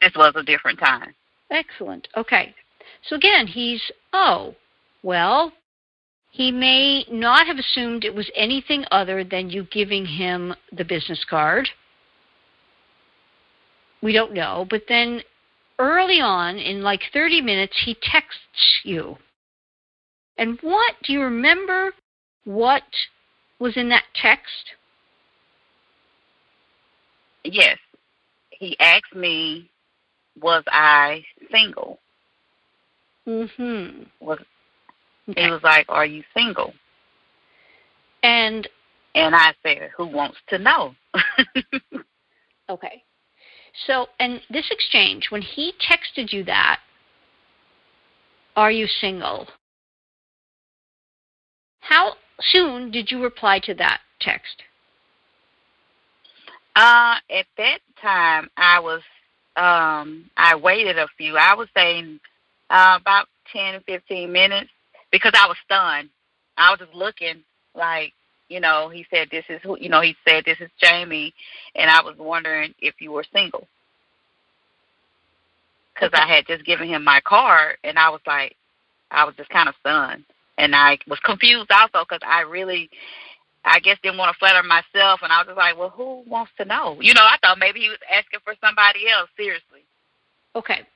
this 0.00 0.12
was 0.16 0.32
a 0.34 0.42
different 0.42 0.80
time. 0.80 1.14
Excellent. 1.52 2.08
Okay. 2.16 2.54
So 3.08 3.14
again, 3.14 3.46
he's 3.46 3.82
oh, 4.12 4.54
well, 5.04 5.52
he 6.38 6.52
may 6.52 7.04
not 7.10 7.48
have 7.48 7.58
assumed 7.58 8.04
it 8.04 8.14
was 8.14 8.30
anything 8.36 8.84
other 8.92 9.24
than 9.24 9.50
you 9.50 9.66
giving 9.72 10.06
him 10.06 10.54
the 10.70 10.84
business 10.84 11.26
card. 11.28 11.68
We 14.02 14.12
don't 14.12 14.32
know, 14.32 14.64
but 14.70 14.82
then 14.88 15.22
early 15.80 16.20
on 16.20 16.56
in 16.58 16.80
like 16.80 17.00
30 17.12 17.40
minutes 17.40 17.72
he 17.84 17.96
texts 18.00 18.82
you. 18.84 19.16
And 20.36 20.60
what 20.60 20.94
do 21.02 21.12
you 21.12 21.22
remember 21.22 21.90
what 22.44 22.84
was 23.58 23.76
in 23.76 23.88
that 23.88 24.04
text? 24.14 24.74
Yes. 27.42 27.78
He 28.50 28.78
asked 28.78 29.16
me 29.16 29.68
was 30.40 30.62
I 30.68 31.24
single? 31.50 31.98
Mhm. 33.26 34.06
Was 34.20 34.38
Okay. 35.28 35.44
he 35.44 35.50
was 35.50 35.62
like, 35.62 35.86
"Are 35.88 36.06
you 36.06 36.22
single?" 36.34 36.72
and 38.22 38.68
And 39.14 39.34
I 39.34 39.54
said, 39.62 39.90
"Who 39.96 40.06
wants 40.06 40.38
to 40.48 40.58
know?" 40.58 40.94
Okay. 42.70 43.02
So, 43.86 44.08
and 44.20 44.42
this 44.50 44.66
exchange, 44.70 45.28
when 45.30 45.40
he 45.40 45.72
texted 45.72 46.32
you 46.32 46.44
that, 46.44 46.80
are 48.56 48.70
you 48.70 48.86
single? 48.86 49.48
How 51.80 52.14
soon 52.40 52.90
did 52.90 53.10
you 53.10 53.22
reply 53.22 53.58
to 53.60 53.74
that 53.74 54.00
text? 54.20 54.62
uh, 56.76 57.16
at 57.30 57.46
that 57.56 57.78
time, 58.00 58.48
I 58.56 58.80
was 58.80 59.02
um, 59.56 60.30
I 60.36 60.54
waited 60.54 60.98
a 60.98 61.08
few. 61.16 61.36
I 61.36 61.54
was 61.54 61.68
saying 61.76 62.20
uh, 62.70 62.98
about 63.00 63.26
ten, 63.52 63.80
fifteen 63.86 64.30
minutes 64.32 64.70
because 65.10 65.32
I 65.34 65.46
was 65.46 65.56
stunned. 65.64 66.10
I 66.56 66.70
was 66.70 66.80
just 66.80 66.94
looking 66.94 67.42
like, 67.74 68.12
you 68.48 68.60
know, 68.60 68.88
he 68.88 69.06
said 69.10 69.28
this 69.30 69.44
is 69.48 69.60
who, 69.62 69.78
you 69.78 69.88
know, 69.88 70.00
he 70.00 70.16
said 70.26 70.44
this 70.44 70.60
is 70.60 70.70
Jamie, 70.82 71.34
and 71.74 71.90
I 71.90 72.02
was 72.02 72.16
wondering 72.18 72.74
if 72.80 73.00
you 73.00 73.12
were 73.12 73.24
single 73.32 73.66
because 75.94 76.10
I 76.14 76.26
had 76.26 76.46
just 76.46 76.64
given 76.64 76.88
him 76.88 77.04
my 77.04 77.20
card, 77.24 77.76
and 77.84 77.98
I 77.98 78.10
was 78.10 78.20
like, 78.26 78.56
I 79.10 79.24
was 79.24 79.34
just 79.36 79.50
kind 79.50 79.68
of 79.68 79.74
stunned, 79.80 80.24
and 80.56 80.74
I 80.74 80.98
was 81.06 81.18
confused 81.20 81.70
also 81.70 82.04
because 82.08 82.22
I 82.26 82.42
really. 82.42 82.90
I 83.64 83.80
guess 83.80 83.98
didn't 84.02 84.18
want 84.18 84.32
to 84.32 84.38
flatter 84.38 84.62
myself, 84.62 85.20
and 85.22 85.30
I 85.32 85.38
was 85.38 85.48
just 85.48 85.58
like, 85.58 85.76
"Well, 85.76 85.90
who 85.90 86.22
wants 86.26 86.52
to 86.56 86.64
know?" 86.64 86.96
You 87.00 87.12
know, 87.12 87.20
I 87.22 87.36
thought 87.42 87.58
maybe 87.58 87.80
he 87.80 87.88
was 87.88 87.98
asking 88.10 88.40
for 88.42 88.54
somebody 88.62 89.10
else. 89.10 89.28
Seriously. 89.36 89.82
Okay. 90.54 90.86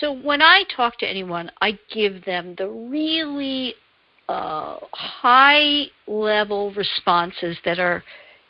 So 0.00 0.12
when 0.12 0.42
I 0.42 0.64
talk 0.74 0.98
to 0.98 1.08
anyone, 1.08 1.50
I 1.60 1.78
give 1.92 2.24
them 2.24 2.54
the 2.56 2.68
really 2.68 3.74
uh, 4.28 4.78
high 4.92 5.86
level 6.06 6.72
responses 6.72 7.56
that 7.64 7.78
are, 7.78 8.02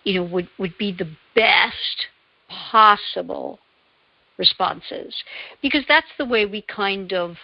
you 0.04 0.14
know, 0.14 0.24
would, 0.24 0.48
would 0.58 0.76
be 0.78 0.92
the 0.92 1.10
best 1.34 2.06
possible 2.48 3.58
responses. 4.38 5.14
Because 5.62 5.84
that's 5.88 6.06
the 6.18 6.24
way 6.24 6.46
we 6.46 6.62
kind 6.62 7.12
of 7.12 7.36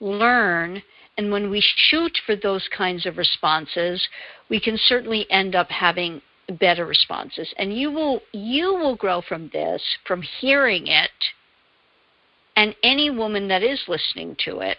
learn. 0.00 0.82
And 1.18 1.30
when 1.30 1.50
we 1.50 1.62
shoot 1.76 2.16
for 2.24 2.36
those 2.36 2.68
kinds 2.76 3.06
of 3.06 3.18
responses, 3.18 4.06
we 4.48 4.60
can 4.60 4.78
certainly 4.78 5.30
end 5.30 5.54
up 5.54 5.70
having 5.70 6.22
better 6.60 6.86
responses. 6.86 7.52
And 7.58 7.76
you 7.76 7.90
will 7.90 8.20
you 8.32 8.74
will 8.74 8.96
grow 8.96 9.22
from 9.22 9.50
this, 9.52 9.82
from 10.06 10.22
hearing 10.22 10.86
it, 10.86 11.10
and 12.56 12.74
any 12.82 13.10
woman 13.10 13.48
that 13.48 13.62
is 13.62 13.80
listening 13.88 14.36
to 14.44 14.60
it 14.60 14.78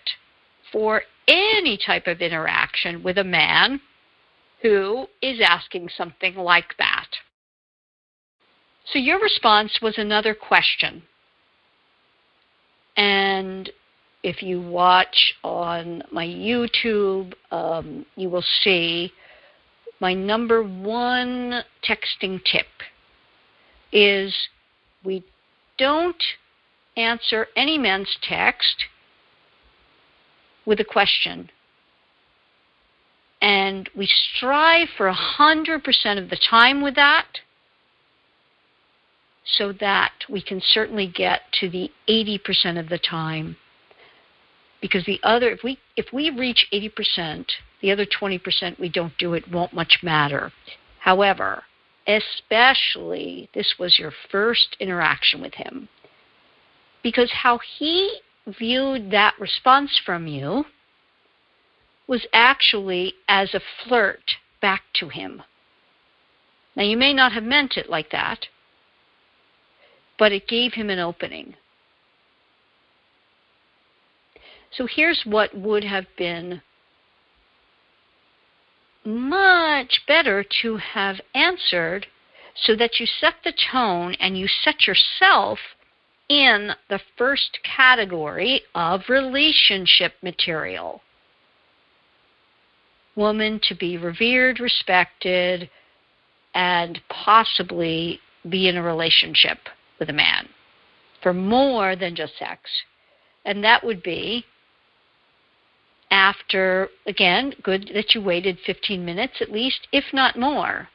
for 0.72 1.02
any 1.28 1.78
type 1.78 2.08
of 2.08 2.22
interaction 2.22 3.04
with 3.04 3.18
a 3.18 3.24
man 3.24 3.80
who 4.62 5.08
is 5.22 5.40
asking 5.42 5.90
something 5.96 6.36
like 6.36 6.78
that. 6.78 7.08
So 8.92 9.00
your 9.00 9.20
response 9.20 9.80
was 9.82 9.98
another 9.98 10.34
question. 10.34 11.04
And 12.96 13.70
if 14.24 14.42
you 14.42 14.62
watch 14.62 15.34
on 15.44 16.04
my 16.12 16.26
YouTube, 16.26 17.34
um, 17.52 18.06
you 18.16 18.30
will 18.30 18.44
see 18.64 19.12
my 20.00 20.14
number 20.14 20.64
one 20.64 21.62
texting 21.88 22.42
tip 22.44 22.68
is 23.92 24.34
we 25.04 25.24
don't 25.78 26.22
answer 26.96 27.48
any 27.56 27.78
man's 27.78 28.18
text 28.22 28.86
with 30.66 30.80
a 30.80 30.86
question. 30.86 31.50
And 33.42 33.90
we 33.96 34.08
strive 34.08 34.88
for 34.96 35.12
100% 35.12 36.18
of 36.18 36.30
the 36.30 36.40
time 36.50 36.82
with 36.82 36.96
that 36.96 37.28
so 39.46 39.74
that 39.74 40.14
we 40.30 40.42
can 40.42 40.62
certainly 40.64 41.08
get 41.08 41.42
to 41.60 41.70
the 41.70 41.92
80% 42.08 42.80
of 42.80 42.88
the 42.88 42.98
time. 42.98 43.58
Because 44.82 45.06
the 45.06 45.20
other 45.24 45.50
if 45.50 45.64
we 45.64 45.78
if 45.96 46.08
we 46.12 46.30
reach 46.30 46.68
80% 46.74 47.46
the 47.82 47.92
other 47.92 48.06
20% 48.06 48.80
we 48.80 48.90
don't 48.90 49.18
do 49.18 49.34
it 49.34 49.50
won't 49.50 49.74
much 49.74 50.00
matter. 50.04 50.52
However 51.00 51.64
especially 52.06 53.50
this 53.54 53.76
was 53.80 53.98
your 53.98 54.12
first 54.30 54.76
interaction 54.82 55.42
with 55.42 55.54
him 55.54 55.88
because 57.04 57.32
how 57.32 57.60
he 57.78 58.20
viewed 58.48 59.12
that 59.12 59.36
response 59.40 60.00
from 60.04 60.28
you 60.28 60.66
was 62.08 62.26
actually 62.34 63.14
as 63.28 63.54
a 63.54 63.62
flirt 63.84 64.36
back 64.62 64.82
to 64.94 65.10
him. 65.10 65.44
Now 66.76 66.84
you 66.84 66.98
may 66.98 67.14
not 67.14 67.34
have 67.34 67.44
meant 67.44 67.78
it 67.78 67.90
like 67.90 68.10
that 68.12 68.48
but 70.18 70.32
it 70.32 70.48
gave 70.48 70.74
him 70.74 70.90
an 70.90 71.00
opening. 71.00 71.56
So 74.72 74.88
here's 74.88 75.24
what 75.26 75.56
would 75.56 75.84
have 75.84 76.06
been 76.18 76.62
much 79.06 80.02
better 80.08 80.46
to 80.62 80.78
have 80.78 81.20
answered 81.36 82.08
so 82.56 82.76
that 82.76 83.00
you 83.00 83.06
set 83.06 83.36
the 83.44 83.54
tone 83.72 84.16
and 84.20 84.38
you 84.38 84.48
set 84.48 84.88
yourself 84.88 85.60
in 86.34 86.72
the 86.90 87.00
first 87.18 87.60
category 87.64 88.62
of 88.74 89.02
relationship 89.08 90.14
material. 90.24 91.02
Woman 93.16 93.60
to 93.68 93.76
be 93.76 93.98
revered, 93.98 94.60
respected, 94.60 95.70
and 96.56 97.00
possibly 97.10 98.20
be 98.50 98.68
in 98.68 98.78
a 98.78 98.82
relationship 98.82 99.60
with 100.00 100.10
a 100.10 100.14
man 100.14 100.50
for 101.22 101.34
more 101.34 101.96
than 101.96 102.16
just 102.16 102.38
sex. 102.40 102.62
And 103.46 103.64
that 103.64 103.84
would 103.84 104.02
be 104.02 104.44
after, 106.10 106.90
again, 107.06 107.54
good 107.62 107.92
that 107.94 108.16
you 108.16 108.22
waited 108.22 108.58
15 108.66 109.06
minutes 109.06 109.36
at 109.40 109.52
least, 109.52 109.88
if 109.92 110.06
not 110.14 110.38
more. 110.38 110.90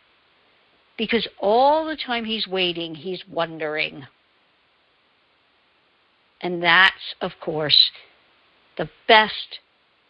Because 0.97 1.29
all 1.39 1.87
the 1.87 1.97
time 1.97 2.25
he's 2.25 2.49
waiting, 2.49 2.97
he's 2.97 3.23
wondering. 3.31 4.05
And 6.41 6.63
that's, 6.63 7.15
of 7.21 7.33
course, 7.41 7.91
the 8.77 8.89
best 9.07 9.61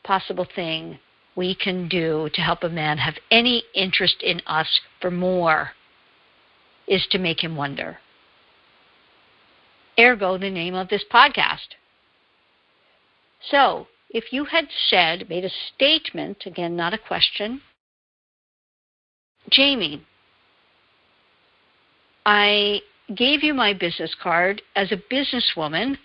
possible 0.04 0.46
thing 0.54 0.98
we 1.36 1.54
can 1.54 1.88
do 1.88 2.28
to 2.34 2.40
help 2.40 2.64
a 2.64 2.68
man 2.68 2.98
have 2.98 3.14
any 3.30 3.62
interest 3.74 4.22
in 4.22 4.40
us 4.46 4.80
for 5.00 5.10
more 5.10 5.70
is 6.86 7.06
to 7.10 7.18
make 7.18 7.42
him 7.42 7.56
wonder. 7.56 7.98
Ergo, 9.98 10.38
the 10.38 10.50
name 10.50 10.74
of 10.74 10.88
this 10.88 11.04
podcast. 11.12 11.76
So, 13.50 13.86
if 14.10 14.32
you 14.32 14.44
had 14.44 14.68
said, 14.88 15.28
made 15.28 15.44
a 15.44 15.50
statement, 15.74 16.44
again, 16.46 16.76
not 16.76 16.94
a 16.94 16.98
question, 16.98 17.60
Jamie, 19.50 20.04
I 22.24 22.80
gave 23.14 23.42
you 23.42 23.54
my 23.54 23.72
business 23.72 24.14
card 24.20 24.62
as 24.76 24.92
a 24.92 24.96
businesswoman 24.96 25.96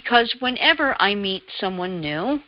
because 0.00 0.34
whenever 0.40 1.00
I 1.00 1.14
meet 1.14 1.44
someone 1.60 2.00
new, 2.00 2.40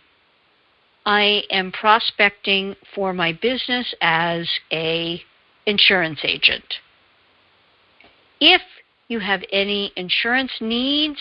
I 1.05 1.45
am 1.49 1.71
prospecting 1.71 2.75
for 2.93 3.13
my 3.13 3.39
business 3.41 3.95
as 4.01 4.49
a 4.73 5.23
insurance 5.65 6.19
agent. 6.25 6.65
If 8.41 8.63
you 9.07 9.21
have 9.21 9.45
any 9.53 9.93
insurance 9.95 10.51
needs 10.61 11.21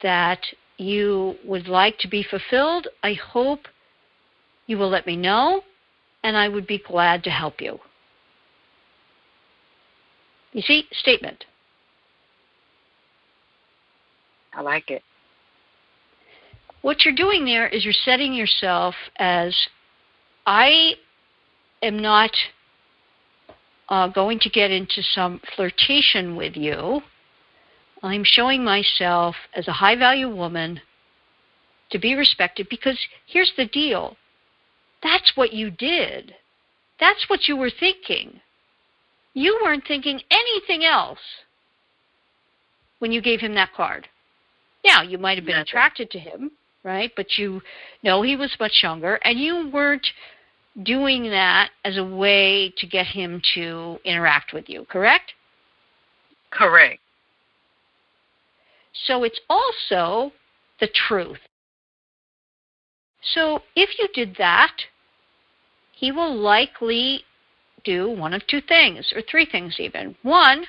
that 0.00 0.38
you 0.76 1.34
would 1.44 1.66
like 1.66 1.98
to 1.98 2.08
be 2.08 2.22
fulfilled, 2.22 2.86
I 3.02 3.14
hope 3.14 3.66
you 4.68 4.78
will 4.78 4.90
let 4.90 5.08
me 5.08 5.16
know 5.16 5.62
and 6.22 6.36
I 6.36 6.48
would 6.48 6.68
be 6.68 6.78
glad 6.78 7.24
to 7.24 7.30
help 7.30 7.60
you. 7.60 7.80
You 10.52 10.62
see, 10.62 10.86
statement. 10.92 11.46
I 14.52 14.60
like 14.60 14.92
it. 14.92 15.02
What 16.82 17.04
you're 17.04 17.14
doing 17.14 17.44
there 17.44 17.68
is 17.68 17.84
you're 17.84 17.92
setting 17.92 18.32
yourself 18.32 18.94
as 19.18 19.54
I 20.46 20.94
am 21.82 22.00
not 22.00 22.30
uh, 23.88 24.08
going 24.08 24.38
to 24.40 24.50
get 24.50 24.70
into 24.70 25.02
some 25.02 25.40
flirtation 25.56 26.36
with 26.36 26.56
you. 26.56 27.02
I'm 28.02 28.22
showing 28.24 28.62
myself 28.62 29.34
as 29.54 29.66
a 29.66 29.72
high 29.72 29.96
value 29.96 30.28
woman 30.28 30.80
to 31.90 31.98
be 31.98 32.14
respected 32.14 32.68
because 32.68 32.98
here's 33.26 33.52
the 33.56 33.66
deal 33.66 34.16
that's 35.02 35.32
what 35.36 35.52
you 35.52 35.70
did, 35.70 36.34
that's 37.00 37.28
what 37.28 37.46
you 37.46 37.56
were 37.56 37.70
thinking. 37.70 38.40
You 39.34 39.60
weren't 39.62 39.86
thinking 39.86 40.20
anything 40.30 40.84
else 40.84 41.20
when 42.98 43.12
you 43.12 43.22
gave 43.22 43.40
him 43.40 43.54
that 43.54 43.72
card. 43.74 44.08
Now, 44.84 45.02
you 45.02 45.18
might 45.18 45.38
have 45.38 45.44
been 45.44 45.54
Nothing. 45.54 45.68
attracted 45.68 46.10
to 46.10 46.18
him, 46.18 46.50
right? 46.84 47.10
But 47.16 47.38
you 47.38 47.60
know 48.02 48.22
he 48.22 48.36
was 48.36 48.54
much 48.58 48.80
younger, 48.82 49.16
and 49.24 49.38
you 49.38 49.70
weren't 49.70 50.06
doing 50.82 51.24
that 51.30 51.70
as 51.84 51.96
a 51.96 52.04
way 52.04 52.72
to 52.78 52.86
get 52.86 53.06
him 53.06 53.42
to 53.54 53.98
interact 54.04 54.52
with 54.52 54.68
you, 54.68 54.86
correct? 54.88 55.32
Correct. 56.50 57.00
So 59.06 59.24
it's 59.24 59.40
also 59.48 60.32
the 60.80 60.88
truth. 60.88 61.38
So 63.34 63.62
if 63.74 63.98
you 63.98 64.08
did 64.14 64.36
that, 64.38 64.74
he 65.92 66.12
will 66.12 66.34
likely 66.34 67.24
do 67.84 68.10
one 68.10 68.34
of 68.34 68.46
two 68.46 68.60
things, 68.60 69.12
or 69.14 69.22
three 69.22 69.46
things 69.46 69.76
even. 69.78 70.16
One, 70.22 70.64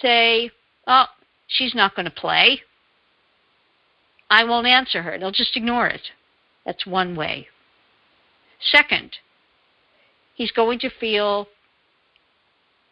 say, 0.00 0.50
oh, 0.86 1.06
she's 1.48 1.74
not 1.74 1.94
going 1.94 2.04
to 2.04 2.12
play. 2.12 2.60
I 4.32 4.44
won't 4.44 4.66
answer 4.66 5.02
her. 5.02 5.18
They'll 5.18 5.30
just 5.30 5.58
ignore 5.58 5.86
it. 5.88 6.00
That's 6.64 6.86
one 6.86 7.14
way. 7.14 7.48
Second, 8.58 9.18
he's 10.34 10.50
going 10.52 10.78
to 10.78 10.88
feel 10.88 11.48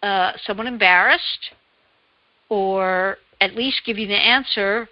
uh, 0.03 0.33
somewhat 0.45 0.67
embarrassed 0.67 1.53
or 2.51 3.17
at 3.41 3.55
least 3.55 3.81
give 3.87 3.97
you 3.97 4.07
the 4.07 4.15
answer 4.15 4.89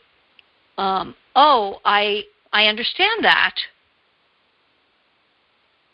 um, 0.76 1.14
oh 1.34 1.80
i 1.84 2.22
i 2.52 2.66
understand 2.66 3.24
that 3.24 3.54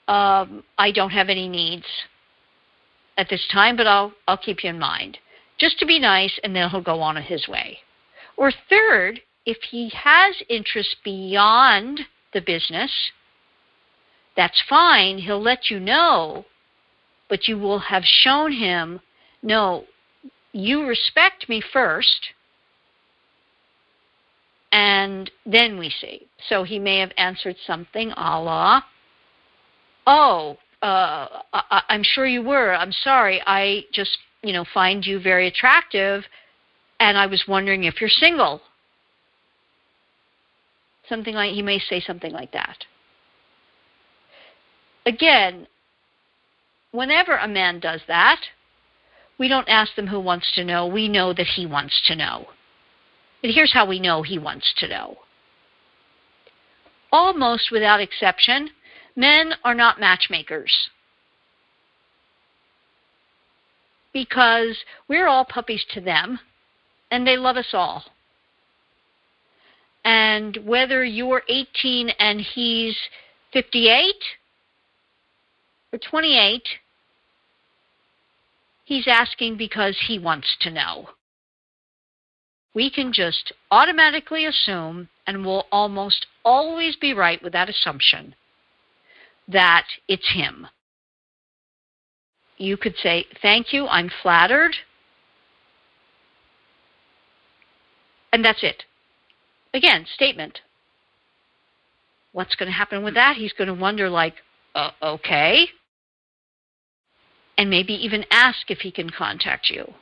um, 0.08 0.62
i 0.76 0.90
don't 0.90 1.10
have 1.10 1.28
any 1.28 1.48
needs 1.48 1.86
at 3.16 3.28
this 3.30 3.46
time 3.52 3.76
but 3.76 3.86
i'll 3.86 4.12
i'll 4.28 4.36
keep 4.36 4.62
you 4.62 4.70
in 4.70 4.78
mind 4.78 5.16
just 5.58 5.78
to 5.78 5.86
be 5.86 5.98
nice 5.98 6.38
and 6.42 6.54
then 6.54 6.68
he'll 6.68 6.82
go 6.82 7.00
on 7.00 7.16
his 7.16 7.48
way 7.48 7.78
or 8.36 8.52
third 8.68 9.20
if 9.46 9.58
he 9.70 9.90
has 9.90 10.36
interest 10.48 10.96
beyond 11.04 12.00
the 12.32 12.40
business 12.40 12.90
that's 14.36 14.62
fine 14.68 15.18
he'll 15.18 15.42
let 15.42 15.70
you 15.70 15.78
know 15.78 16.44
but 17.28 17.46
you 17.48 17.58
will 17.58 17.78
have 17.78 18.04
shown 18.04 18.52
him 18.52 19.00
no 19.42 19.84
you 20.54 20.86
respect 20.86 21.48
me 21.48 21.60
first, 21.72 22.30
and 24.72 25.30
then 25.44 25.78
we 25.78 25.90
see. 25.90 26.28
So 26.48 26.62
he 26.62 26.78
may 26.78 27.00
have 27.00 27.10
answered 27.18 27.56
something 27.66 28.12
a 28.12 28.40
la, 28.40 28.82
Oh, 30.06 30.58
uh, 30.82 31.28
I, 31.52 31.82
I'm 31.88 32.02
sure 32.02 32.26
you 32.26 32.42
were. 32.42 32.74
I'm 32.74 32.92
sorry. 32.92 33.42
I 33.46 33.84
just, 33.92 34.18
you 34.42 34.52
know, 34.52 34.64
find 34.72 35.04
you 35.04 35.18
very 35.18 35.48
attractive, 35.48 36.24
and 37.00 37.18
I 37.18 37.26
was 37.26 37.44
wondering 37.48 37.84
if 37.84 38.00
you're 38.00 38.10
single. 38.10 38.60
Something 41.08 41.34
like, 41.34 41.52
he 41.52 41.62
may 41.62 41.78
say 41.78 42.00
something 42.00 42.32
like 42.32 42.52
that. 42.52 42.84
Again, 45.06 45.66
whenever 46.92 47.36
a 47.36 47.48
man 47.48 47.78
does 47.78 48.00
that, 48.08 48.40
we 49.38 49.48
don't 49.48 49.68
ask 49.68 49.94
them 49.96 50.06
who 50.06 50.20
wants 50.20 50.50
to 50.54 50.64
know. 50.64 50.86
We 50.86 51.08
know 51.08 51.32
that 51.34 51.46
he 51.46 51.66
wants 51.66 52.00
to 52.06 52.16
know. 52.16 52.46
And 53.42 53.52
here's 53.52 53.74
how 53.74 53.86
we 53.86 54.00
know 54.00 54.22
he 54.22 54.38
wants 54.38 54.72
to 54.78 54.88
know. 54.88 55.18
Almost 57.12 57.70
without 57.70 58.00
exception, 58.00 58.70
men 59.14 59.52
are 59.62 59.74
not 59.74 60.00
matchmakers. 60.00 60.72
Because 64.12 64.78
we're 65.08 65.26
all 65.26 65.44
puppies 65.44 65.84
to 65.90 66.00
them, 66.00 66.38
and 67.10 67.26
they 67.26 67.36
love 67.36 67.56
us 67.56 67.74
all. 67.74 68.04
And 70.04 70.58
whether 70.64 71.04
you're 71.04 71.42
18 71.48 72.10
and 72.18 72.40
he's 72.40 72.96
58 73.52 74.14
or 75.92 75.98
28, 75.98 76.62
He's 78.84 79.08
asking 79.08 79.56
because 79.56 79.98
he 80.06 80.18
wants 80.18 80.56
to 80.60 80.70
know. 80.70 81.08
We 82.74 82.90
can 82.90 83.12
just 83.12 83.52
automatically 83.70 84.44
assume, 84.46 85.08
and 85.26 85.44
we'll 85.44 85.66
almost 85.72 86.26
always 86.44 86.96
be 86.96 87.14
right 87.14 87.42
with 87.42 87.52
that 87.54 87.70
assumption, 87.70 88.34
that 89.48 89.86
it's 90.06 90.30
him. 90.34 90.66
You 92.58 92.76
could 92.76 92.94
say, 93.02 93.26
Thank 93.40 93.72
you, 93.72 93.86
I'm 93.86 94.10
flattered. 94.22 94.74
And 98.32 98.44
that's 98.44 98.62
it. 98.62 98.82
Again, 99.74 100.06
statement. 100.14 100.60
What's 102.32 102.54
going 102.54 102.68
to 102.68 102.76
happen 102.76 103.04
with 103.04 103.14
that? 103.14 103.36
He's 103.36 103.52
going 103.52 103.68
to 103.68 103.74
wonder, 103.74 104.08
like, 104.08 104.36
uh, 104.74 104.90
okay, 105.02 105.66
and 107.58 107.70
maybe 107.70 107.92
even 107.94 108.24
ask 108.30 108.70
if 108.70 108.78
he 108.78 108.90
can 108.90 109.10
contact 109.10 109.70
you. 109.70 109.94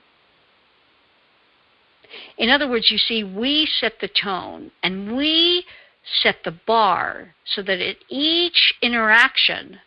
In 2.36 2.50
other 2.50 2.68
words, 2.68 2.90
you 2.90 2.98
see, 2.98 3.24
we 3.24 3.66
set 3.80 3.94
the 4.00 4.08
tone 4.08 4.70
and 4.82 5.16
we 5.16 5.64
set 6.04 6.36
the 6.44 6.54
bar 6.66 7.34
so 7.44 7.62
that 7.62 7.80
at 7.80 7.96
each 8.08 8.74
interaction, 8.82 9.78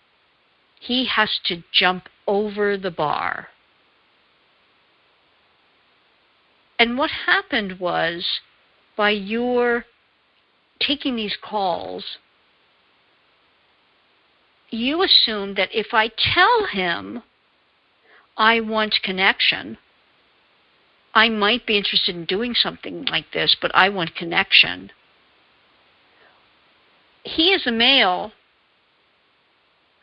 he 0.80 1.06
has 1.06 1.40
to 1.46 1.64
jump 1.72 2.10
over 2.28 2.78
the 2.78 2.92
bar. 2.92 3.50
And 6.80 6.98
what 6.98 7.12
happened 7.26 7.80
was 7.80 8.26
by 8.98 9.12
your 9.12 9.86
taking 10.80 11.16
these 11.16 11.38
calls, 11.42 12.18
you 14.70 15.04
assume 15.04 15.56
that 15.56 15.70
if 15.72 15.94
I 15.94 16.10
tell 16.34 16.66
him 16.66 17.24
I 18.38 18.60
want 18.60 18.96
connection. 19.04 19.78
I 21.14 21.30
might 21.30 21.66
be 21.66 21.78
interested 21.78 22.16
in 22.16 22.26
doing 22.26 22.54
something 22.54 23.06
like 23.06 23.32
this, 23.32 23.56
but 23.62 23.72
I 23.74 23.90
want 23.90 24.16
connection. 24.16 24.92
He 27.24 27.54
is 27.54 27.66
a 27.66 27.72
male. 27.72 28.34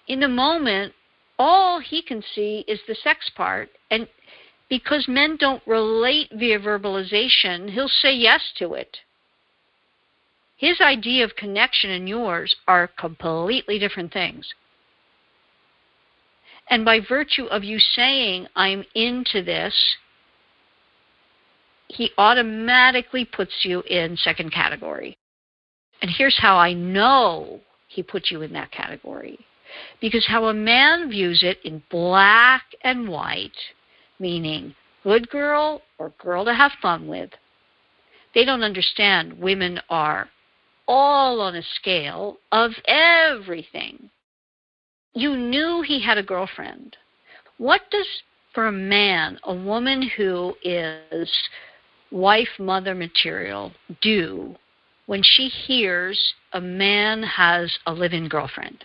In 0.09 0.20
the 0.20 0.28
moment, 0.28 0.95
all 1.38 1.80
he 1.80 2.03
can 2.03 2.22
see 2.34 2.64
is 2.66 2.80
the 2.88 2.95
sex 2.95 3.30
part. 3.36 3.68
And 3.90 4.09
because 4.73 5.07
men 5.07 5.37
don't 5.39 5.62
relate 5.66 6.31
via 6.33 6.59
verbalization, 6.59 7.68
he'll 7.68 7.91
say 8.01 8.11
yes 8.11 8.41
to 8.57 8.73
it. 8.73 8.97
His 10.57 10.81
idea 10.81 11.25
of 11.25 11.37
connection 11.37 11.91
and 11.91 12.09
yours 12.09 12.57
are 12.66 12.89
completely 12.99 13.79
different 13.79 14.14
things. 14.14 14.49
And 16.70 16.87
by 16.87 17.01
virtue 17.07 17.45
of 17.49 17.62
you 17.62 17.79
saying, 17.79 18.47
I'm 18.57 18.83
into 18.95 19.43
this, 19.43 19.75
he 21.89 22.11
automatically 22.16 23.27
puts 23.27 23.53
you 23.64 23.83
in 23.83 24.16
second 24.16 24.55
category. 24.55 25.18
And 26.01 26.11
here's 26.11 26.39
how 26.41 26.57
I 26.57 26.73
know 26.73 27.61
he 27.89 28.03
puts 28.03 28.31
you 28.31 28.41
in 28.41 28.55
that 28.55 28.73
category. 28.73 29.39
Because 30.01 30.25
how 30.27 30.47
a 30.47 30.55
man 30.55 31.11
views 31.11 31.43
it 31.43 31.59
in 31.62 31.83
black 31.91 32.62
and 32.83 33.07
white, 33.07 33.53
meaning 34.18 34.74
good 35.02 35.28
girl 35.30 35.82
or 35.98 36.12
girl 36.18 36.44
to 36.44 36.54
have 36.54 36.72
fun 36.80 37.08
with, 37.08 37.30
They 38.34 38.44
don't 38.44 38.62
understand 38.62 39.38
women 39.38 39.80
are 39.90 40.28
all 40.88 41.40
on 41.40 41.54
a 41.54 41.62
scale 41.62 42.38
of 42.50 42.72
everything. 42.86 44.10
You 45.14 45.36
knew 45.36 45.82
he 45.82 46.00
had 46.00 46.18
a 46.18 46.22
girlfriend. 46.22 46.96
What 47.58 47.82
does, 47.90 48.06
for 48.54 48.66
a 48.66 48.72
man, 48.72 49.38
a 49.44 49.54
woman 49.54 50.10
who 50.16 50.54
is 50.62 51.30
wife 52.10 52.48
mother 52.58 52.94
material 52.94 53.72
do 54.00 54.54
when 55.06 55.22
she 55.22 55.48
hears 55.48 56.18
a 56.52 56.60
man 56.60 57.22
has 57.22 57.76
a 57.86 57.92
live 57.92 58.12
in 58.12 58.28
girlfriend? 58.28 58.84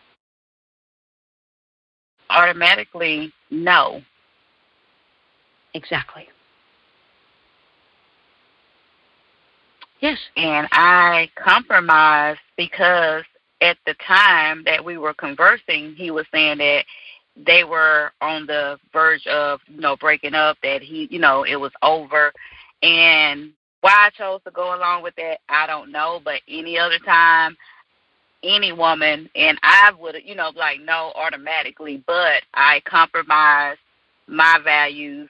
Automatically, 2.29 3.31
no. 3.49 4.01
Exactly. 5.77 6.27
Yes. 9.99 10.17
And 10.35 10.67
I 10.71 11.29
compromised 11.35 12.39
because 12.57 13.23
at 13.61 13.77
the 13.85 13.93
time 14.05 14.63
that 14.65 14.83
we 14.83 14.97
were 14.97 15.13
conversing, 15.13 15.93
he 15.93 16.09
was 16.09 16.25
saying 16.33 16.57
that 16.57 16.83
they 17.45 17.63
were 17.63 18.11
on 18.21 18.47
the 18.47 18.79
verge 18.91 19.27
of, 19.27 19.59
you 19.67 19.79
know, 19.79 19.95
breaking 19.95 20.33
up, 20.33 20.57
that 20.63 20.81
he, 20.81 21.07
you 21.11 21.19
know, 21.19 21.43
it 21.43 21.57
was 21.57 21.71
over. 21.83 22.33
And 22.81 23.51
why 23.81 24.07
I 24.07 24.09
chose 24.17 24.41
to 24.45 24.51
go 24.51 24.75
along 24.75 25.03
with 25.03 25.15
that, 25.17 25.41
I 25.47 25.67
don't 25.67 25.91
know. 25.91 26.19
But 26.25 26.41
any 26.47 26.79
other 26.79 26.97
time, 27.05 27.55
any 28.43 28.71
woman, 28.71 29.29
and 29.35 29.59
I 29.61 29.91
would, 29.99 30.15
you 30.25 30.33
know, 30.33 30.51
like 30.55 30.81
no 30.81 31.11
automatically, 31.13 32.03
but 32.07 32.41
I 32.55 32.81
compromised 32.83 33.79
my 34.27 34.59
values 34.63 35.29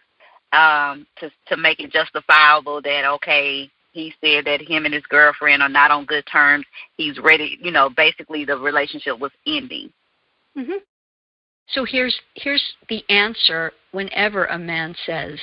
um, 0.53 1.05
to 1.19 1.29
to 1.47 1.57
make 1.57 1.79
it 1.79 1.91
justifiable 1.91 2.81
that 2.81 3.05
okay, 3.05 3.69
he 3.91 4.13
said 4.21 4.45
that 4.45 4.61
him 4.61 4.85
and 4.85 4.93
his 4.93 5.05
girlfriend 5.07 5.61
are 5.61 5.69
not 5.69 5.91
on 5.91 6.05
good 6.05 6.25
terms. 6.31 6.65
He's 6.97 7.17
ready, 7.19 7.57
you 7.61 7.71
know, 7.71 7.89
basically 7.89 8.45
the 8.45 8.57
relationship 8.57 9.19
was 9.19 9.31
ending. 9.45 9.91
Mhm. 10.55 10.81
So 11.67 11.83
here's 11.83 12.19
here's 12.35 12.63
the 12.87 13.03
answer 13.09 13.73
whenever 13.91 14.45
a 14.45 14.57
man 14.57 14.95
says, 15.05 15.39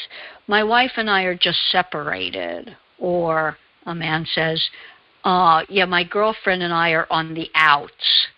"My 0.47 0.65
wife 0.65 0.93
and 0.97 1.11
I 1.11 1.25
are 1.25 1.35
just 1.35 1.71
separated," 1.71 2.75
or 2.99 3.59
a 3.87 3.95
man 3.95 4.25
says, 4.27 4.71
uh, 5.25 5.65
"Yeah, 5.69 5.85
my 5.85 6.03
girlfriend 6.05 6.63
and 6.63 6.73
I 6.73 6.91
are 6.93 7.07
on 7.11 7.35
the 7.35 7.51
outs." 7.55 8.29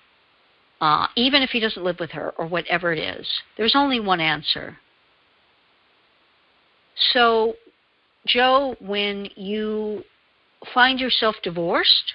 Uh, 0.81 1.07
even 1.15 1.43
if 1.43 1.51
he 1.51 1.61
doesn't 1.61 1.85
live 1.85 2.01
with 2.01 2.11
her 2.11 2.31
or 2.37 2.47
whatever 2.47 2.93
it 2.93 2.99
is, 2.99 3.27
there's 3.57 3.75
only 3.75 4.01
one 4.01 4.21
answer. 4.21 4.79
So 7.13 7.55
Joe, 8.27 8.77
when 8.81 9.29
you 9.37 10.03
find 10.75 10.99
yourself 10.99 11.37
divorced, 11.43 12.15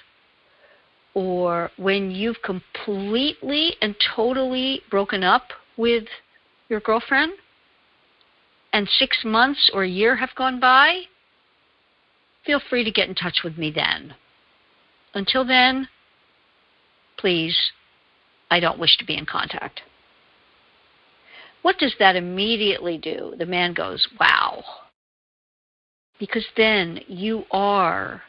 or 1.14 1.70
when 1.76 2.10
you've 2.10 2.40
completely 2.42 3.76
and 3.80 3.94
totally 4.14 4.82
broken 4.90 5.22
up 5.22 5.48
with 5.76 6.04
your 6.68 6.80
girlfriend, 6.80 7.32
and 8.72 8.88
six 8.88 9.22
months 9.24 9.70
or 9.74 9.84
a 9.84 9.88
year 9.88 10.16
have 10.16 10.34
gone 10.34 10.58
by, 10.58 11.02
feel 12.44 12.60
free 12.70 12.84
to 12.84 12.90
get 12.90 13.08
in 13.08 13.14
touch 13.14 13.40
with 13.44 13.58
me 13.58 13.70
then. 13.70 14.14
Until 15.14 15.44
then, 15.46 15.88
please, 17.18 17.56
I 18.50 18.60
don't 18.60 18.78
wish 18.78 18.96
to 18.96 19.04
be 19.04 19.16
in 19.16 19.26
contact. 19.26 19.82
What 21.62 21.78
does 21.78 21.94
that 21.98 22.16
immediately 22.16 22.98
do? 22.98 23.34
The 23.38 23.46
man 23.46 23.72
goes, 23.72 24.06
Wow, 24.18 24.64
because 26.18 26.46
then 26.56 27.00
you 27.06 27.44
are 27.50 28.22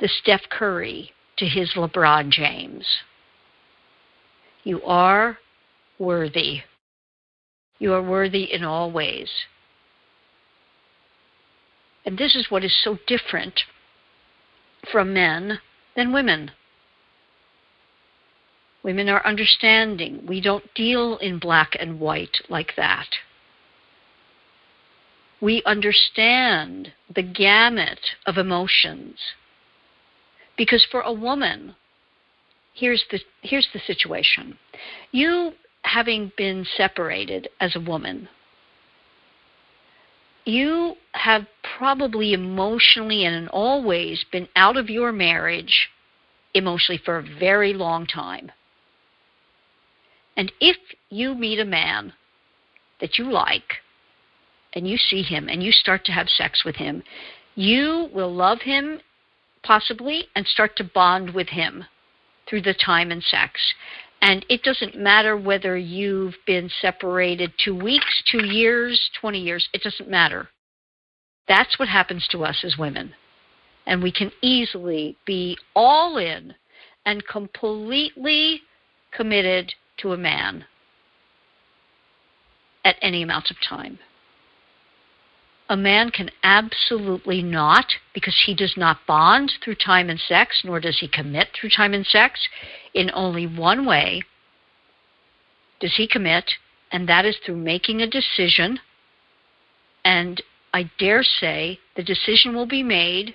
the 0.00 0.08
Steph 0.08 0.48
Curry 0.50 1.12
to 1.38 1.46
his 1.46 1.72
LeBron 1.74 2.30
James. 2.30 2.86
You 4.64 4.82
are 4.82 5.38
worthy. 5.98 6.62
You 7.78 7.92
are 7.92 8.02
worthy 8.02 8.52
in 8.52 8.64
all 8.64 8.90
ways. 8.90 9.30
And 12.04 12.18
this 12.18 12.34
is 12.34 12.50
what 12.50 12.64
is 12.64 12.74
so 12.82 12.98
different 13.06 13.62
from 14.90 15.12
men 15.12 15.58
than 15.94 16.12
women. 16.12 16.52
Women 18.86 19.10
are 19.10 19.26
understanding. 19.26 20.24
We 20.26 20.40
don't 20.40 20.72
deal 20.74 21.18
in 21.18 21.38
black 21.38 21.76
and 21.78 22.00
white 22.00 22.40
like 22.48 22.72
that 22.76 23.08
we 25.40 25.62
understand 25.64 26.92
the 27.14 27.22
gamut 27.22 28.00
of 28.26 28.38
emotions. 28.38 29.18
Because 30.56 30.86
for 30.90 31.02
a 31.02 31.12
woman, 31.12 31.74
here's 32.74 33.04
the, 33.10 33.20
here's 33.42 33.68
the 33.72 33.80
situation. 33.80 34.58
You, 35.12 35.52
having 35.82 36.32
been 36.36 36.66
separated 36.76 37.48
as 37.60 37.76
a 37.76 37.80
woman, 37.80 38.28
you 40.46 40.94
have 41.12 41.46
probably 41.76 42.32
emotionally 42.32 43.24
and 43.24 43.34
in 43.34 43.48
all 43.48 43.84
ways 43.84 44.24
been 44.32 44.48
out 44.56 44.76
of 44.76 44.88
your 44.88 45.12
marriage 45.12 45.88
emotionally 46.54 47.00
for 47.04 47.18
a 47.18 47.38
very 47.38 47.74
long 47.74 48.06
time. 48.06 48.50
And 50.36 50.52
if 50.60 50.76
you 51.10 51.34
meet 51.34 51.58
a 51.58 51.64
man 51.64 52.12
that 53.00 53.18
you 53.18 53.30
like, 53.30 53.80
and 54.76 54.86
you 54.86 54.98
see 54.98 55.22
him 55.22 55.48
and 55.48 55.62
you 55.62 55.72
start 55.72 56.04
to 56.04 56.12
have 56.12 56.28
sex 56.28 56.64
with 56.64 56.76
him, 56.76 57.02
you 57.54 58.08
will 58.14 58.32
love 58.32 58.60
him 58.60 59.00
possibly 59.62 60.26
and 60.36 60.46
start 60.46 60.76
to 60.76 60.84
bond 60.84 61.34
with 61.34 61.48
him 61.48 61.84
through 62.48 62.60
the 62.60 62.74
time 62.74 63.10
and 63.10 63.22
sex. 63.22 63.58
And 64.20 64.44
it 64.48 64.62
doesn't 64.62 64.96
matter 64.96 65.36
whether 65.36 65.76
you've 65.76 66.36
been 66.46 66.70
separated 66.80 67.52
two 67.62 67.74
weeks, 67.74 68.22
two 68.30 68.44
years, 68.44 69.00
20 69.20 69.40
years, 69.40 69.68
it 69.72 69.82
doesn't 69.82 70.10
matter. 70.10 70.48
That's 71.48 71.78
what 71.78 71.88
happens 71.88 72.26
to 72.30 72.44
us 72.44 72.62
as 72.62 72.76
women. 72.78 73.14
And 73.86 74.02
we 74.02 74.12
can 74.12 74.30
easily 74.42 75.16
be 75.26 75.56
all 75.74 76.18
in 76.18 76.54
and 77.06 77.26
completely 77.26 78.60
committed 79.12 79.72
to 79.98 80.12
a 80.12 80.16
man 80.16 80.64
at 82.84 82.96
any 83.02 83.22
amount 83.22 83.50
of 83.50 83.56
time 83.60 83.98
a 85.68 85.76
man 85.76 86.10
can 86.10 86.30
absolutely 86.42 87.42
not, 87.42 87.86
because 88.14 88.36
he 88.46 88.54
does 88.54 88.74
not 88.76 89.06
bond 89.06 89.52
through 89.62 89.74
time 89.74 90.08
and 90.08 90.20
sex, 90.20 90.62
nor 90.64 90.78
does 90.78 90.98
he 91.00 91.08
commit 91.08 91.48
through 91.52 91.70
time 91.70 91.92
and 91.92 92.06
sex. 92.06 92.48
In 92.94 93.10
only 93.14 93.46
one 93.46 93.84
way 93.84 94.22
does 95.80 95.94
he 95.96 96.06
commit, 96.06 96.52
and 96.92 97.08
that 97.08 97.24
is 97.24 97.36
through 97.44 97.56
making 97.56 98.00
a 98.00 98.06
decision. 98.06 98.78
And 100.04 100.42
I 100.72 100.88
dare 100.98 101.24
say 101.24 101.80
the 101.96 102.04
decision 102.04 102.54
will 102.54 102.66
be 102.66 102.82
made 102.82 103.34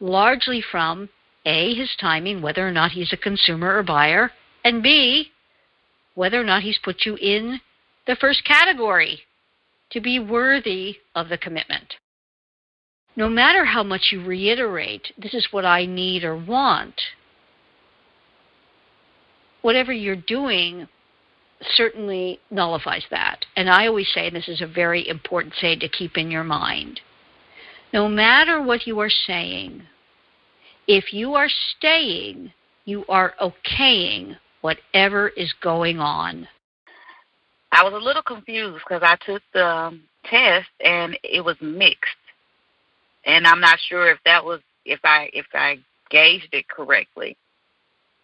largely 0.00 0.62
from 0.62 1.10
A, 1.44 1.74
his 1.74 1.94
timing, 2.00 2.40
whether 2.40 2.66
or 2.66 2.72
not 2.72 2.92
he's 2.92 3.12
a 3.12 3.18
consumer 3.18 3.76
or 3.76 3.82
buyer, 3.82 4.30
and 4.64 4.82
B, 4.82 5.32
whether 6.14 6.40
or 6.40 6.44
not 6.44 6.62
he's 6.62 6.78
put 6.78 7.04
you 7.04 7.16
in 7.16 7.60
the 8.06 8.16
first 8.16 8.44
category 8.44 9.20
to 9.90 10.00
be 10.00 10.18
worthy 10.18 10.96
of 11.14 11.28
the 11.28 11.38
commitment. 11.38 11.94
No 13.16 13.28
matter 13.28 13.64
how 13.64 13.82
much 13.82 14.08
you 14.12 14.24
reiterate, 14.24 15.12
this 15.18 15.34
is 15.34 15.48
what 15.50 15.64
I 15.64 15.84
need 15.84 16.24
or 16.24 16.36
want, 16.36 16.94
whatever 19.62 19.92
you're 19.92 20.16
doing 20.16 20.88
certainly 21.76 22.40
nullifies 22.50 23.04
that. 23.10 23.44
And 23.56 23.68
I 23.68 23.86
always 23.86 24.08
say, 24.14 24.28
and 24.28 24.36
this 24.36 24.48
is 24.48 24.62
a 24.62 24.66
very 24.66 25.06
important 25.06 25.54
say 25.60 25.76
to 25.76 25.88
keep 25.88 26.16
in 26.16 26.30
your 26.30 26.44
mind 26.44 27.00
no 27.92 28.08
matter 28.08 28.62
what 28.62 28.86
you 28.86 29.00
are 29.00 29.10
saying, 29.10 29.82
if 30.86 31.12
you 31.12 31.34
are 31.34 31.48
staying, 31.76 32.52
you 32.84 33.04
are 33.08 33.34
okaying 33.40 34.36
whatever 34.60 35.28
is 35.28 35.52
going 35.62 35.98
on. 35.98 36.46
I 37.72 37.84
was 37.84 37.92
a 37.92 38.04
little 38.04 38.22
confused 38.22 38.82
because 38.84 39.02
I 39.02 39.16
took 39.24 39.42
the 39.52 39.98
test 40.24 40.68
and 40.84 41.18
it 41.22 41.44
was 41.44 41.56
mixed, 41.60 42.16
and 43.24 43.46
I'm 43.46 43.60
not 43.60 43.78
sure 43.88 44.10
if 44.10 44.18
that 44.24 44.44
was 44.44 44.60
if 44.84 45.00
I 45.04 45.30
if 45.32 45.46
I 45.54 45.78
gauged 46.10 46.48
it 46.52 46.68
correctly, 46.68 47.36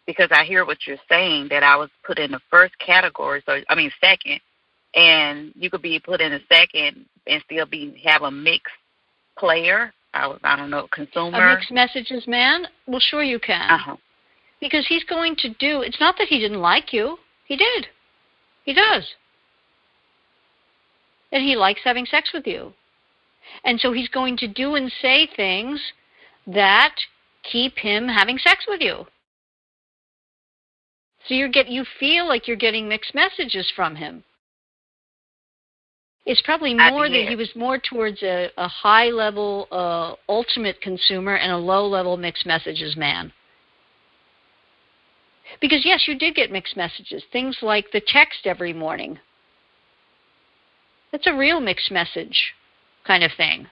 because 0.07 0.29
I 0.33 0.45
hear 0.45 0.65
what 0.65 0.79
you're 0.87 0.97
saying 1.09 1.49
that 1.51 1.63
I 1.63 1.77
was 1.77 1.91
put 2.05 2.19
in 2.19 2.33
the 2.33 2.41
first 2.51 2.77
category, 2.79 3.43
so 3.47 3.59
I 3.69 3.75
mean 3.75 3.91
second, 4.01 4.41
and 4.95 5.53
you 5.55 5.71
could 5.71 5.83
be 5.83 6.01
put 6.01 6.21
in 6.21 6.33
the 6.33 6.41
second 6.49 7.07
and 7.27 7.43
still 7.45 7.67
be 7.67 8.01
have 8.05 8.23
a 8.23 8.31
mixed 8.31 8.75
player. 9.39 9.93
I 10.13 10.27
was 10.27 10.41
I 10.43 10.57
don't 10.57 10.71
know 10.71 10.89
consumer. 10.91 11.39
A 11.39 11.55
mixed 11.55 11.71
messages 11.71 12.27
man. 12.27 12.67
Well, 12.87 13.01
sure 13.01 13.23
you 13.23 13.39
can. 13.39 13.71
Uh-huh. 13.71 13.97
Because 14.61 14.87
he's 14.87 15.05
going 15.05 15.37
to 15.37 15.49
do. 15.49 15.83
It's 15.83 16.01
not 16.01 16.17
that 16.19 16.29
he 16.29 16.39
didn't 16.39 16.61
like 16.61 16.93
you. 16.93 17.19
He 17.45 17.57
did. 17.57 17.89
He 18.65 18.73
does 18.73 19.15
and 21.33 21.45
he 21.45 21.57
likes 21.57 21.81
having 21.85 22.07
sex 22.07 22.31
with 22.33 22.47
you. 22.47 22.73
And 23.65 23.79
so 23.81 23.93
he's 23.93 24.09
going 24.09 24.37
to 24.39 24.49
do 24.49 24.75
and 24.75 24.91
say 25.03 25.29
things 25.37 25.81
that 26.47 26.95
keep 27.43 27.77
him 27.77 28.09
having 28.09 28.39
sex 28.39 28.65
with 28.69 28.81
you. 28.81 29.07
So 31.29 31.35
you 31.35 31.51
get 31.51 31.69
you 31.69 31.85
feel 31.99 32.27
like 32.27 32.47
you're 32.47 32.57
getting 32.57 32.89
mixed 32.89 33.15
messages 33.15 33.71
from 33.75 33.97
him. 33.97 34.25
It's 36.25 36.43
probably 36.43 36.75
more 36.75 37.09
that 37.09 37.29
he 37.29 37.37
was 37.37 37.51
more 37.55 37.79
towards 37.79 38.21
a, 38.23 38.51
a 38.57 38.67
high 38.67 39.11
level 39.11 39.69
uh, 39.71 40.15
ultimate 40.29 40.81
consumer 40.81 41.37
and 41.37 41.53
a 41.53 41.57
low 41.57 41.87
level 41.87 42.17
mixed 42.17 42.47
messages 42.47 42.97
man. 42.97 43.33
Because 45.61 45.85
yes, 45.85 46.05
you 46.07 46.19
did 46.19 46.35
get 46.35 46.51
mixed 46.51 46.77
messages. 46.77 47.23
Things 47.33 47.59
like 47.63 47.87
the 47.93 48.03
text 48.07 48.41
every 48.47 48.73
morning. 48.73 49.19
That's 51.13 51.27
a 51.27 51.35
real 51.35 51.61
mixed 51.61 51.91
message 51.91 52.55
kind 53.07 53.23
of 53.23 53.31
thing. 53.37 53.69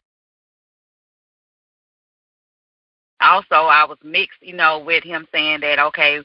also 3.25 3.67
I 3.67 3.85
was 3.85 3.99
mixed, 4.05 4.39
you 4.41 4.55
know, 4.55 4.79
with 4.79 5.03
him 5.03 5.27
saying 5.33 5.61
that 5.61 5.79
okay, 5.79 6.21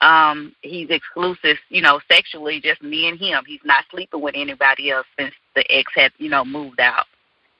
um, 0.00 0.54
he's 0.62 0.88
exclusive, 0.90 1.56
you 1.68 1.82
know, 1.82 2.00
sexually, 2.10 2.60
just 2.60 2.82
me 2.82 3.08
and 3.08 3.18
him. 3.18 3.42
He's 3.46 3.60
not 3.64 3.84
sleeping 3.90 4.20
with 4.20 4.34
anybody 4.36 4.90
else 4.90 5.06
since 5.18 5.34
the 5.54 5.64
ex 5.70 5.92
had, 5.94 6.12
you 6.18 6.30
know, 6.30 6.44
moved 6.44 6.80
out. 6.80 7.06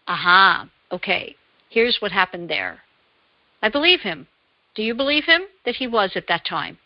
Aha. 0.09 0.63
Uh-huh. 0.63 0.97
Okay. 0.97 1.35
Here's 1.71 1.99
what 2.01 2.13
happened 2.13 2.49
there. 2.49 2.79
I 3.63 3.69
believe 3.69 4.01
him. 4.01 4.27
Do 4.75 4.83
you 4.83 4.95
believe 4.95 5.25
him 5.25 5.43
that 5.65 5.75
he 5.75 5.87
was 5.87 6.13
at 6.15 6.29
that 6.29 6.45
time? 6.47 6.79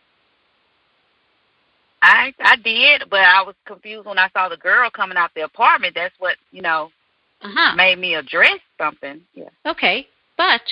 I 2.03 2.33
I 2.41 2.57
did, 2.57 3.05
but 3.11 3.21
I 3.21 3.43
was 3.43 3.55
confused 3.67 4.07
when 4.07 4.19
I 4.19 4.29
saw 4.31 4.49
the 4.49 4.57
girl 4.57 4.91
coming 4.91 5.19
out 5.19 5.31
the 5.35 5.43
apartment. 5.43 5.95
That's 5.95 6.15
what 6.19 6.37
you 6.51 6.63
know 6.63 6.91
uh-huh. 7.43 7.75
made 7.77 7.99
me 7.99 8.15
address 8.15 8.59
something. 8.79 9.21
Yeah. 9.35 9.49
Okay, 9.67 10.07
but 10.37 10.63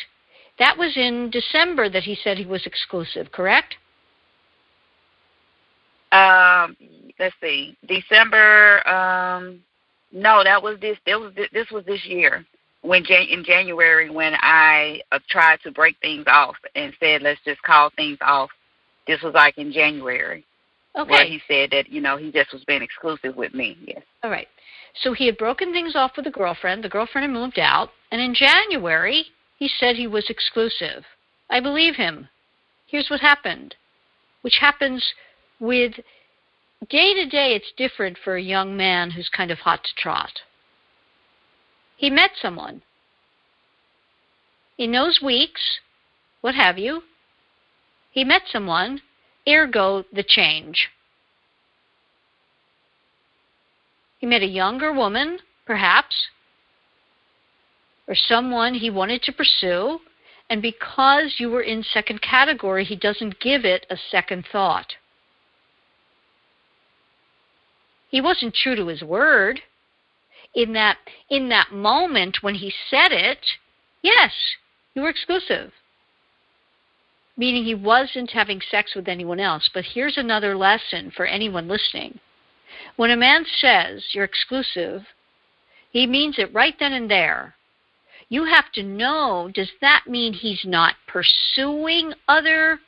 that 0.59 0.77
was 0.77 0.97
in 0.97 1.31
December 1.31 1.89
that 1.91 2.03
he 2.03 2.17
said 2.23 2.39
he 2.39 2.47
was 2.47 2.65
exclusive, 2.67 3.31
correct? 3.33 3.75
Um, 6.13 6.77
let's 7.19 7.35
see, 7.41 7.77
December. 7.87 8.87
Um, 8.89 9.63
no, 10.13 10.43
that 10.45 10.63
was 10.63 10.79
this. 10.81 10.97
That 11.07 11.21
was 11.21 11.33
this 11.53 11.71
was 11.71 11.85
this 11.85 12.05
year 12.07 12.47
when 12.83 13.05
Jan- 13.05 13.29
in 13.29 13.45
January 13.45 14.09
when 14.09 14.35
I 14.41 15.01
uh, 15.13 15.19
tried 15.29 15.61
to 15.65 15.73
break 15.73 15.97
things 16.01 16.25
off 16.27 16.57
and 16.75 16.93
said 17.01 17.23
let's 17.23 17.41
just 17.45 17.61
call 17.63 17.91
things 17.97 18.19
off. 18.21 18.51
This 19.07 19.21
was 19.23 19.35
like 19.35 19.59
in 19.59 19.73
January. 19.73 20.45
Okay. 20.97 21.11
Where 21.11 21.27
he 21.27 21.41
said 21.47 21.71
that 21.73 21.91
you 21.91 22.01
know 22.01 22.17
he 22.17 22.33
just 22.33 22.53
was 22.53 22.65
being 22.65 22.83
exclusive 22.83 23.37
with 23.37 23.55
me. 23.55 23.77
Yes. 23.87 24.03
All 24.23 24.31
right. 24.31 24.49
So 24.95 25.13
he 25.13 25.27
had 25.27 25.37
broken 25.37 25.73
things 25.73 25.95
off 25.95 26.13
with 26.17 26.27
a 26.27 26.31
girlfriend. 26.31 26.83
The 26.83 26.89
girlfriend 26.89 27.31
had 27.31 27.39
moved 27.39 27.59
out, 27.59 27.91
and 28.11 28.21
in 28.21 28.35
January 28.35 29.27
he 29.59 29.69
said 29.69 29.97
he 29.97 30.07
was 30.07 30.31
exclusive. 30.31 31.05
I 31.51 31.61
believe 31.61 31.97
him. 31.97 32.29
Here's 32.87 33.11
what 33.11 33.21
happened, 33.21 33.75
which 34.43 34.59
happens 34.61 35.05
with 35.61 35.95
day 36.89 37.15
to 37.15 37.27
day, 37.27 37.55
it's 37.55 37.73
different 37.77 38.19
for 38.23 38.37
a 38.37 38.43
young 38.43 38.77
man 38.77 39.11
who's 39.11 39.29
kind 39.29 39.51
of 39.51 39.59
hot 39.59 39.83
to 39.85 39.95
trot. 39.97 40.41
He 41.97 42.11
met 42.11 42.31
someone. 42.41 42.83
In 44.79 44.93
those 44.93 45.21
weeks, 45.23 45.81
what 46.43 46.55
have 46.55 46.79
you, 46.79 47.03
he 48.11 48.25
met 48.25 48.43
someone, 48.51 49.01
ergo 49.49 50.05
the 50.13 50.23
change. 50.23 50.89
He 54.19 54.27
met 54.27 54.43
a 54.43 54.47
younger 54.47 54.93
woman, 54.93 55.39
perhaps, 55.67 56.29
or 58.09 58.15
someone 58.15 58.75
he 58.75 58.91
wanted 58.91 59.23
to 59.23 59.33
pursue, 59.33 60.01
and 60.49 60.63
because 60.63 61.35
you 61.39 61.51
were 61.51 61.63
in 61.63 61.83
second 61.83 62.23
category, 62.23 62.85
he 62.85 62.97
doesn't 62.97 63.41
give 63.41 63.65
it 63.65 63.87
a 63.91 63.97
second 64.11 64.47
thought. 64.51 64.95
He 68.09 68.21
wasn't 68.21 68.55
true 68.55 68.77
to 68.77 68.87
his 68.87 69.03
word. 69.03 69.61
In 70.55 70.73
that 70.73 70.97
in 71.29 71.51
that 71.51 71.73
moment 71.73 72.39
when 72.41 72.55
he 72.55 72.73
said 72.89 73.13
it, 73.13 73.45
yes, 74.01 74.33
you 74.95 75.03
were 75.03 75.11
exclusive. 75.11 75.73
Meaning 77.37 77.65
he 77.65 77.75
wasn't 77.75 78.31
having 78.31 78.61
sex 78.71 78.95
with 78.95 79.09
anyone 79.09 79.41
else. 79.41 79.69
But 79.73 79.85
here's 79.85 80.17
another 80.17 80.57
lesson 80.57 81.11
for 81.15 81.27
anyone 81.27 81.69
listening. 81.69 82.19
When 82.97 83.11
a 83.11 83.17
man 83.17 83.45
says 83.59 84.07
you're 84.13 84.25
exclusive, 84.25 85.03
he 85.91 86.07
means 86.07 86.39
it 86.39 86.53
right 86.55 86.75
then 86.79 86.93
and 86.93 87.11
there 87.11 87.57
you 88.29 88.45
have 88.45 88.73
to 88.73 88.83
know 88.83 89.51
does 89.55 89.71
that 89.81 90.05
mean 90.07 90.33
he's 90.33 90.65
not 90.65 90.95
pursuing 91.07 92.13
other 92.29 92.81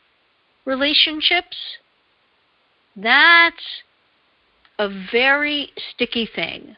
relationships? 0.65 1.57
That's 2.97 3.83
a 4.79 4.89
very 5.13 5.71
sticky 5.95 6.29
thing 6.35 6.77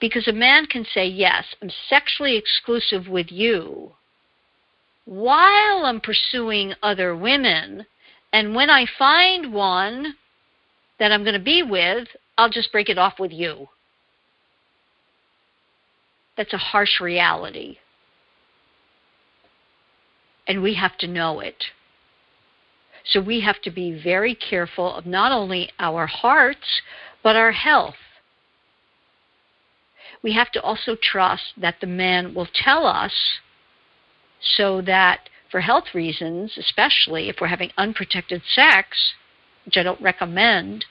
because 0.00 0.26
a 0.28 0.32
man 0.32 0.66
can 0.66 0.86
say, 0.94 1.06
Yes, 1.06 1.44
I'm 1.60 1.70
sexually 1.88 2.36
exclusive 2.36 3.08
with 3.08 3.30
you 3.30 3.92
while 5.08 5.86
I'm 5.86 6.00
pursuing 6.00 6.74
other 6.82 7.16
women. 7.16 7.86
And 8.32 8.54
when 8.54 8.68
I 8.68 8.86
find 8.98 9.52
one 9.52 10.14
that 10.98 11.12
I'm 11.12 11.22
going 11.24 11.38
to 11.38 11.40
be 11.40 11.62
with, 11.62 12.08
I'll 12.36 12.50
just 12.50 12.70
break 12.72 12.88
it 12.88 12.98
off 12.98 13.14
with 13.18 13.32
you. 13.32 13.68
That's 16.36 16.52
a 16.52 16.58
harsh 16.58 17.00
reality 17.00 17.78
and 20.48 20.62
we 20.62 20.74
have 20.74 20.96
to 20.98 21.06
know 21.06 21.40
it. 21.40 21.62
So 23.04 23.20
we 23.20 23.40
have 23.42 23.60
to 23.62 23.70
be 23.70 24.00
very 24.02 24.34
careful 24.34 24.94
of 24.94 25.06
not 25.06 25.30
only 25.30 25.70
our 25.78 26.06
hearts, 26.06 26.82
but 27.22 27.36
our 27.36 27.52
health. 27.52 27.94
We 30.22 30.32
have 30.32 30.50
to 30.52 30.62
also 30.62 30.96
trust 31.00 31.52
that 31.58 31.76
the 31.80 31.86
man 31.86 32.34
will 32.34 32.48
tell 32.52 32.86
us 32.86 33.12
so 34.40 34.80
that, 34.82 35.28
for 35.50 35.60
health 35.60 35.94
reasons, 35.94 36.56
especially 36.58 37.28
if 37.28 37.36
we're 37.40 37.48
having 37.48 37.70
unprotected 37.76 38.42
sex, 38.54 39.14
which 39.64 39.76
I 39.76 39.82
don't 39.82 40.00
recommend 40.00 40.84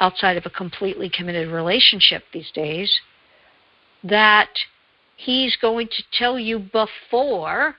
outside 0.00 0.36
of 0.36 0.46
a 0.46 0.50
completely 0.50 1.08
committed 1.08 1.48
relationship 1.48 2.24
these 2.32 2.50
days, 2.50 3.00
that 4.04 4.50
he's 5.16 5.56
going 5.56 5.88
to 5.88 6.02
tell 6.12 6.38
you 6.38 6.58
before 6.58 7.76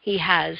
he 0.00 0.18
has 0.18 0.56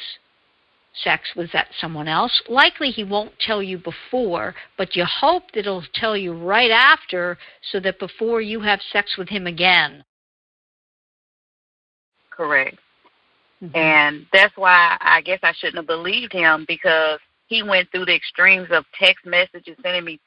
sex 1.02 1.30
with 1.34 1.50
that 1.52 1.68
someone 1.80 2.08
else. 2.08 2.42
Likely 2.48 2.90
he 2.90 3.04
won't 3.04 3.38
tell 3.38 3.62
you 3.62 3.78
before, 3.78 4.54
but 4.78 4.94
you 4.94 5.04
hope 5.04 5.50
that 5.52 5.64
he'll 5.64 5.84
tell 5.92 6.16
you 6.16 6.32
right 6.32 6.70
after 6.70 7.36
so 7.72 7.80
that 7.80 7.98
before 7.98 8.40
you 8.40 8.60
have 8.60 8.80
sex 8.92 9.16
with 9.18 9.28
him 9.28 9.46
again. 9.46 10.04
Correct. 12.36 12.78
Mm-hmm. 13.62 13.76
And 13.76 14.26
that's 14.32 14.56
why 14.56 14.96
I 15.00 15.20
guess 15.20 15.40
I 15.42 15.52
shouldn't 15.52 15.76
have 15.76 15.86
believed 15.86 16.32
him 16.32 16.64
because 16.66 17.20
he 17.46 17.62
went 17.62 17.90
through 17.90 18.06
the 18.06 18.14
extremes 18.14 18.68
of 18.70 18.84
text 18.98 19.24
messages, 19.24 19.76
sending 19.82 20.04
me 20.04 20.20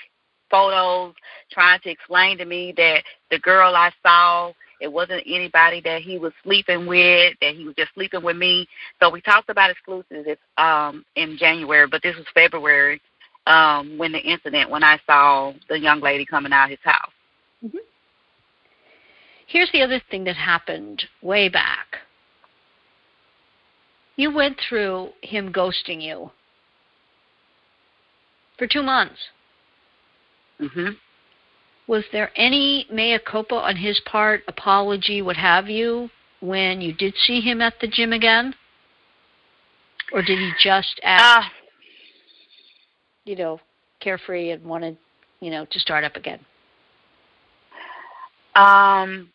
photos, 0.50 1.14
trying 1.52 1.80
to 1.82 1.90
explain 1.90 2.38
to 2.38 2.46
me 2.46 2.74
that 2.78 3.04
the 3.30 3.40
girl 3.40 3.76
I 3.76 3.92
saw 4.02 4.54
it 4.80 4.92
wasn't 4.92 5.24
anybody 5.26 5.82
that 5.82 6.04
he 6.04 6.20
was 6.20 6.34
sleeping 6.44 6.86
with, 6.86 7.34
that 7.42 7.56
he 7.56 7.66
was 7.66 7.76
just 7.76 7.94
sleeping 7.96 8.24
with 8.24 8.38
me. 8.38 8.68
So 9.02 9.10
we 9.10 9.22
talked 9.22 9.50
about 9.50 9.72
exclusives 9.72 10.40
um, 10.58 11.04
in 11.16 11.38
January, 11.38 11.88
but 11.88 12.04
this 12.04 12.16
was 12.16 12.26
February 12.34 13.02
um, 13.48 13.98
when 13.98 14.12
the 14.12 14.20
incident, 14.20 14.70
when 14.70 14.84
I 14.84 15.00
saw 15.06 15.54
the 15.70 15.80
young 15.80 16.00
lady 16.00 16.26
coming 16.26 16.54
out 16.54 16.66
of 16.66 16.70
his 16.72 16.80
house. 16.84 17.12
Mm-hmm. 17.66 17.78
Here's 19.48 19.72
the 19.72 19.82
other 19.82 20.02
thing 20.12 20.26
that 20.26 20.36
happened 20.36 21.04
way 21.22 21.48
back. 21.48 21.98
You 24.18 24.34
went 24.34 24.58
through 24.68 25.10
him 25.22 25.54
ghosting 25.54 26.02
you 26.02 26.32
for 28.58 28.68
two 28.68 28.84
months. 28.84 29.20
Mm-hmm. 30.60 30.90
Was 31.88 32.04
there 32.12 32.32
any 32.36 32.86
mea 32.92 33.20
culpa 33.20 33.56
on 33.56 33.78
his 33.78 34.02
part, 34.06 34.44
apology, 34.48 35.22
what 35.22 35.38
have 35.38 35.70
you, 35.70 36.10
when 36.42 36.82
you 36.82 36.94
did 36.94 37.16
see 37.16 37.40
him 37.40 37.62
at 37.62 37.76
the 37.80 37.88
gym 37.88 38.12
again? 38.12 38.54
Or 40.12 40.22
did 40.22 40.40
he 40.40 40.52
just 40.62 41.00
act, 41.04 41.46
uh, 41.46 41.50
you 43.24 43.36
know, 43.36 43.60
carefree 44.02 44.52
and 44.52 44.64
wanted, 44.66 44.98
you 45.40 45.52
know, 45.52 45.66
to 45.70 45.80
start 45.80 46.04
up 46.04 46.16
again? 46.16 46.40
Um, 48.56 49.30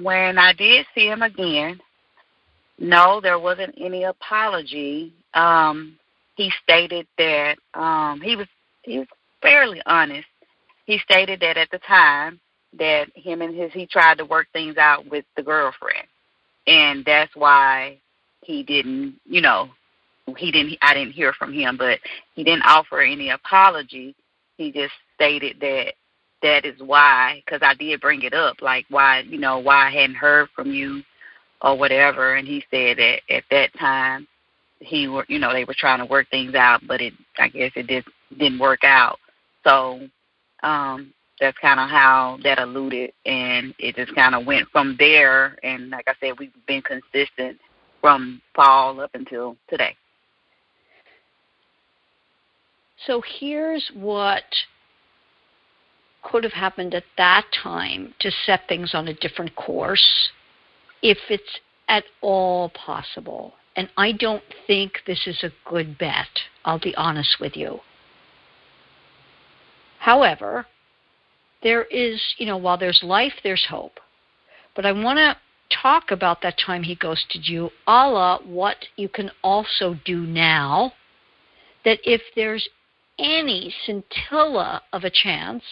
when 0.00 0.38
I 0.38 0.52
did 0.52 0.86
see 0.94 1.06
him 1.06 1.22
again, 1.22 1.80
no, 2.78 3.20
there 3.20 3.38
wasn't 3.38 3.74
any 3.78 4.04
apology. 4.04 5.12
Um, 5.34 5.98
he 6.36 6.50
stated 6.62 7.06
that 7.18 7.56
um, 7.74 8.20
he 8.20 8.36
was 8.36 8.46
he 8.82 8.98
was 8.98 9.08
fairly 9.40 9.80
honest 9.86 10.26
he 10.86 10.98
stated 10.98 11.40
that 11.40 11.56
at 11.56 11.70
the 11.70 11.78
time 11.78 12.40
that 12.78 13.08
him 13.14 13.42
and 13.42 13.54
his 13.54 13.72
he 13.72 13.86
tried 13.86 14.18
to 14.18 14.24
work 14.24 14.46
things 14.52 14.76
out 14.76 15.06
with 15.10 15.24
the 15.36 15.42
girlfriend, 15.42 16.06
and 16.66 17.04
that's 17.04 17.34
why 17.34 17.98
he 18.42 18.62
didn't, 18.62 19.16
you 19.24 19.40
know, 19.40 19.70
he 20.36 20.50
didn't. 20.52 20.78
I 20.80 20.94
didn't 20.94 21.12
hear 21.12 21.32
from 21.32 21.52
him, 21.52 21.76
but 21.76 21.98
he 22.34 22.44
didn't 22.44 22.62
offer 22.62 23.00
any 23.00 23.30
apology. 23.30 24.14
He 24.56 24.72
just 24.72 24.94
stated 25.14 25.58
that 25.60 25.94
that 26.42 26.64
is 26.64 26.80
why, 26.80 27.42
because 27.44 27.60
I 27.62 27.74
did 27.74 28.00
bring 28.00 28.22
it 28.22 28.34
up, 28.34 28.56
like 28.60 28.86
why, 28.90 29.20
you 29.20 29.38
know, 29.38 29.58
why 29.58 29.86
I 29.86 29.90
hadn't 29.90 30.16
heard 30.16 30.48
from 30.54 30.70
you 30.72 31.02
or 31.62 31.76
whatever, 31.76 32.36
and 32.36 32.46
he 32.46 32.64
said 32.70 32.98
that 32.98 33.20
at 33.30 33.44
that 33.50 33.72
time 33.78 34.26
he 34.80 35.08
were, 35.08 35.24
you 35.28 35.38
know, 35.38 35.52
they 35.52 35.64
were 35.64 35.74
trying 35.76 36.00
to 36.00 36.06
work 36.06 36.28
things 36.30 36.54
out, 36.54 36.82
but 36.86 37.00
it, 37.00 37.14
I 37.38 37.48
guess 37.48 37.72
it 37.76 37.86
did 37.86 38.04
didn't 38.38 38.58
work 38.58 38.84
out. 38.84 39.18
So 39.66 40.00
um 40.62 41.12
that's 41.40 41.58
kind 41.58 41.80
of 41.80 41.90
how 41.90 42.38
that 42.44 42.58
alluded, 42.58 43.12
and 43.26 43.74
it 43.78 43.96
just 43.96 44.14
kind 44.14 44.34
of 44.34 44.46
went 44.46 44.68
from 44.70 44.96
there. 44.98 45.58
And 45.62 45.90
like 45.90 46.06
I 46.08 46.14
said, 46.20 46.38
we've 46.38 46.52
been 46.66 46.82
consistent 46.82 47.58
from 48.00 48.40
fall 48.54 49.00
up 49.00 49.10
until 49.14 49.56
today. 49.68 49.94
So 53.06 53.22
here's 53.38 53.90
what 53.94 54.44
could 56.30 56.44
have 56.44 56.52
happened 56.52 56.94
at 56.94 57.04
that 57.16 57.44
time 57.62 58.14
to 58.18 58.30
set 58.44 58.62
things 58.68 58.94
on 58.94 59.08
a 59.08 59.14
different 59.14 59.54
course, 59.54 60.30
if 61.02 61.18
it's 61.30 61.60
at 61.88 62.04
all 62.20 62.70
possible. 62.70 63.54
And 63.76 63.88
I 63.96 64.12
don't 64.12 64.42
think 64.66 65.02
this 65.06 65.26
is 65.26 65.42
a 65.42 65.52
good 65.68 65.98
bet, 65.98 66.28
I'll 66.64 66.80
be 66.80 66.94
honest 66.96 67.36
with 67.40 67.56
you. 67.56 67.80
However, 69.98 70.66
there 71.62 71.84
is, 71.84 72.20
you 72.38 72.46
know, 72.46 72.56
while 72.56 72.78
there's 72.78 73.02
life, 73.02 73.34
there's 73.42 73.66
hope. 73.68 74.00
But 74.74 74.86
I 74.86 74.92
want 74.92 75.18
to 75.18 75.36
talk 75.82 76.10
about 76.10 76.42
that 76.42 76.58
time 76.64 76.82
he 76.82 76.94
ghosted 76.94 77.48
you, 77.48 77.70
a 77.86 78.08
la 78.08 78.38
what 78.40 78.76
you 78.96 79.08
can 79.08 79.30
also 79.42 79.96
do 80.04 80.20
now. 80.20 80.92
That 81.84 81.98
if 82.04 82.22
there's 82.34 82.68
any 83.18 83.72
scintilla 83.84 84.82
of 84.92 85.04
a 85.04 85.10
chance, 85.10 85.62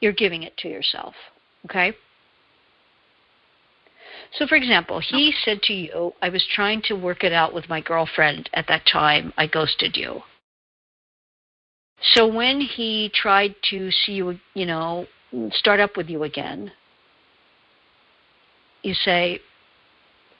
you're 0.00 0.12
giving 0.12 0.42
it 0.42 0.56
to 0.58 0.68
yourself. 0.68 1.14
Okay? 1.64 1.92
So, 4.32 4.46
for 4.46 4.56
example, 4.56 5.00
he 5.00 5.32
said 5.44 5.62
to 5.62 5.72
you, 5.72 6.12
I 6.20 6.28
was 6.28 6.44
trying 6.52 6.82
to 6.82 6.94
work 6.94 7.24
it 7.24 7.32
out 7.32 7.54
with 7.54 7.68
my 7.68 7.80
girlfriend 7.80 8.50
at 8.52 8.66
that 8.68 8.86
time, 8.86 9.32
I 9.36 9.46
ghosted 9.46 9.96
you. 9.96 10.22
So, 12.12 12.26
when 12.26 12.60
he 12.60 13.10
tried 13.14 13.54
to 13.70 13.90
see 13.90 14.12
you, 14.12 14.38
you 14.54 14.66
know, 14.66 15.06
start 15.50 15.80
up 15.80 15.96
with 15.96 16.08
you 16.08 16.24
again, 16.24 16.70
you 18.82 18.94
say, 18.94 19.40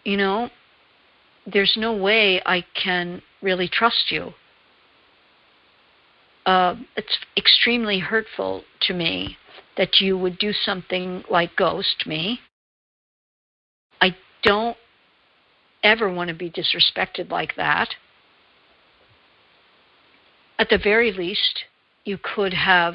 you 0.04 0.16
know, 0.16 0.50
there's 1.46 1.74
no 1.76 1.96
way 1.96 2.40
I 2.44 2.64
can 2.74 3.22
really 3.42 3.68
trust 3.68 4.10
you. 4.10 4.32
Uh, 6.48 6.76
it's 6.96 7.18
extremely 7.36 7.98
hurtful 7.98 8.64
to 8.80 8.94
me 8.94 9.36
that 9.76 10.00
you 10.00 10.16
would 10.16 10.38
do 10.38 10.50
something 10.50 11.22
like 11.28 11.54
ghost 11.56 12.06
me. 12.06 12.40
I 14.00 14.16
don't 14.42 14.78
ever 15.84 16.10
want 16.10 16.28
to 16.28 16.34
be 16.34 16.50
disrespected 16.50 17.30
like 17.30 17.54
that. 17.56 17.96
At 20.58 20.70
the 20.70 20.78
very 20.78 21.12
least, 21.12 21.64
you 22.06 22.16
could 22.16 22.54
have 22.54 22.94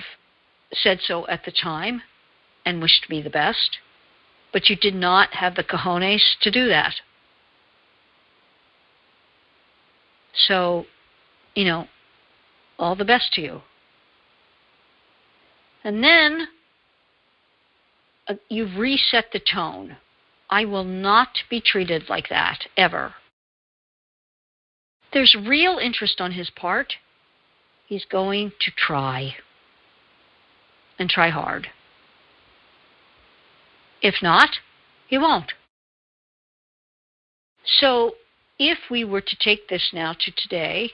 said 0.74 1.02
so 1.04 1.28
at 1.28 1.46
the 1.46 1.52
time 1.52 2.02
and 2.66 2.82
wished 2.82 3.08
me 3.08 3.22
the 3.22 3.30
best, 3.30 3.78
but 4.52 4.68
you 4.68 4.76
did 4.76 4.96
not 4.96 5.36
have 5.36 5.54
the 5.54 5.64
cojones 5.64 6.38
to 6.42 6.50
do 6.50 6.70
that. 6.70 6.96
So, 10.48 10.88
you 11.54 11.66
know, 11.66 11.88
all 12.80 12.96
the 12.96 13.06
best 13.06 13.34
to 13.34 13.42
you. 13.42 13.62
And 15.84 16.04
then 16.04 16.48
uh, 18.28 18.36
you've 18.50 18.78
reset 18.78 19.26
the 19.32 19.40
tone. 19.40 19.98
I 20.50 20.66
will 20.66 20.84
not 20.84 21.30
be 21.50 21.62
treated 21.62 22.10
like 22.10 22.30
that 22.30 22.68
ever. 22.78 23.16
There's 25.12 25.36
real 25.36 25.78
interest 25.78 26.20
on 26.20 26.32
his 26.32 26.50
part. 26.50 26.94
He's 27.88 28.06
going 28.06 28.52
to 28.62 28.72
try 28.72 29.36
and 30.98 31.10
try 31.10 31.30
hard. 31.30 31.68
If 34.02 34.16
not, 34.22 34.50
he 35.08 35.18
won't. 35.18 35.54
So, 37.66 38.16
if 38.60 38.78
we 38.92 39.04
were 39.04 39.22
to 39.22 39.38
take 39.40 39.70
this 39.70 39.92
now 39.94 40.14
to 40.14 40.32
today, 40.32 40.92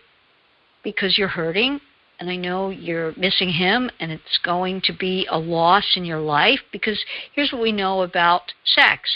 because 0.83 1.17
you're 1.17 1.27
hurting 1.27 1.79
and 2.19 2.29
I 2.29 2.35
know 2.35 2.69
you're 2.69 3.13
missing 3.15 3.49
him 3.49 3.89
and 3.99 4.11
it's 4.11 4.39
going 4.43 4.81
to 4.85 4.93
be 4.93 5.27
a 5.29 5.37
loss 5.37 5.85
in 5.95 6.05
your 6.05 6.19
life 6.19 6.59
because 6.71 6.99
here's 7.33 7.51
what 7.51 7.61
we 7.61 7.71
know 7.71 8.01
about 8.01 8.41
sex 8.65 9.09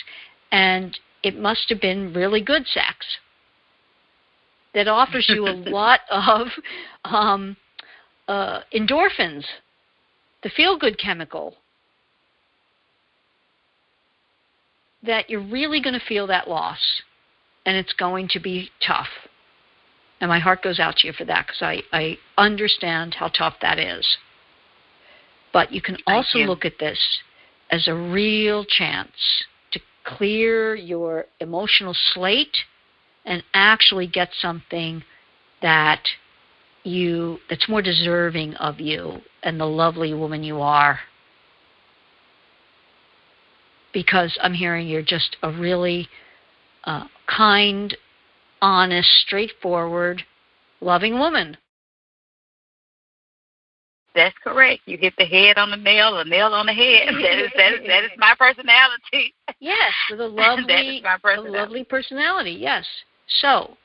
and 0.51 0.97
it 1.22 1.38
must 1.38 1.70
have 1.70 1.82
been 1.82 2.14
really 2.14 2.41
good 2.41 2.66
sex 2.68 3.05
that 4.74 4.88
offers 4.88 5.26
you 5.30 5.47
a 5.47 5.51
lot 5.70 6.01
of 6.09 6.47
um, 7.05 7.55
uh, 8.28 8.61
endorphins, 8.74 9.45
the 10.41 10.49
feel 10.49 10.78
good 10.78 10.97
chemical, 10.97 11.55
that 15.03 15.30
you're 15.30 15.45
really 15.45 15.82
going 15.82 15.93
to 15.93 16.05
feel 16.07 16.28
that 16.28 16.47
loss 16.47 16.80
and 17.66 17.76
it's 17.76 17.93
going 17.93 18.28
to 18.30 18.39
be 18.39 18.70
tough. 18.86 19.07
And 20.24 20.30
my 20.30 20.40
heart 20.40 20.64
goes 20.64 20.80
out 20.80 20.96
to 21.00 21.08
you 21.08 21.12
for 21.12 21.26
that 21.26 21.48
because 21.48 21.62
I, 21.62 21.82
I 21.92 22.18
understand 22.38 23.16
how 23.16 23.28
tough 23.28 23.56
that 23.62 23.78
is. 23.78 24.08
But 25.52 25.74
you 25.74 25.82
can 25.82 25.98
also 26.08 26.40
look 26.40 26.64
at 26.64 26.80
this 26.80 26.98
as 27.70 27.90
a 27.90 27.94
real 27.94 28.64
chance 28.64 29.12
to 29.74 29.82
clear 30.06 30.76
your 30.76 31.26
emotional 31.42 31.94
slate 32.14 32.56
and 33.26 33.44
actually 33.54 34.08
get 34.08 34.30
something 34.40 35.04
that 35.62 36.00
you 36.86 37.40
that's 37.50 37.68
more 37.68 37.82
deserving 37.82 38.56
of 38.56 38.80
you 38.80 39.18
and 39.44 39.60
the 39.60 39.66
lovely 39.66 40.14
woman 40.14 40.42
you 40.44 40.62
are 40.62 41.00
because 43.94 44.38
i'm 44.42 44.54
hearing 44.54 44.86
you're 44.86 45.02
just 45.02 45.38
a 45.44 45.50
really 45.50 46.10
uh, 46.84 47.06
kind 47.26 47.96
honest, 48.64 49.09
straightforward, 49.26 50.24
loving 50.80 51.20
woman. 51.20 51.57
That's 54.16 54.36
correct. 54.41 54.84
You 54.86 54.97
hit 54.97 55.14
the 55.18 55.26
head 55.26 55.57
on 55.57 55.69
the 55.69 55.77
nail, 55.77 56.15
the 56.15 56.23
nail 56.23 56.53
on 56.53 56.68
the 56.68 56.73
head. 56.73 57.14
That 57.14 57.40
is 57.40 57.52
that 57.57 57.73
is 57.73 57.88
that 57.88 58.03
is 58.06 58.11
my 58.18 58.35
personality. 58.38 59.34
Yes, 59.60 59.91
with 60.10 60.22
a 60.22 60.27
lovely, 60.27 60.64
that 60.68 60.85
is 60.85 61.03
my 61.03 61.18
personality. 61.22 61.57
a 61.57 61.61
lovely 61.61 61.84
personality. 61.84 62.52
Yes. 62.52 62.85
So 63.27 63.76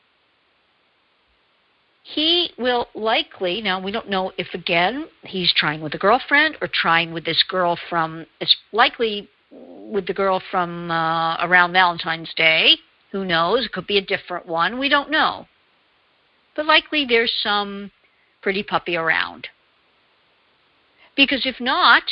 he 2.03 2.51
will 2.59 2.87
likely 2.95 3.61
now 3.61 3.83
we 3.83 3.91
don't 3.91 4.09
know 4.09 4.33
if 4.39 4.47
again 4.55 5.09
he's 5.23 5.53
trying 5.55 5.81
with 5.81 5.95
a 5.95 5.99
girlfriend 5.99 6.57
or 6.61 6.69
trying 6.73 7.13
with 7.13 7.25
this 7.25 7.43
girl 7.49 7.77
from 7.89 8.25
it's 8.41 8.57
likely 8.73 9.29
with 9.51 10.07
the 10.07 10.15
girl 10.15 10.41
from 10.51 10.91
uh, 10.91 11.37
around 11.47 11.73
Valentine's 11.73 12.33
Day 12.37 12.77
who 13.13 13.25
knows? 13.25 13.67
It 13.67 13.73
could 13.73 13.87
be 13.87 13.99
a 13.99 14.05
different 14.05 14.47
one. 14.47 14.79
We 14.79 14.89
don't 14.89 15.11
know. 15.11 15.47
But 16.55 16.67
likely 16.67 17.05
there's 17.05 17.33
some 17.43 17.91
pretty 18.43 18.63
puppy 18.63 18.97
around. 18.97 19.49
Because 21.17 21.47
if 21.47 21.61
not, 21.61 22.03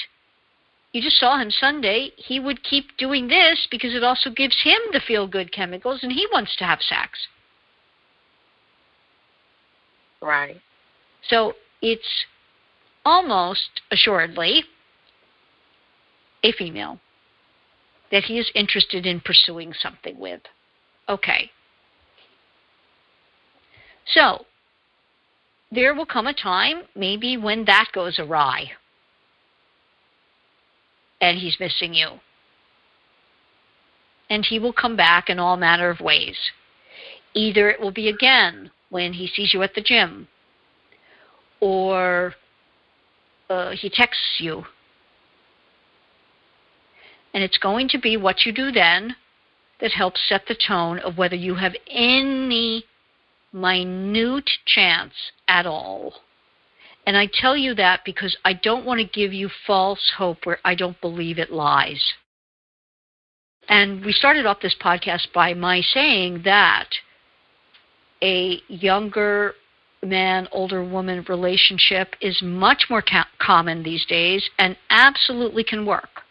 you 0.93 1.03
just 1.03 1.19
saw 1.19 1.39
him 1.39 1.51
Sunday, 1.51 2.13
he 2.17 2.41
would 2.41 2.63
keep 2.63 2.97
doing 2.97 3.29
this 3.29 3.69
because 3.71 3.95
it 3.95 4.03
also 4.03 4.31
gives 4.31 4.63
him 4.63 4.79
the 4.93 5.01
feel 5.01 5.27
good 5.27 5.53
chemicals 5.53 6.01
and 6.03 6.13
he 6.13 6.27
wants 6.33 6.57
to 6.57 6.65
have 6.65 6.81
sex. 6.81 7.29
Right. 10.23 10.61
So 11.29 11.55
it's 11.83 12.25
almost 13.05 13.83
assuredly 13.91 14.65
a 16.43 16.53
female 16.53 16.99
that 18.11 18.25
he 18.25 18.39
is 18.39 18.51
interested 18.55 19.07
in 19.07 19.21
pursuing 19.21 19.73
something 19.73 20.19
with. 20.19 20.41
Okay. 21.09 21.51
So, 24.07 24.47
there 25.71 25.95
will 25.95 26.07
come 26.07 26.27
a 26.27 26.35
time, 26.35 26.83
maybe 26.95 27.37
when 27.37 27.65
that 27.65 27.89
goes 27.93 28.19
awry 28.19 28.73
and 31.21 31.39
he's 31.39 31.59
missing 31.59 31.95
you. 31.95 32.09
And 34.29 34.45
he 34.45 34.59
will 34.59 34.73
come 34.73 34.97
back 34.97 35.29
in 35.29 35.39
all 35.39 35.57
manner 35.57 35.89
of 35.89 36.01
ways. 36.01 36.37
Either 37.35 37.71
it 37.71 37.81
will 37.81 37.93
be 37.93 38.09
again 38.09 38.71
when 38.91 39.13
he 39.13 39.27
sees 39.27 39.55
you 39.55 39.63
at 39.63 39.75
the 39.75 39.81
gym, 39.81 40.29
or 41.61 42.35
uh, 43.49 43.71
he 43.71 43.89
texts 43.89 44.37
you, 44.39 44.65
And 47.37 47.45
it's 47.45 47.59
going 47.59 47.89
to 47.91 47.99
be 47.99 48.17
what 48.17 48.47
you 48.47 48.53
do 48.53 48.73
then 48.73 49.15
that 49.81 49.93
helps 49.93 50.21
set 50.29 50.47
the 50.47 50.55
tone 50.57 50.99
of 51.01 51.19
whether 51.19 51.37
you 51.37 51.55
have 51.57 51.75
any 51.89 52.85
minute 53.53 54.51
chance 54.67 55.15
at 55.49 55.67
all. 55.67 56.15
And 57.07 57.17
I 57.17 57.29
tell 57.33 57.57
you 57.57 57.75
that 57.75 58.01
because 58.05 58.37
I 58.45 58.53
don't 58.53 58.85
want 58.85 59.01
to 59.01 59.07
give 59.07 59.33
you 59.33 59.49
false 59.67 60.13
hope 60.17 60.45
where 60.45 60.59
I 60.65 60.75
don't 60.75 61.01
believe 61.01 61.39
it 61.39 61.53
lies. 61.53 62.03
And 63.69 64.05
we 64.05 64.13
started 64.13 64.47
off 64.47 64.61
this 64.61 64.77
podcast 64.81 65.33
by 65.33 65.55
my 65.55 65.81
saying 65.81 66.43
that 66.45 66.89
a 68.23 68.61
younger 68.69 69.55
man, 70.03 70.49
older 70.53 70.85
woman 70.85 71.25
relationship 71.29 72.15
is 72.21 72.41
much 72.43 72.87
more 72.89 73.03
ca- 73.03 73.29
common 73.41 73.83
these 73.83 74.05
days 74.07 74.49
and 74.59 74.77
absolutely 74.91 75.65
can 75.65 75.87
work. 75.87 76.23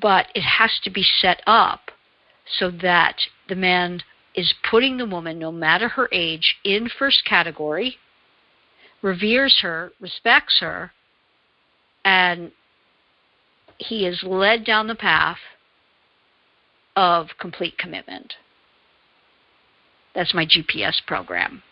But 0.00 0.28
it 0.34 0.42
has 0.42 0.70
to 0.84 0.90
be 0.90 1.02
set 1.02 1.42
up 1.46 1.90
so 2.58 2.70
that 2.70 3.16
the 3.48 3.54
man 3.54 4.02
is 4.34 4.54
putting 4.68 4.96
the 4.96 5.06
woman, 5.06 5.38
no 5.38 5.52
matter 5.52 5.88
her 5.88 6.08
age, 6.12 6.56
in 6.64 6.88
first 6.88 7.24
category, 7.24 7.96
reveres 9.02 9.58
her, 9.60 9.92
respects 10.00 10.60
her, 10.60 10.92
and 12.04 12.52
he 13.78 14.06
is 14.06 14.22
led 14.22 14.64
down 14.64 14.86
the 14.86 14.94
path 14.94 15.38
of 16.96 17.28
complete 17.38 17.76
commitment. 17.78 18.34
That's 20.14 20.34
my 20.34 20.46
GPS 20.46 21.04
program. 21.06 21.62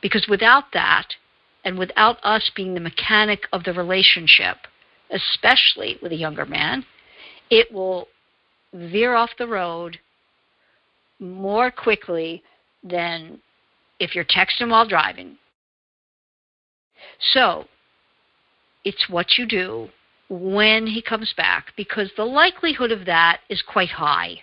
Because 0.00 0.26
without 0.28 0.72
that, 0.72 1.06
and 1.64 1.78
without 1.78 2.18
us 2.22 2.50
being 2.54 2.74
the 2.74 2.80
mechanic 2.80 3.42
of 3.52 3.64
the 3.64 3.72
relationship, 3.72 4.56
especially 5.10 5.98
with 6.00 6.12
a 6.12 6.16
younger 6.16 6.46
man, 6.46 6.84
it 7.50 7.72
will 7.72 8.08
veer 8.72 9.14
off 9.14 9.30
the 9.38 9.46
road 9.46 9.98
more 11.18 11.70
quickly 11.70 12.42
than 12.82 13.40
if 13.98 14.14
you're 14.14 14.24
texting 14.24 14.70
while 14.70 14.86
driving. 14.86 15.36
So, 17.32 17.64
it's 18.84 19.08
what 19.08 19.38
you 19.38 19.46
do 19.46 19.88
when 20.28 20.86
he 20.86 21.02
comes 21.02 21.32
back 21.36 21.72
because 21.76 22.10
the 22.16 22.24
likelihood 22.24 22.92
of 22.92 23.06
that 23.06 23.40
is 23.48 23.62
quite 23.62 23.88
high. 23.88 24.42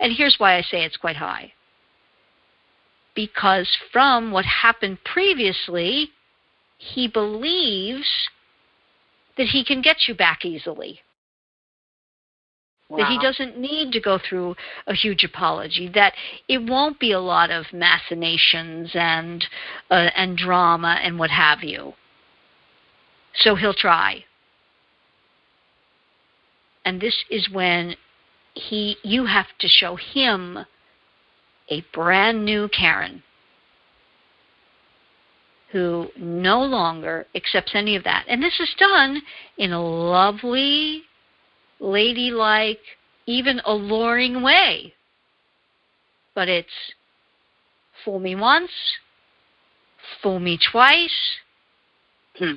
And 0.00 0.12
here's 0.12 0.36
why 0.38 0.56
I 0.56 0.62
say 0.62 0.84
it's 0.84 0.96
quite 0.96 1.16
high 1.16 1.52
because 3.14 3.68
from 3.92 4.32
what 4.32 4.44
happened 4.44 4.98
previously, 5.04 6.10
he 6.78 7.08
believes 7.08 8.08
that 9.36 9.46
he 9.46 9.64
can 9.64 9.80
get 9.80 9.96
you 10.08 10.14
back 10.14 10.44
easily. 10.44 11.00
Wow. 12.88 12.98
That 12.98 13.08
he 13.08 13.18
doesn't 13.18 13.58
need 13.58 13.92
to 13.92 14.00
go 14.00 14.18
through 14.18 14.56
a 14.86 14.94
huge 14.94 15.24
apology. 15.24 15.90
That 15.94 16.12
it 16.48 16.58
won't 16.58 17.00
be 17.00 17.12
a 17.12 17.20
lot 17.20 17.50
of 17.50 17.72
machinations 17.72 18.90
and 18.94 19.44
uh, 19.90 20.10
and 20.14 20.36
drama 20.36 20.98
and 21.02 21.18
what 21.18 21.30
have 21.30 21.62
you. 21.62 21.94
So 23.36 23.54
he'll 23.54 23.74
try. 23.74 24.24
And 26.84 27.00
this 27.00 27.24
is 27.30 27.48
when 27.50 27.96
he 28.52 28.96
you 29.02 29.26
have 29.26 29.46
to 29.60 29.68
show 29.68 29.96
him 29.96 30.66
a 31.68 31.82
brand 31.92 32.44
new 32.44 32.68
Karen 32.68 33.22
who 35.74 36.08
no 36.16 36.62
longer 36.62 37.26
accepts 37.34 37.72
any 37.74 37.96
of 37.96 38.04
that. 38.04 38.24
And 38.28 38.40
this 38.40 38.60
is 38.60 38.72
done 38.78 39.20
in 39.58 39.72
a 39.72 39.82
lovely, 39.82 41.02
ladylike, 41.84 42.80
even 43.26 43.60
alluring 43.64 44.42
way. 44.42 44.94
But 46.34 46.48
it's 46.48 46.94
fool 48.04 48.18
me 48.18 48.34
once, 48.34 48.72
fool 50.20 50.40
me 50.40 50.58
twice, 50.58 51.38
Hmm. 52.38 52.56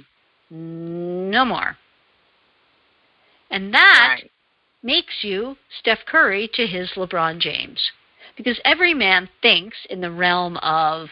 no 0.50 1.46
more. 1.46 1.78
And 3.52 3.74
that 3.74 4.16
Right. 4.22 4.32
makes 4.82 5.24
you 5.24 5.58
Steph 5.70 6.06
Curry 6.06 6.48
to 6.50 6.66
his 6.66 6.92
LeBron 6.94 7.40
James. 7.40 7.92
Because 8.36 8.60
every 8.66 8.94
man 8.94 9.30
thinks 9.42 9.78
in 9.86 10.02
the 10.02 10.12
realm 10.12 10.58
of 10.58 11.10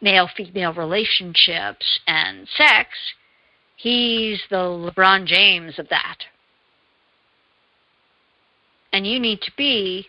male 0.00 0.28
female 0.28 0.72
relationships 0.72 2.00
and 2.06 2.48
sex, 2.48 3.14
he's 3.78 4.42
the 4.50 4.56
LeBron 4.56 5.24
James 5.24 5.78
of 5.78 5.88
that. 5.88 6.18
And 8.92 9.06
you 9.06 9.18
need 9.18 9.40
to 9.42 9.52
be 9.56 10.06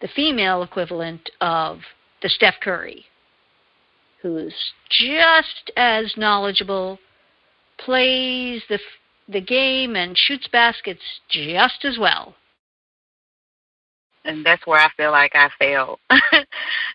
the 0.00 0.08
female 0.08 0.62
equivalent 0.62 1.30
of 1.40 1.80
the 2.22 2.28
Steph 2.28 2.56
Curry, 2.62 3.04
who's 4.22 4.54
just 4.88 5.70
as 5.76 6.14
knowledgeable, 6.16 6.98
plays 7.78 8.62
the 8.68 8.78
the 9.28 9.40
game 9.40 9.96
and 9.96 10.16
shoots 10.16 10.46
baskets 10.52 11.02
just 11.28 11.84
as 11.84 11.98
well. 11.98 12.36
And 14.24 14.46
that's 14.46 14.64
where 14.66 14.78
I 14.78 14.88
feel 14.96 15.10
like 15.10 15.32
I 15.34 15.50
failed. 15.58 15.98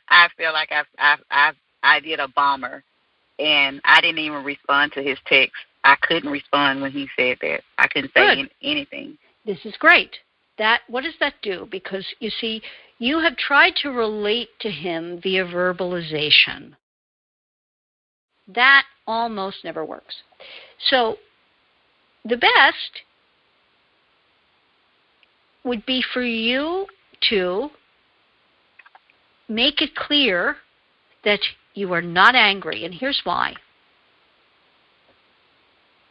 I 0.07 0.29
feel 0.37 0.53
like 0.53 0.71
I 0.71 0.83
I 0.97 1.17
I 1.29 1.51
I 1.83 1.99
did 1.99 2.19
a 2.19 2.27
bomber, 2.29 2.83
and 3.39 3.81
I 3.83 3.99
didn't 4.01 4.19
even 4.19 4.43
respond 4.45 4.93
to 4.93 5.03
his 5.03 5.17
text. 5.25 5.55
I 5.83 5.95
couldn't 6.01 6.31
respond 6.31 6.81
when 6.81 6.91
he 6.91 7.07
said 7.17 7.37
that. 7.41 7.61
I 7.77 7.87
couldn't 7.87 8.11
say 8.13 8.35
Good. 8.35 8.51
anything. 8.61 9.17
This 9.45 9.59
is 9.65 9.75
great. 9.77 10.15
That 10.57 10.81
what 10.87 11.03
does 11.03 11.15
that 11.19 11.33
do? 11.41 11.67
Because 11.71 12.05
you 12.19 12.29
see, 12.29 12.61
you 12.99 13.19
have 13.19 13.35
tried 13.37 13.75
to 13.77 13.89
relate 13.89 14.49
to 14.59 14.69
him 14.69 15.19
via 15.21 15.45
verbalization. 15.45 16.73
That 18.47 18.83
almost 19.07 19.63
never 19.63 19.83
works. 19.83 20.15
So 20.89 21.17
the 22.25 22.37
best 22.37 23.01
would 25.63 25.85
be 25.85 26.03
for 26.13 26.21
you 26.21 26.85
to 27.29 27.69
make 29.47 29.81
it 29.81 29.95
clear 29.95 30.57
that 31.23 31.39
you 31.73 31.93
are 31.93 32.01
not 32.01 32.35
angry. 32.35 32.85
And 32.85 32.93
here's 32.93 33.21
why. 33.23 33.55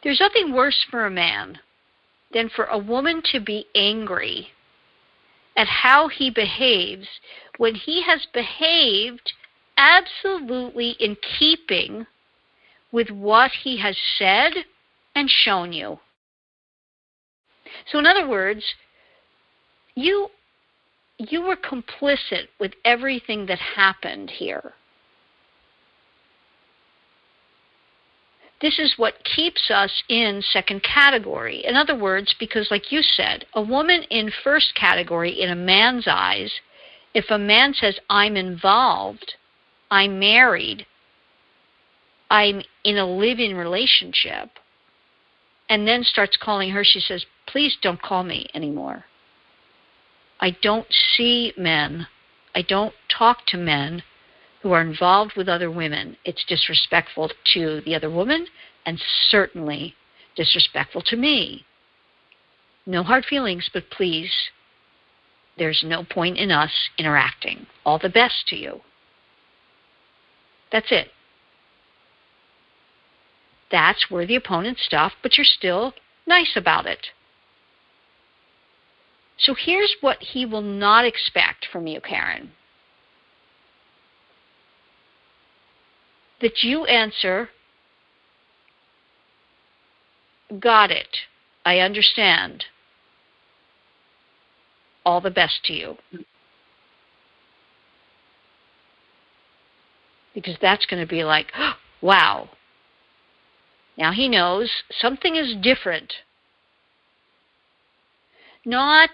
There's 0.03 0.19
nothing 0.19 0.53
worse 0.53 0.85
for 0.89 1.05
a 1.05 1.11
man 1.11 1.59
than 2.33 2.49
for 2.49 2.65
a 2.65 2.77
woman 2.77 3.21
to 3.31 3.39
be 3.39 3.65
angry 3.75 4.49
at 5.55 5.67
how 5.67 6.07
he 6.07 6.29
behaves 6.29 7.07
when 7.57 7.75
he 7.75 8.01
has 8.03 8.25
behaved 8.33 9.33
absolutely 9.77 10.91
in 10.99 11.17
keeping 11.39 12.07
with 12.91 13.09
what 13.09 13.51
he 13.63 13.77
has 13.77 13.97
said 14.17 14.53
and 15.15 15.29
shown 15.29 15.73
you. 15.73 15.99
So 17.91 17.99
in 17.99 18.05
other 18.05 18.27
words, 18.27 18.63
you 19.95 20.29
you 21.17 21.41
were 21.41 21.55
complicit 21.55 22.47
with 22.59 22.73
everything 22.83 23.45
that 23.45 23.59
happened 23.59 24.29
here. 24.31 24.73
This 28.61 28.77
is 28.77 28.93
what 28.97 29.23
keeps 29.23 29.71
us 29.71 30.03
in 30.07 30.43
second 30.43 30.83
category. 30.83 31.65
In 31.65 31.75
other 31.75 31.95
words, 31.95 32.35
because, 32.39 32.69
like 32.69 32.91
you 32.91 33.01
said, 33.01 33.45
a 33.53 33.61
woman 33.61 34.03
in 34.03 34.31
first 34.43 34.75
category 34.75 35.41
in 35.41 35.49
a 35.49 35.55
man's 35.55 36.07
eyes, 36.07 36.51
if 37.13 37.25
a 37.29 37.39
man 37.39 37.73
says, 37.73 37.99
I'm 38.09 38.37
involved, 38.37 39.33
I'm 39.89 40.19
married, 40.19 40.85
I'm 42.29 42.61
in 42.83 42.97
a 42.97 43.05
living 43.05 43.55
relationship, 43.55 44.51
and 45.67 45.87
then 45.87 46.03
starts 46.03 46.37
calling 46.37 46.69
her, 46.71 46.83
she 46.83 46.99
says, 46.99 47.25
Please 47.47 47.75
don't 47.81 48.01
call 48.01 48.23
me 48.23 48.47
anymore. 48.53 49.05
I 50.39 50.51
don't 50.61 50.87
see 50.91 51.53
men, 51.57 52.07
I 52.53 52.61
don't 52.61 52.93
talk 53.09 53.45
to 53.47 53.57
men 53.57 54.03
who 54.61 54.71
are 54.71 54.81
involved 54.81 55.33
with 55.35 55.49
other 55.49 55.71
women. 55.71 56.17
It's 56.23 56.45
disrespectful 56.45 57.31
to 57.53 57.81
the 57.81 57.95
other 57.95 58.09
woman 58.09 58.45
and 58.85 59.01
certainly 59.29 59.95
disrespectful 60.35 61.01
to 61.03 61.15
me. 61.15 61.65
No 62.85 63.03
hard 63.03 63.25
feelings, 63.25 63.69
but 63.73 63.89
please, 63.89 64.31
there's 65.57 65.83
no 65.85 66.03
point 66.03 66.37
in 66.37 66.51
us 66.51 66.71
interacting. 66.97 67.65
All 67.85 67.99
the 67.99 68.09
best 68.09 68.47
to 68.47 68.55
you. 68.55 68.81
That's 70.71 70.91
it. 70.91 71.09
That's 73.69 74.09
where 74.09 74.25
the 74.25 74.35
opponent 74.35 74.77
stuff, 74.79 75.13
but 75.21 75.37
you're 75.37 75.45
still 75.45 75.93
nice 76.27 76.53
about 76.55 76.85
it. 76.85 77.07
So 79.37 79.55
here's 79.55 79.95
what 80.01 80.17
he 80.19 80.45
will 80.45 80.61
not 80.61 81.05
expect 81.05 81.67
from 81.71 81.87
you, 81.87 81.99
Karen. 82.01 82.51
That 86.41 86.63
you 86.63 86.85
answer, 86.85 87.49
got 90.59 90.91
it, 90.91 91.17
I 91.65 91.79
understand. 91.79 92.65
All 95.05 95.21
the 95.21 95.31
best 95.31 95.63
to 95.65 95.73
you. 95.73 95.97
Because 100.33 100.55
that's 100.61 100.85
going 100.85 101.01
to 101.01 101.07
be 101.07 101.23
like, 101.23 101.51
wow. 102.01 102.49
Now 103.97 104.11
he 104.11 104.27
knows 104.27 104.71
something 104.89 105.35
is 105.35 105.55
different. 105.61 106.13
Not 108.65 109.09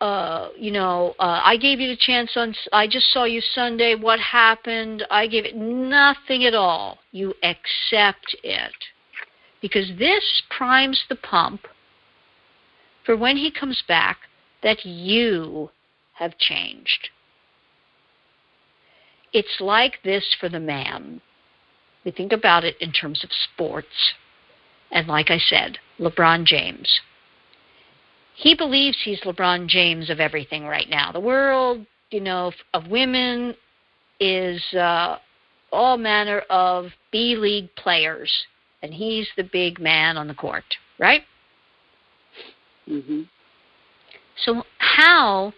uh, 0.00 0.50
you 0.56 0.70
know, 0.70 1.14
uh, 1.18 1.40
I 1.42 1.56
gave 1.56 1.80
you 1.80 1.88
the 1.88 1.96
chance 1.96 2.32
on, 2.36 2.54
I 2.72 2.86
just 2.86 3.12
saw 3.12 3.24
you 3.24 3.40
Sunday, 3.40 3.94
what 3.94 4.20
happened? 4.20 5.04
I 5.10 5.26
gave 5.26 5.44
it 5.44 5.56
nothing 5.56 6.44
at 6.44 6.54
all. 6.54 6.98
You 7.10 7.34
accept 7.42 8.36
it. 8.44 8.74
Because 9.60 9.90
this 9.98 10.42
primes 10.56 11.02
the 11.08 11.16
pump 11.16 11.62
for 13.04 13.16
when 13.16 13.36
he 13.36 13.50
comes 13.50 13.82
back 13.88 14.18
that 14.62 14.84
you 14.84 15.70
have 16.14 16.38
changed. 16.38 17.08
It's 19.32 19.60
like 19.60 19.98
this 20.04 20.36
for 20.38 20.48
the 20.48 20.60
man. 20.60 21.20
We 22.04 22.12
think 22.12 22.32
about 22.32 22.64
it 22.64 22.76
in 22.80 22.92
terms 22.92 23.24
of 23.24 23.30
sports. 23.32 24.14
And 24.92 25.08
like 25.08 25.30
I 25.30 25.38
said, 25.38 25.78
LeBron 25.98 26.44
James 26.44 27.00
he 28.38 28.54
believes 28.54 28.96
he's 29.04 29.20
LeBron 29.22 29.66
James 29.66 30.10
of 30.10 30.20
everything 30.20 30.64
right 30.64 30.88
now. 30.88 31.10
The 31.10 31.18
world, 31.18 31.84
you 32.12 32.20
know, 32.20 32.52
of 32.72 32.86
women 32.86 33.52
is 34.20 34.62
uh, 34.74 35.16
all 35.72 35.98
manner 35.98 36.42
of 36.48 36.86
B 37.10 37.34
League 37.34 37.68
players, 37.74 38.32
and 38.80 38.94
he's 38.94 39.28
the 39.36 39.42
big 39.42 39.80
man 39.80 40.16
on 40.16 40.28
the 40.28 40.34
court, 40.34 40.62
right? 41.00 41.22
Mm-hmm. 42.88 43.22
So 44.44 44.62
how 44.78 45.52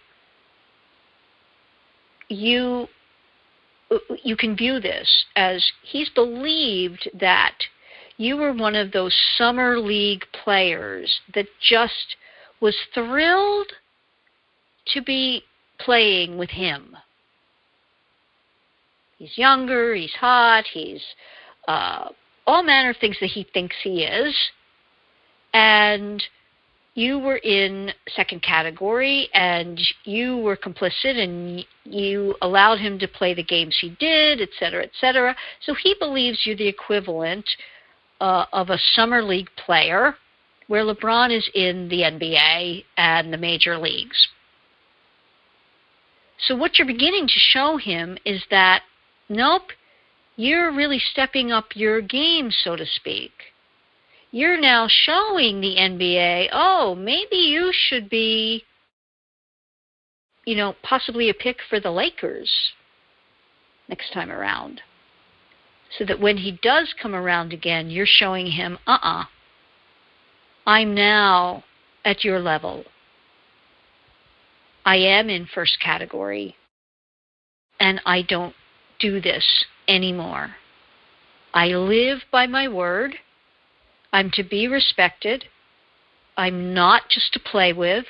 you 2.30 2.88
you 4.24 4.36
can 4.36 4.56
view 4.56 4.80
this 4.80 5.26
as 5.36 5.62
he's 5.82 6.08
believed 6.08 7.10
that 7.20 7.56
you 8.16 8.38
were 8.38 8.54
one 8.54 8.74
of 8.74 8.92
those 8.92 9.14
summer 9.36 9.78
league 9.78 10.24
players 10.32 11.20
that 11.34 11.46
just 11.60 12.16
was 12.60 12.76
thrilled 12.94 13.72
to 14.86 15.02
be 15.02 15.42
playing 15.78 16.36
with 16.38 16.50
him. 16.50 16.96
He's 19.18 19.36
younger, 19.36 19.94
he's 19.94 20.12
hot, 20.14 20.64
he's 20.72 21.02
uh, 21.68 22.08
all 22.46 22.62
manner 22.62 22.90
of 22.90 22.96
things 22.96 23.16
that 23.20 23.28
he 23.28 23.46
thinks 23.52 23.76
he 23.82 24.04
is. 24.04 24.34
And 25.52 26.22
you 26.94 27.18
were 27.18 27.36
in 27.38 27.90
second 28.14 28.42
category 28.42 29.28
and 29.34 29.80
you 30.04 30.38
were 30.38 30.56
complicit 30.56 31.16
and 31.16 31.64
you 31.84 32.34
allowed 32.42 32.78
him 32.78 32.98
to 32.98 33.08
play 33.08 33.34
the 33.34 33.44
games 33.44 33.76
he 33.80 33.96
did, 34.00 34.40
et 34.40 34.48
cetera, 34.58 34.82
et 34.82 34.90
cetera. 35.00 35.36
So 35.64 35.74
he 35.74 35.94
believes 35.98 36.40
you're 36.44 36.56
the 36.56 36.66
equivalent 36.66 37.48
uh, 38.20 38.46
of 38.52 38.70
a 38.70 38.78
summer 38.94 39.22
league 39.22 39.50
player 39.56 40.14
where 40.70 40.84
LeBron 40.84 41.36
is 41.36 41.50
in 41.52 41.88
the 41.88 42.02
NBA 42.02 42.84
and 42.96 43.32
the 43.32 43.36
major 43.36 43.76
leagues. 43.76 44.28
So, 46.38 46.54
what 46.54 46.78
you're 46.78 46.86
beginning 46.86 47.26
to 47.26 47.40
show 47.40 47.76
him 47.76 48.16
is 48.24 48.44
that, 48.52 48.82
nope, 49.28 49.72
you're 50.36 50.70
really 50.70 51.00
stepping 51.00 51.50
up 51.50 51.74
your 51.74 52.00
game, 52.00 52.52
so 52.52 52.76
to 52.76 52.86
speak. 52.86 53.32
You're 54.30 54.60
now 54.60 54.86
showing 54.88 55.60
the 55.60 55.74
NBA, 55.74 56.50
oh, 56.52 56.94
maybe 56.94 57.34
you 57.34 57.72
should 57.72 58.08
be, 58.08 58.62
you 60.44 60.54
know, 60.54 60.76
possibly 60.84 61.28
a 61.30 61.34
pick 61.34 61.56
for 61.68 61.80
the 61.80 61.90
Lakers 61.90 62.48
next 63.88 64.12
time 64.12 64.30
around. 64.30 64.82
So 65.98 66.04
that 66.04 66.20
when 66.20 66.36
he 66.36 66.60
does 66.62 66.94
come 67.02 67.16
around 67.16 67.52
again, 67.52 67.90
you're 67.90 68.06
showing 68.06 68.52
him, 68.52 68.78
uh 68.86 68.98
uh-uh, 69.02 69.22
uh 69.22 69.24
I'm 70.66 70.94
now 70.94 71.64
at 72.04 72.24
your 72.24 72.38
level. 72.38 72.84
I 74.84 74.96
am 74.96 75.28
in 75.28 75.46
first 75.46 75.78
category, 75.80 76.56
and 77.78 78.00
I 78.06 78.22
don't 78.22 78.54
do 78.98 79.20
this 79.20 79.64
anymore. 79.88 80.56
I 81.52 81.68
live 81.68 82.18
by 82.30 82.46
my 82.46 82.68
word. 82.68 83.16
I'm 84.12 84.30
to 84.32 84.42
be 84.42 84.68
respected. 84.68 85.44
I'm 86.36 86.72
not 86.72 87.02
just 87.10 87.32
to 87.34 87.40
play 87.40 87.72
with. 87.72 88.04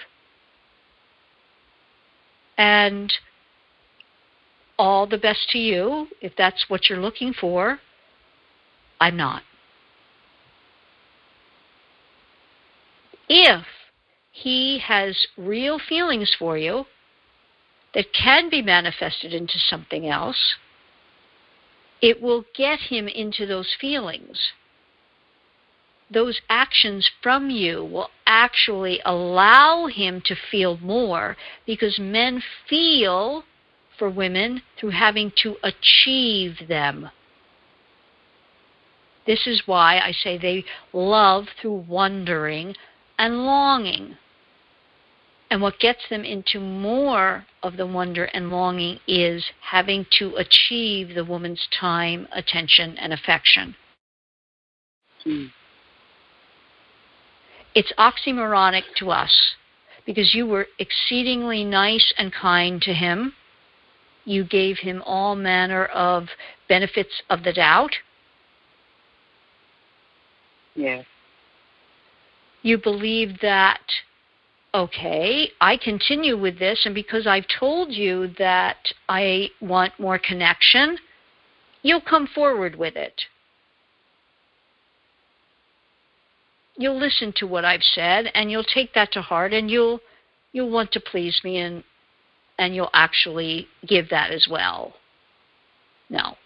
And 2.57 3.13
all 4.79 5.07
the 5.07 5.19
best 5.19 5.49
to 5.51 5.59
you 5.59 6.09
if 6.21 6.33
that's 6.37 6.67
what 6.69 6.89
you're 6.89 7.01
looking 7.01 7.33
for. 7.33 7.79
I'm 9.01 9.17
not. 9.17 9.43
If 13.31 13.65
he 14.33 14.81
has 14.81 15.29
real 15.39 15.79
feelings 15.79 16.35
for 16.37 16.59
you 16.59 16.85
that 17.95 18.13
can 18.13 18.51
be 18.51 18.61
manifested 18.61 19.33
into 19.33 19.57
something 19.57 20.09
else, 20.09 20.57
it 22.03 22.21
will 22.21 22.45
get 22.57 22.81
him 22.81 23.07
into 23.07 23.47
those 23.47 23.77
feelings. 23.81 24.53
Those 26.11 26.41
actions 26.49 27.09
from 27.23 27.51
you 27.51 27.85
will 27.85 28.11
actually 28.27 29.01
allow 29.05 29.87
him 29.87 30.21
to 30.25 30.35
feel 30.51 30.77
more 30.79 31.37
because 31.67 32.01
men 32.01 32.43
feel 32.69 33.45
for 33.97 34.11
women 34.11 34.63
through 34.79 34.91
having 34.91 35.31
to 35.43 35.57
achieve 35.63 36.67
them. 36.69 37.11
This 39.25 39.47
is 39.47 39.63
why 39.67 39.99
I 39.99 40.11
say 40.11 40.37
they 40.37 40.65
love 40.93 41.47
through 41.61 41.85
wondering 41.87 42.75
and 43.21 43.45
longing. 43.45 44.17
And 45.51 45.61
what 45.61 45.79
gets 45.79 46.01
them 46.09 46.25
into 46.25 46.59
more 46.59 47.45
of 47.63 47.77
the 47.77 47.87
wonder 47.87 48.25
and 48.25 48.51
longing 48.51 48.99
is 49.07 49.45
having 49.61 50.07
to 50.19 50.37
achieve 50.37 51.15
the 51.15 51.25
woman's 51.25 51.69
time, 51.79 52.27
attention, 52.33 52.97
and 52.99 53.13
affection. 53.13 53.77
Mm. 55.27 55.51
It's 57.75 57.93
oxymoronic 57.99 58.85
to 58.97 59.11
us 59.11 59.55
because 60.07 60.35
you 60.35 60.47
were 60.47 60.67
exceedingly 60.79 61.63
nice 61.63 62.15
and 62.17 62.33
kind 62.33 62.81
to 62.83 62.95
him. 62.95 63.35
You 64.25 64.45
gave 64.45 64.79
him 64.79 65.03
all 65.05 65.37
manner 65.37 65.87
of 65.87 66.29
benefits 66.69 67.23
of 67.29 67.43
the 67.43 67.53
doubt. 67.53 67.93
Yes 70.75 71.05
you 72.63 72.79
believe 72.79 73.41
that, 73.41 73.81
okay, 74.75 75.51
I 75.61 75.77
continue 75.77 76.39
with 76.39 76.59
this, 76.59 76.83
and 76.85 76.95
because 76.95 77.27
I've 77.27 77.47
told 77.59 77.93
you 77.93 78.29
that 78.39 78.77
I 79.09 79.49
want 79.61 79.99
more 79.99 80.19
connection, 80.19 80.99
you'll 81.83 82.01
come 82.03 82.27
forward 82.27 82.77
with 82.77 82.97
it. 82.97 83.23
You'll 86.77 86.99
listen 86.99 87.33
to 87.37 87.47
what 87.47 87.65
I've 87.65 87.83
said, 87.83 88.31
and 88.35 88.51
you'll 88.51 88.65
take 88.65 88.95
that 88.95 89.13
to 89.13 89.23
heart, 89.23 89.53
and 89.53 89.71
you'll 89.71 90.01
you'll 90.53 90.71
want 90.71 90.93
to 90.93 91.01
please 91.01 91.41
me, 91.45 91.59
and 91.59 91.85
and 92.59 92.75
you'll 92.75 92.91
actually 92.95 93.69
give 93.87 94.09
that 94.11 94.31
as 94.31 94.47
well. 94.51 94.95
No. 96.09 96.37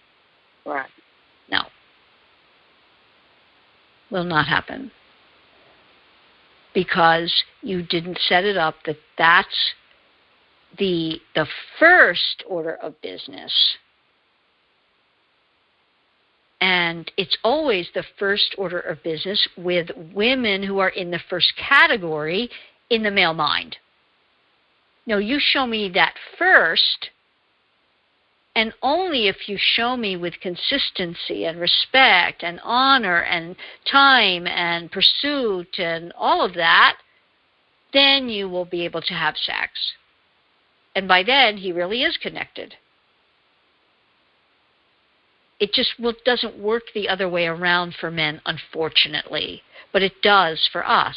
Right. 0.66 0.90
No. 1.50 1.62
Will 4.10 4.24
not 4.24 4.46
happen 4.46 4.90
because 6.74 7.32
you 7.62 7.82
didn't 7.82 8.18
set 8.28 8.44
it 8.44 8.56
up 8.56 8.74
that 8.84 8.96
that's 9.16 9.74
the 10.78 11.20
the 11.34 11.46
first 11.78 12.44
order 12.48 12.74
of 12.76 13.00
business 13.00 13.52
and 16.64 17.12
it's 17.18 17.36
always 17.44 17.88
the 17.94 18.04
first 18.18 18.54
order 18.56 18.80
of 18.80 19.02
business 19.02 19.46
with 19.58 19.90
women 20.14 20.62
who 20.62 20.78
are 20.78 20.88
in 20.88 21.10
the 21.10 21.20
first 21.28 21.52
category 21.56 22.48
in 22.88 23.02
the 23.02 23.10
male 23.10 23.34
mind. 23.34 23.76
No, 25.06 25.18
you 25.18 25.38
show 25.38 25.66
me 25.66 25.90
that 25.94 26.14
first, 26.38 27.10
and 28.56 28.72
only 28.82 29.26
if 29.26 29.48
you 29.48 29.56
show 29.58 29.96
me 29.96 30.16
with 30.16 30.40
consistency 30.40 31.44
and 31.44 31.58
respect 31.58 32.44
and 32.44 32.60
honor 32.62 33.22
and 33.22 33.56
time 33.90 34.46
and 34.46 34.92
pursuit 34.92 35.78
and 35.78 36.12
all 36.16 36.44
of 36.44 36.54
that, 36.54 36.96
then 37.92 38.28
you 38.28 38.48
will 38.48 38.64
be 38.64 38.84
able 38.84 39.02
to 39.02 39.14
have 39.14 39.36
sex. 39.36 39.72
And 40.94 41.08
by 41.08 41.24
then, 41.24 41.56
he 41.56 41.72
really 41.72 42.02
is 42.02 42.16
connected. 42.16 42.74
It 45.58 45.72
just 45.72 45.94
doesn't 46.24 46.58
work 46.58 46.82
the 46.94 47.08
other 47.08 47.28
way 47.28 47.46
around 47.46 47.94
for 47.94 48.10
men, 48.10 48.40
unfortunately, 48.46 49.62
but 49.92 50.02
it 50.02 50.22
does 50.22 50.68
for 50.72 50.86
us. 50.86 51.16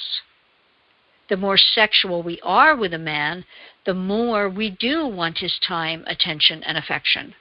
The 1.30 1.38
more 1.38 1.58
sexual 1.58 2.24
we 2.24 2.40
are 2.42 2.76
with 2.76 2.94
a 2.94 2.98
man, 2.98 3.44
the 3.86 3.94
more 3.94 4.50
we 4.50 4.70
do 4.70 5.08
want 5.08 5.38
his 5.38 5.60
time, 5.68 6.04
attention, 6.08 6.64
and 6.64 6.78
affection. 6.78 7.34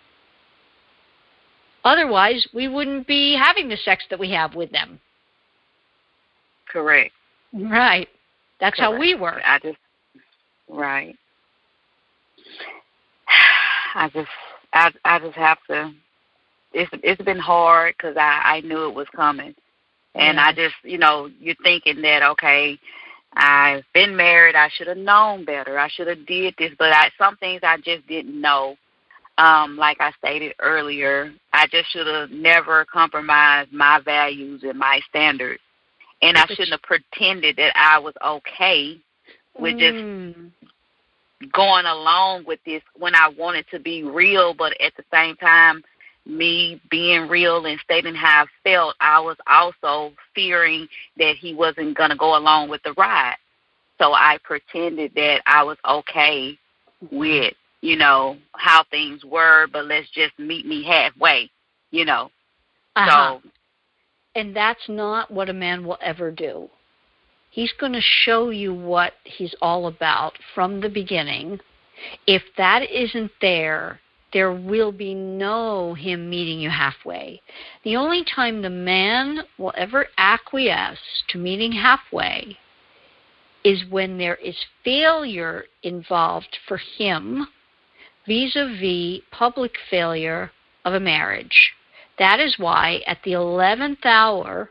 Otherwise, 1.85 2.47
we 2.53 2.67
wouldn't 2.67 3.07
be 3.07 3.37
having 3.37 3.69
the 3.69 3.77
sex 3.77 4.05
that 4.11 4.19
we 4.19 4.31
have 4.33 4.57
with 4.57 4.73
them. 4.73 4.99
Correct. 6.69 7.13
Right. 7.53 8.09
That's 8.61 8.77
Correct. 8.77 8.93
how 8.95 8.99
we 8.99 9.15
work. 9.15 9.41
I 9.45 9.59
just 9.61 9.79
right. 10.69 11.17
I 13.95 14.09
just 14.13 14.29
I 14.73 14.91
I 15.05 15.19
just 15.21 15.37
have 15.37 15.59
to. 15.69 15.93
It's 16.73 16.91
it's 17.05 17.23
been 17.23 17.39
hard 17.39 17.95
because 17.97 18.17
I 18.17 18.43
I 18.45 18.61
knew 18.63 18.89
it 18.89 18.95
was 18.95 19.07
coming, 19.15 19.55
and 20.17 20.41
I 20.41 20.53
just 20.53 20.75
you 20.83 20.99
know 20.99 21.31
you're 21.39 21.55
thinking 21.63 22.03
that 22.03 22.23
okay, 22.23 22.79
I've 23.37 23.85
been 23.93 24.17
married. 24.17 24.55
I 24.55 24.69
should 24.71 24.87
have 24.87 24.97
known 24.97 25.45
better. 25.45 25.79
I 25.79 25.89
should 25.89 26.09
have 26.09 26.27
did 26.27 26.55
this, 26.59 26.73
but 26.79 26.93
I 26.93 27.11
some 27.19 27.37
things 27.37 27.61
I 27.63 27.77
just 27.77 28.07
didn't 28.09 28.41
know. 28.41 28.77
Um, 29.39 29.77
like 29.77 29.99
I 30.01 30.13
stated 30.13 30.55
earlier, 30.61 31.31
I 31.53 31.67
just 31.67 31.93
should 31.93 32.07
have 32.07 32.31
never 32.31 32.87
compromised 32.87 33.71
my 33.71 34.01
values 34.01 34.63
and 34.65 34.79
my 34.79 35.01
standards 35.11 35.61
and 36.23 36.37
I 36.37 36.47
shouldn't 36.47 36.71
have 36.71 36.83
pretended 36.83 37.57
that 37.57 37.73
I 37.77 37.99
was 37.99 38.15
okay 38.25 38.99
with 39.59 39.77
mm. 39.77 40.51
just 41.43 41.53
going 41.53 41.87
along 41.87 42.45
with 42.47 42.61
this 42.65 42.83
when 42.99 43.15
I 43.15 43.29
wanted 43.37 43.67
to 43.71 43.79
be 43.79 44.03
real, 44.03 44.55
but 44.55 44.79
at 44.81 44.95
the 44.97 45.05
same 45.13 45.37
time, 45.37 45.85
me 46.27 46.81
being 46.91 47.29
real 47.29 47.65
and 47.67 47.81
stating 47.81 48.15
how 48.15 48.45
I 48.45 48.47
felt, 48.65 48.97
I 49.01 49.21
was 49.21 49.37
also 49.47 50.13
fearing 50.35 50.89
that 51.19 51.37
he 51.37 51.55
wasn't 51.55 51.97
going 51.97 52.11
to 52.11 52.17
go 52.17 52.37
along 52.37 52.69
with 52.69 52.83
the 52.83 52.93
ride. 52.95 53.37
So 53.99 54.13
I 54.13 54.39
pretended 54.45 55.13
that 55.15 55.41
I 55.47 55.63
was 55.63 55.79
okay 55.89 56.59
with, 57.11 57.55
you 57.81 57.97
know, 57.97 58.37
how 58.55 58.85
things 58.91 59.25
were, 59.25 59.69
but 59.73 59.87
let's 59.87 60.11
just 60.11 60.39
meet 60.39 60.67
me 60.67 60.85
halfway, 60.85 61.51
you 61.91 62.05
know. 62.05 62.31
Uh-huh. 62.97 63.39
So 63.41 63.51
and 64.37 64.55
that's 64.55 64.87
not 64.89 65.31
what 65.31 65.49
a 65.49 65.55
man 65.55 65.87
will 65.87 65.97
ever 66.03 66.31
do. 66.31 66.69
He's 67.51 67.73
going 67.81 67.95
to 67.95 68.03
show 68.03 68.51
you 68.51 68.75
what 68.75 69.15
he's 69.25 69.55
all 69.63 69.87
about 69.87 70.35
from 70.55 70.83
the 70.83 70.91
beginning. 70.91 71.59
If 72.27 72.43
that 72.59 72.83
isn't 72.83 73.33
there, 73.41 73.99
there 74.33 74.53
will 74.53 74.93
be 74.93 75.15
no 75.15 75.95
him 75.95 76.29
meeting 76.29 76.61
you 76.61 76.71
halfway. 76.71 77.41
The 77.85 77.97
only 77.97 78.25
time 78.25 78.61
the 78.61 78.71
man 78.71 79.41
will 79.59 79.73
ever 79.77 80.09
acquiesce 80.19 81.23
to 81.29 81.39
meeting 81.39 81.73
halfway 81.73 82.59
is 83.65 83.85
when 83.91 84.19
there 84.19 84.37
is 84.37 84.57
failure 84.85 85.65
involved 85.83 86.59
for 86.67 86.77
him 86.77 87.49
vis 88.27 88.55
a 88.57 88.69
vis 88.81 89.23
public 89.31 89.73
failure 89.91 90.51
of 90.85 90.95
a 90.95 91.01
marriage. 91.01 91.73
That 92.19 92.41
is 92.41 92.59
why 92.59 93.03
at 93.07 93.19
the 93.25 93.33
11th 93.33 94.05
hour 94.05 94.71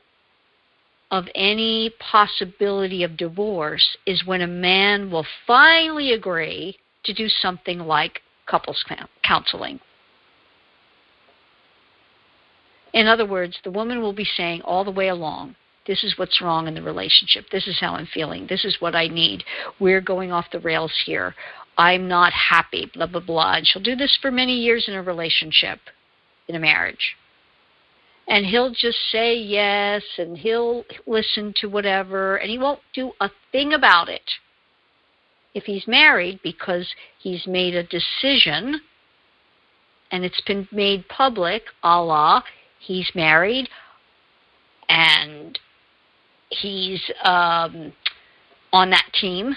of 1.11 1.26
any 1.36 1.91
possibility 1.99 3.03
of 3.03 3.18
divorce 3.18 3.98
is 4.06 4.26
when 4.26 4.41
a 4.41 4.48
man 4.48 5.11
will 5.11 5.26
finally 5.45 6.11
agree 6.11 6.77
to 7.03 7.14
do 7.14 7.30
something 7.30 7.80
like 7.80 8.22
couples 8.45 8.84
counseling. 9.23 9.80
In 12.93 13.07
other 13.07 13.26
words, 13.26 13.57
the 13.63 13.72
woman 13.72 14.01
will 14.01 14.13
be 14.13 14.26
saying 14.26 14.61
all 14.61 14.84
the 14.84 14.91
way 14.91 15.09
along, 15.09 15.55
this 15.85 16.03
is 16.03 16.17
what's 16.17 16.41
wrong 16.41 16.67
in 16.67 16.73
the 16.73 16.81
relationship. 16.81 17.45
This 17.51 17.67
is 17.67 17.80
how 17.80 17.93
I'm 17.93 18.07
feeling. 18.07 18.47
This 18.47 18.65
is 18.65 18.77
what 18.80 18.95
I 18.95 19.07
need. 19.07 19.43
We're 19.80 20.01
going 20.01 20.31
off 20.31 20.45
the 20.51 20.59
rails 20.59 20.93
here. 21.05 21.35
I'm 21.77 22.07
not 22.07 22.31
happy, 22.31 22.89
blah, 22.93 23.05
blah, 23.05 23.19
blah. 23.19 23.55
And 23.55 23.67
she'll 23.67 23.84
do 23.84 23.95
this 23.95 24.17
for 24.22 24.31
many 24.31 24.55
years 24.55 24.85
in 24.88 24.95
a 24.95 25.03
relationship, 25.03 25.80
in 26.47 26.55
a 26.55 26.59
marriage 26.59 27.17
and 28.27 28.45
he'll 28.45 28.72
just 28.72 28.97
say 29.11 29.35
yes 29.35 30.03
and 30.17 30.38
he'll 30.38 30.84
listen 31.05 31.53
to 31.57 31.67
whatever 31.67 32.38
and 32.38 32.49
he 32.49 32.57
won't 32.57 32.80
do 32.93 33.11
a 33.22 33.30
thing 33.51 33.73
about 33.73 34.09
it 34.09 34.23
if 35.56 35.64
he's 35.64 35.88
married 35.88 36.40
because 36.44 36.88
he's 37.18 37.48
made 37.48 37.73
a 37.73 37.84
decision 37.84 38.82
and 40.11 40.23
it's 40.23 40.41
been 40.41 40.68
made 40.72 41.07
public 41.07 41.64
a 41.84 41.99
la, 41.99 42.44
he's 42.80 43.10
married 43.15 43.68
and 44.88 45.57
he's 46.49 47.02
um, 47.23 47.91
on 48.72 48.91
that 48.91 49.10
team 49.19 49.56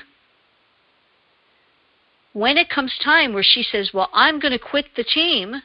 when 2.32 2.56
it 2.56 2.70
comes 2.70 2.98
time 3.04 3.34
where 3.34 3.42
she 3.42 3.62
says 3.62 3.90
well 3.92 4.08
i'm 4.14 4.40
going 4.40 4.52
to 4.52 4.58
quit 4.58 4.86
the 4.96 5.04
team 5.04 5.60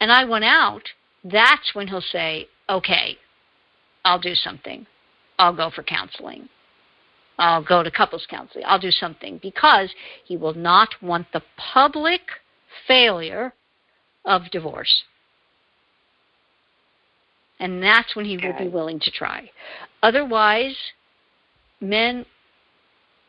and 0.00 0.10
I 0.10 0.24
went 0.24 0.44
out, 0.44 0.82
that's 1.22 1.74
when 1.74 1.86
he'll 1.86 2.00
say, 2.00 2.48
okay, 2.68 3.16
I'll 4.04 4.18
do 4.18 4.34
something. 4.34 4.86
I'll 5.38 5.54
go 5.54 5.70
for 5.70 5.82
counseling. 5.82 6.48
I'll 7.40 7.64
go 7.64 7.82
to 7.82 7.90
couples 7.90 8.26
counseling. 8.28 8.64
I'll 8.66 8.78
do 8.78 8.90
something 8.90 9.40
because 9.42 9.90
he 10.24 10.36
will 10.36 10.52
not 10.52 10.90
want 11.00 11.26
the 11.32 11.42
public 11.56 12.20
failure 12.86 13.54
of 14.26 14.50
divorce. 14.50 15.04
And 17.58 17.82
that's 17.82 18.14
when 18.14 18.26
he 18.26 18.36
okay. 18.36 18.48
will 18.48 18.58
be 18.58 18.68
willing 18.68 19.00
to 19.00 19.10
try. 19.10 19.50
Otherwise, 20.02 20.76
men 21.80 22.26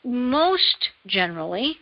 most 0.04 0.90
generally 1.08 1.78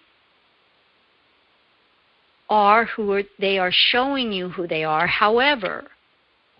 are 2.47 2.85
who 2.85 3.11
are, 3.11 3.23
they 3.39 3.57
are 3.57 3.71
showing 3.71 4.31
you 4.31 4.49
who 4.49 4.67
they 4.67 4.83
are. 4.83 5.07
However, 5.07 5.87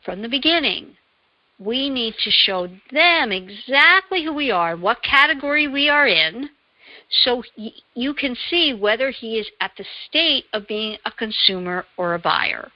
from 0.04 0.24
the 0.24 0.30
beginning, 0.30 0.96
we 1.60 1.90
need 1.90 2.16
to 2.24 2.32
show 2.32 2.68
them 2.92 3.32
exactly 3.32 4.24
who 4.24 4.34
we 4.34 4.50
are, 4.50 4.78
what 4.78 5.04
category 5.04 5.68
we 5.68 5.90
are 5.90 6.08
in, 6.08 6.50
so 7.24 7.44
you 7.96 8.14
can 8.14 8.36
see 8.50 8.74
whether 8.74 9.10
he 9.10 9.40
is 9.40 9.48
at 9.60 9.72
the 9.78 9.86
state 10.08 10.46
of 10.54 10.68
being 10.68 10.98
a 11.06 11.12
consumer 11.12 11.86
or 11.98 12.14
a 12.14 12.20
buyer. 12.20 12.72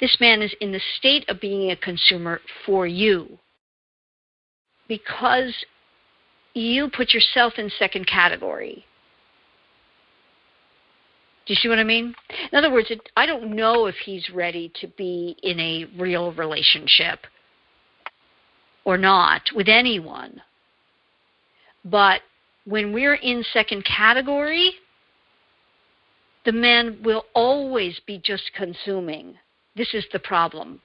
This 0.00 0.16
man 0.20 0.42
is 0.42 0.54
in 0.60 0.72
the 0.72 0.80
state 0.98 1.28
of 1.28 1.40
being 1.40 1.70
a 1.70 1.76
consumer 1.76 2.40
for 2.64 2.86
you 2.86 3.38
because 4.88 5.54
you 6.54 6.90
put 6.90 7.12
yourself 7.12 7.54
in 7.58 7.70
second 7.78 8.06
category. 8.06 8.84
Do 11.46 11.52
you 11.52 11.56
see 11.56 11.68
what 11.68 11.78
I 11.78 11.84
mean? 11.84 12.14
In 12.52 12.58
other 12.58 12.72
words, 12.72 12.90
it, 12.90 13.00
I 13.16 13.26
don't 13.26 13.54
know 13.54 13.86
if 13.86 13.96
he's 13.96 14.30
ready 14.30 14.72
to 14.80 14.88
be 14.88 15.36
in 15.42 15.60
a 15.60 15.84
real 15.98 16.32
relationship 16.32 17.20
or 18.84 18.96
not 18.96 19.42
with 19.54 19.68
anyone. 19.68 20.40
But 21.84 22.22
when 22.64 22.92
we're 22.92 23.14
in 23.14 23.44
second 23.52 23.84
category, 23.84 24.72
the 26.46 26.52
man 26.52 26.98
will 27.02 27.24
always 27.34 28.00
be 28.06 28.20
just 28.24 28.50
consuming. 28.54 29.34
This 29.76 29.92
is 29.92 30.06
the 30.12 30.18
problem. 30.18 30.80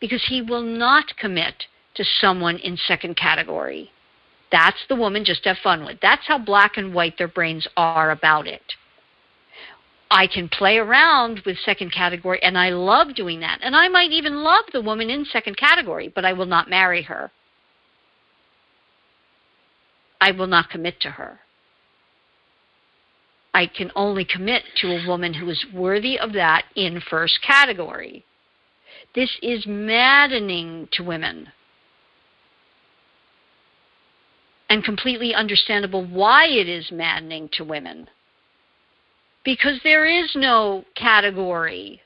Because 0.00 0.24
he 0.28 0.42
will 0.42 0.62
not 0.62 1.16
commit 1.16 1.54
to 1.94 2.04
someone 2.20 2.56
in 2.58 2.76
second 2.76 3.16
category. 3.16 3.90
That's 4.52 4.86
the 4.88 4.96
woman 4.96 5.24
just 5.24 5.46
have 5.46 5.56
fun 5.64 5.84
with. 5.84 5.98
That's 6.02 6.28
how 6.28 6.38
black 6.38 6.76
and 6.76 6.94
white 6.94 7.16
their 7.16 7.26
brains 7.26 7.66
are 7.76 8.10
about 8.10 8.46
it. 8.46 8.62
I 10.10 10.26
can 10.26 10.50
play 10.50 10.76
around 10.76 11.40
with 11.46 11.56
second 11.64 11.90
category, 11.90 12.38
and 12.42 12.58
I 12.58 12.68
love 12.68 13.14
doing 13.14 13.40
that. 13.40 13.60
And 13.62 13.74
I 13.74 13.88
might 13.88 14.12
even 14.12 14.42
love 14.42 14.66
the 14.70 14.82
woman 14.82 15.08
in 15.08 15.24
second 15.24 15.56
category, 15.56 16.12
but 16.14 16.26
I 16.26 16.34
will 16.34 16.46
not 16.46 16.68
marry 16.68 17.00
her. 17.02 17.30
I 20.20 20.32
will 20.32 20.46
not 20.46 20.68
commit 20.68 21.00
to 21.00 21.10
her. 21.12 21.40
I 23.54 23.66
can 23.66 23.90
only 23.96 24.26
commit 24.26 24.62
to 24.76 24.88
a 24.88 25.06
woman 25.06 25.32
who 25.32 25.48
is 25.48 25.64
worthy 25.74 26.18
of 26.18 26.34
that 26.34 26.64
in 26.76 27.00
first 27.00 27.38
category. 27.42 28.24
This 29.14 29.30
is 29.42 29.66
maddening 29.66 30.88
to 30.92 31.02
women 31.02 31.48
and 34.72 34.82
completely 34.82 35.34
understandable 35.34 36.02
why 36.02 36.46
it 36.46 36.66
is 36.66 36.90
maddening 36.90 37.46
to 37.52 37.62
women. 37.62 38.08
Because 39.44 39.78
there 39.84 40.06
is 40.06 40.30
no 40.34 40.86
category. 40.94 42.00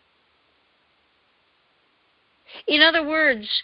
In 2.67 2.83
other 2.83 3.07
words, 3.07 3.63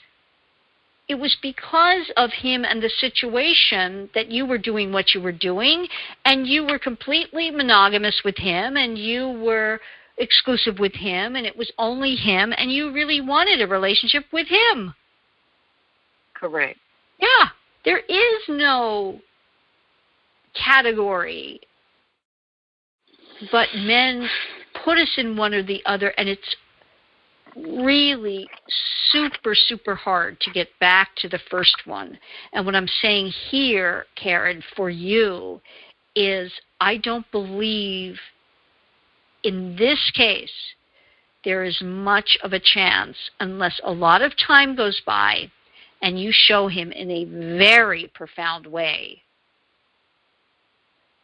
it 1.09 1.17
was 1.17 1.37
because 1.43 2.13
of 2.17 2.31
him 2.31 2.65
and 2.65 2.81
the 2.81 2.89
situation 2.89 4.09
that 4.15 4.31
you 4.31 4.47
were 4.47 4.57
doing 4.57 4.93
what 4.93 5.15
you 5.15 5.21
were 5.21 5.33
doing 5.33 5.89
and 6.25 6.47
you 6.47 6.65
were 6.65 6.79
completely 6.79 7.51
monogamous 7.51 8.23
with 8.25 8.37
him 8.37 8.77
and 8.77 8.97
you 8.97 9.29
were 9.29 9.81
exclusive 10.17 10.79
with 10.79 10.95
him 10.95 11.35
and 11.35 11.45
it 11.45 11.57
was 11.57 11.73
only 11.77 12.15
him 12.15 12.55
and 12.57 12.71
you 12.71 12.93
really 12.93 13.21
wanted 13.21 13.61
a 13.61 13.67
relationship 13.67 14.27
with 14.33 14.47
him. 14.47 14.95
Correct. 16.35 16.79
Yeah. 17.19 17.49
There 17.85 18.01
is 18.01 18.43
no 18.49 19.21
category. 20.55 21.61
But 23.51 23.69
men 23.75 24.29
put 24.85 24.99
us 24.99 25.11
in 25.17 25.37
one 25.37 25.55
or 25.55 25.63
the 25.63 25.83
other 25.85 26.09
and 26.17 26.29
it's 26.29 26.57
really 27.57 28.49
super, 29.11 29.55
super 29.55 29.95
hard 29.95 30.41
to 30.41 30.51
get 30.51 30.69
back 30.81 31.11
to 31.17 31.29
the 31.29 31.41
first 31.51 31.77
one. 31.85 32.19
And 32.53 32.65
what 32.65 32.75
I'm 32.75 32.89
saying 33.03 33.33
here, 33.51 34.07
Karen, 34.15 34.63
for 34.77 34.91
you, 34.91 35.61
is 36.15 36.53
I 36.81 36.97
don't 36.99 37.31
believe 37.31 38.17
in 39.45 39.77
this 39.77 40.11
case 40.15 40.53
there 41.45 41.65
is 41.65 41.81
much 41.83 42.39
of 42.45 42.53
a 42.53 42.61
chance 42.61 43.17
unless 43.41 43.81
a 43.85 43.93
lot 43.93 44.23
of 44.23 44.33
time 44.47 44.77
goes 44.77 45.01
by 45.05 45.51
and 46.03 46.21
you 46.21 46.31
show 46.33 46.69
him 46.69 46.93
in 46.93 47.11
a 47.11 47.25
very 47.57 48.11
profound 48.15 48.67
way 48.67 49.23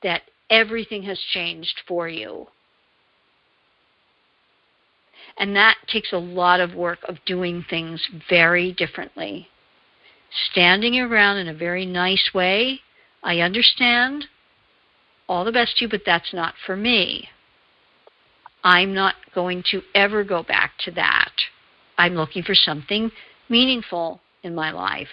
that 0.02 0.22
everything 0.48 1.02
has 1.02 1.18
changed 1.18 1.82
for 1.86 2.08
you 2.08 2.46
and 5.38 5.54
that 5.54 5.76
takes 5.86 6.12
a 6.12 6.18
lot 6.18 6.60
of 6.60 6.74
work 6.74 6.98
of 7.08 7.16
doing 7.24 7.64
things 7.70 8.06
very 8.28 8.72
differently. 8.72 9.48
Standing 10.50 10.98
around 10.98 11.38
in 11.38 11.48
a 11.48 11.54
very 11.54 11.86
nice 11.86 12.30
way, 12.34 12.80
I 13.22 13.38
understand. 13.38 14.26
All 15.28 15.44
the 15.44 15.52
best 15.52 15.76
to 15.76 15.84
you, 15.84 15.88
but 15.88 16.02
that's 16.04 16.34
not 16.34 16.54
for 16.66 16.76
me. 16.76 17.28
I'm 18.64 18.92
not 18.92 19.14
going 19.34 19.62
to 19.70 19.82
ever 19.94 20.24
go 20.24 20.42
back 20.42 20.72
to 20.80 20.90
that. 20.92 21.32
I'm 21.96 22.14
looking 22.14 22.42
for 22.42 22.54
something 22.54 23.10
meaningful 23.48 24.20
in 24.42 24.54
my 24.54 24.70
life. 24.70 25.08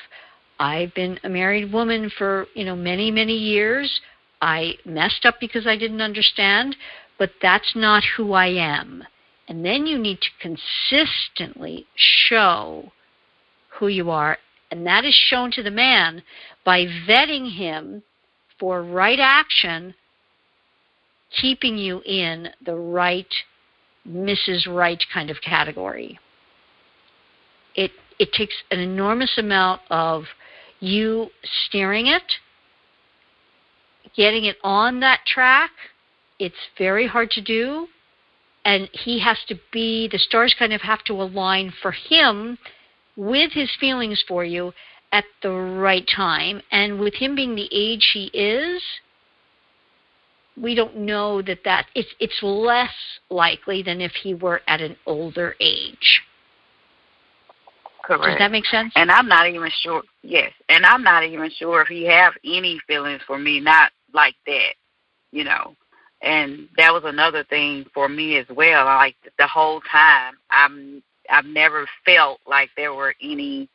I've 0.59 0.93
been 0.93 1.19
a 1.23 1.29
married 1.29 1.71
woman 1.71 2.09
for, 2.17 2.47
you 2.53 2.65
know, 2.65 2.75
many, 2.75 3.11
many 3.11 3.35
years. 3.35 3.99
I 4.41 4.75
messed 4.85 5.25
up 5.25 5.35
because 5.39 5.67
I 5.67 5.77
didn't 5.77 6.01
understand, 6.01 6.75
but 7.17 7.31
that's 7.41 7.75
not 7.75 8.03
who 8.15 8.33
I 8.33 8.47
am. 8.47 9.03
And 9.47 9.65
then 9.65 9.85
you 9.85 9.97
need 9.97 10.19
to 10.21 10.29
consistently 10.41 11.85
show 11.95 12.91
who 13.79 13.87
you 13.87 14.09
are. 14.09 14.37
And 14.71 14.85
that 14.87 15.05
is 15.05 15.13
shown 15.13 15.51
to 15.51 15.63
the 15.63 15.71
man 15.71 16.23
by 16.63 16.85
vetting 16.85 17.55
him 17.55 18.03
for 18.59 18.81
right 18.81 19.19
action, 19.19 19.93
keeping 21.41 21.77
you 21.77 22.01
in 22.05 22.49
the 22.65 22.75
right 22.75 23.33
Mrs. 24.07 24.67
Right 24.67 25.03
kind 25.13 25.29
of 25.29 25.41
category. 25.41 26.19
It 27.75 27.91
it 28.19 28.31
takes 28.33 28.55
an 28.71 28.79
enormous 28.79 29.37
amount 29.37 29.81
of 29.89 30.23
you 30.79 31.29
steering 31.43 32.07
it, 32.07 32.23
getting 34.15 34.45
it 34.45 34.57
on 34.63 34.99
that 35.01 35.21
track. 35.25 35.71
It's 36.39 36.55
very 36.77 37.07
hard 37.07 37.31
to 37.31 37.41
do 37.41 37.87
and 38.65 38.89
he 38.91 39.19
has 39.19 39.37
to 39.47 39.55
be 39.71 40.09
the 40.11 40.17
stars 40.17 40.55
kind 40.57 40.73
of 40.73 40.81
have 40.81 41.03
to 41.03 41.13
align 41.13 41.71
for 41.81 41.91
him 41.91 42.57
with 43.15 43.53
his 43.53 43.71
feelings 43.79 44.21
for 44.27 44.43
you 44.43 44.73
at 45.11 45.23
the 45.43 45.51
right 45.51 46.09
time 46.13 46.61
and 46.71 46.99
with 46.99 47.13
him 47.13 47.35
being 47.35 47.55
the 47.55 47.69
age 47.71 48.09
he 48.13 48.25
is 48.33 48.81
we 50.57 50.73
don't 50.73 50.97
know 50.97 51.41
that 51.41 51.59
that 51.63 51.85
it's 51.93 52.13
it's 52.19 52.41
less 52.41 52.93
likely 53.29 53.83
than 53.83 54.01
if 54.01 54.11
he 54.23 54.33
were 54.33 54.61
at 54.67 54.81
an 54.81 54.97
older 55.05 55.55
age 55.59 56.21
correct 58.05 58.23
does 58.23 58.37
that 58.39 58.51
make 58.51 58.65
sense 58.65 58.91
and 58.95 59.11
i'm 59.11 59.27
not 59.27 59.47
even 59.47 59.69
sure 59.81 60.03
yes 60.23 60.51
and 60.69 60.85
i'm 60.85 61.03
not 61.03 61.23
even 61.23 61.49
sure 61.57 61.81
if 61.81 61.87
he 61.87 62.05
have 62.05 62.33
any 62.45 62.79
feelings 62.87 63.21
for 63.25 63.37
me 63.37 63.59
not 63.59 63.91
like 64.13 64.35
that 64.45 64.73
you 65.31 65.43
know 65.43 65.75
and 66.25 66.67
that 66.77 66.91
was 66.91 67.03
another 67.05 67.43
thing 67.43 67.85
for 67.93 68.09
me 68.09 68.37
as 68.37 68.47
well. 68.49 68.85
Like 68.85 69.15
the 69.37 69.47
whole 69.47 69.79
time, 69.81 70.33
I'm 70.49 71.03
I've 71.29 71.45
never 71.45 71.87
felt 72.03 72.39
like 72.47 72.69
there 72.75 72.93
were 72.93 73.15
any 73.21 73.69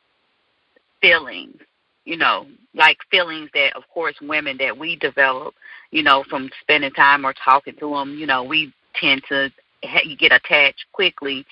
feelings, 1.01 1.57
you 2.05 2.17
know, 2.17 2.45
like 2.75 2.97
feelings 3.09 3.49
that, 3.53 3.75
of 3.75 3.83
course, 3.93 4.15
women 4.21 4.57
that 4.59 4.77
we 4.77 4.95
develop, 4.95 5.53
you 5.91 6.03
know, 6.03 6.23
from 6.29 6.49
spending 6.61 6.91
time 6.91 7.25
or 7.25 7.33
talking 7.33 7.75
to 7.79 7.89
them, 7.89 8.17
you 8.17 8.25
know, 8.25 8.43
we 8.43 8.73
tend 8.99 9.21
to 9.29 9.49
get 10.17 10.31
attached 10.31 10.85
quickly, 10.93 11.45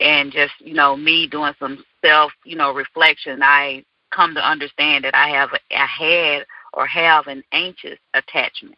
and 0.00 0.32
just 0.32 0.52
you 0.58 0.74
know, 0.74 0.96
me 0.96 1.26
doing 1.26 1.54
some 1.58 1.84
self, 2.04 2.32
you 2.44 2.56
know, 2.56 2.72
reflection, 2.72 3.42
I 3.42 3.84
come 4.10 4.34
to 4.34 4.48
understand 4.48 5.04
that 5.04 5.14
I 5.14 5.28
have 5.28 5.50
I 5.70 5.86
had 5.86 6.46
or 6.72 6.86
have 6.86 7.26
an 7.26 7.42
anxious 7.52 7.98
attachment 8.14 8.76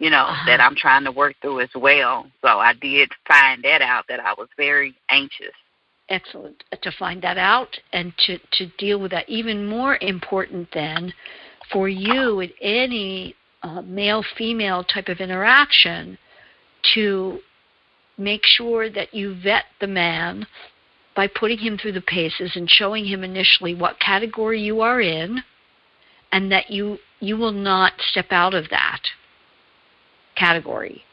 you 0.00 0.10
know, 0.10 0.22
uh-huh. 0.22 0.46
that 0.46 0.60
I'm 0.60 0.74
trying 0.74 1.04
to 1.04 1.12
work 1.12 1.34
through 1.40 1.60
as 1.60 1.68
well. 1.74 2.26
So 2.42 2.48
I 2.48 2.72
did 2.80 3.10
find 3.28 3.62
that 3.62 3.82
out 3.82 4.06
that 4.08 4.18
I 4.18 4.32
was 4.36 4.48
very 4.56 4.96
anxious. 5.10 5.52
Excellent 6.08 6.64
to 6.82 6.90
find 6.98 7.22
that 7.22 7.38
out 7.38 7.68
and 7.92 8.12
to, 8.26 8.38
to 8.52 8.66
deal 8.78 8.98
with 8.98 9.12
that. 9.12 9.28
Even 9.28 9.68
more 9.68 9.96
important 10.00 10.68
then 10.74 11.12
for 11.70 11.88
you 11.88 12.40
in 12.40 12.50
any 12.60 13.36
uh, 13.62 13.82
male 13.82 14.24
female 14.36 14.82
type 14.82 15.08
of 15.08 15.18
interaction 15.18 16.18
to 16.94 17.38
make 18.18 18.42
sure 18.44 18.90
that 18.90 19.14
you 19.14 19.34
vet 19.42 19.64
the 19.80 19.86
man 19.86 20.46
by 21.16 21.26
putting 21.26 21.58
him 21.58 21.76
through 21.76 21.92
the 21.92 22.00
paces 22.00 22.52
and 22.54 22.70
showing 22.70 23.04
him 23.04 23.24
initially 23.24 23.74
what 23.74 23.98
category 24.00 24.60
you 24.60 24.80
are 24.80 25.00
in 25.00 25.42
and 26.32 26.52
that 26.52 26.70
you 26.70 26.98
you 27.20 27.36
will 27.36 27.52
not 27.52 27.92
step 28.10 28.26
out 28.30 28.54
of 28.54 28.70
that 28.70 29.02
category. 30.36 31.04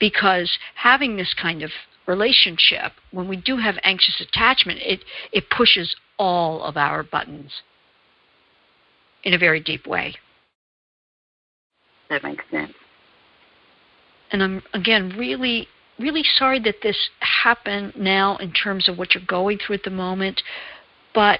Because 0.00 0.50
having 0.74 1.16
this 1.16 1.34
kind 1.40 1.62
of 1.62 1.70
relationship, 2.06 2.92
when 3.12 3.28
we 3.28 3.36
do 3.36 3.56
have 3.58 3.76
anxious 3.84 4.20
attachment, 4.20 4.80
it, 4.82 5.00
it 5.32 5.44
pushes 5.50 5.94
all 6.18 6.62
of 6.62 6.76
our 6.76 7.02
buttons 7.02 7.50
in 9.22 9.34
a 9.34 9.38
very 9.38 9.60
deep 9.60 9.86
way. 9.86 10.14
That 12.10 12.22
makes 12.22 12.44
sense. 12.50 12.72
And 14.34 14.42
I'm, 14.42 14.62
again, 14.72 15.14
really, 15.16 15.68
really 15.96 16.24
sorry 16.24 16.58
that 16.64 16.82
this 16.82 16.96
happened 17.20 17.92
now 17.96 18.36
in 18.38 18.50
terms 18.50 18.88
of 18.88 18.98
what 18.98 19.14
you're 19.14 19.22
going 19.24 19.58
through 19.58 19.76
at 19.76 19.84
the 19.84 19.90
moment. 19.90 20.42
But 21.14 21.38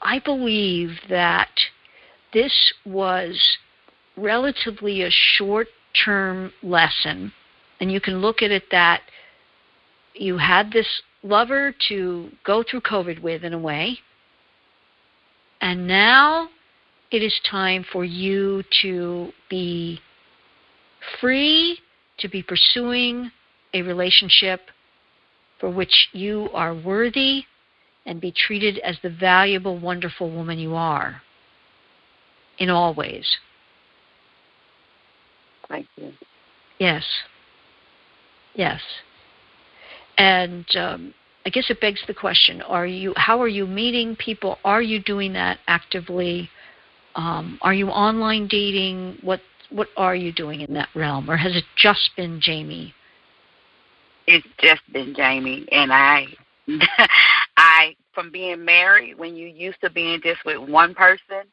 I 0.00 0.20
believe 0.20 0.92
that 1.10 1.50
this 2.32 2.72
was 2.86 3.38
relatively 4.16 5.02
a 5.02 5.10
short 5.10 5.68
term 6.02 6.54
lesson. 6.62 7.30
And 7.78 7.92
you 7.92 8.00
can 8.00 8.22
look 8.22 8.40
at 8.40 8.50
it 8.50 8.64
that 8.70 9.02
you 10.14 10.38
had 10.38 10.72
this 10.72 11.02
lover 11.22 11.74
to 11.88 12.30
go 12.42 12.62
through 12.62 12.80
COVID 12.80 13.20
with 13.20 13.44
in 13.44 13.52
a 13.52 13.58
way. 13.58 13.98
And 15.60 15.86
now 15.86 16.48
it 17.10 17.22
is 17.22 17.38
time 17.50 17.84
for 17.92 18.02
you 18.02 18.62
to 18.80 19.32
be 19.50 20.00
free 21.20 21.78
to 22.18 22.28
be 22.28 22.42
pursuing 22.42 23.30
a 23.74 23.82
relationship 23.82 24.60
for 25.58 25.70
which 25.70 26.08
you 26.12 26.48
are 26.52 26.74
worthy 26.74 27.44
and 28.06 28.20
be 28.20 28.32
treated 28.32 28.78
as 28.78 28.96
the 29.02 29.10
valuable, 29.10 29.78
wonderful 29.78 30.30
woman 30.30 30.58
you 30.58 30.74
are 30.74 31.22
in 32.58 32.70
all 32.70 32.94
ways. 32.94 33.26
Thank 35.68 35.86
you. 35.96 36.12
Yes. 36.78 37.04
Yes. 38.54 38.80
And 40.18 40.66
um, 40.76 41.14
I 41.46 41.50
guess 41.50 41.70
it 41.70 41.80
begs 41.80 42.00
the 42.06 42.14
question: 42.14 42.60
Are 42.62 42.86
you? 42.86 43.14
How 43.16 43.40
are 43.40 43.48
you 43.48 43.66
meeting 43.66 44.16
people? 44.16 44.58
Are 44.64 44.82
you 44.82 45.00
doing 45.00 45.32
that 45.34 45.58
actively? 45.66 46.50
Um, 47.14 47.58
are 47.62 47.74
you 47.74 47.88
online 47.88 48.48
dating? 48.48 49.18
What 49.22 49.40
What 49.70 49.88
are 49.96 50.14
you 50.14 50.32
doing 50.32 50.60
in 50.60 50.74
that 50.74 50.88
realm, 50.94 51.30
or 51.30 51.36
has 51.36 51.54
it 51.56 51.64
just 51.76 52.10
been 52.16 52.40
Jamie? 52.40 52.94
It's 54.26 54.46
just 54.58 54.82
been 54.92 55.14
Jamie, 55.14 55.66
and 55.70 55.92
I, 55.92 56.26
I 57.56 57.94
from 58.14 58.30
being 58.30 58.64
married 58.64 59.18
when 59.18 59.36
you 59.36 59.46
used 59.46 59.80
to 59.82 59.90
being 59.90 60.20
just 60.22 60.44
with 60.44 60.58
one 60.68 60.94
person, 60.94 61.44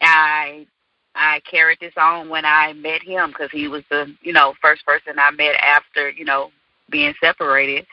I 0.00 0.66
I 1.14 1.40
carried 1.50 1.78
this 1.80 1.92
on 1.96 2.28
when 2.28 2.44
I 2.44 2.72
met 2.74 3.02
him 3.02 3.30
because 3.30 3.50
he 3.50 3.68
was 3.68 3.82
the 3.90 4.14
you 4.22 4.32
know 4.32 4.54
first 4.62 4.86
person 4.86 5.18
I 5.18 5.30
met 5.32 5.56
after 5.56 6.10
you 6.10 6.24
know 6.24 6.50
being 6.90 7.14
separated, 7.20 7.86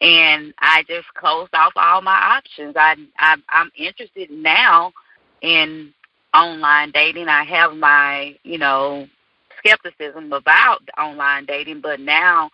and 0.00 0.54
I 0.60 0.84
just 0.88 1.06
closed 1.14 1.54
off 1.54 1.72
all 1.76 2.02
my 2.02 2.36
options. 2.36 2.74
I, 2.76 2.96
I 3.18 3.36
I'm 3.48 3.70
interested 3.76 4.30
now 4.30 4.92
in 5.42 5.92
online 6.34 6.90
dating. 6.92 7.28
I 7.28 7.44
have 7.44 7.72
my, 7.74 8.36
you 8.42 8.58
know, 8.58 9.06
skepticism 9.58 10.32
about 10.32 10.80
online 10.98 11.46
dating, 11.46 11.80
but 11.80 12.00
now 12.00 12.50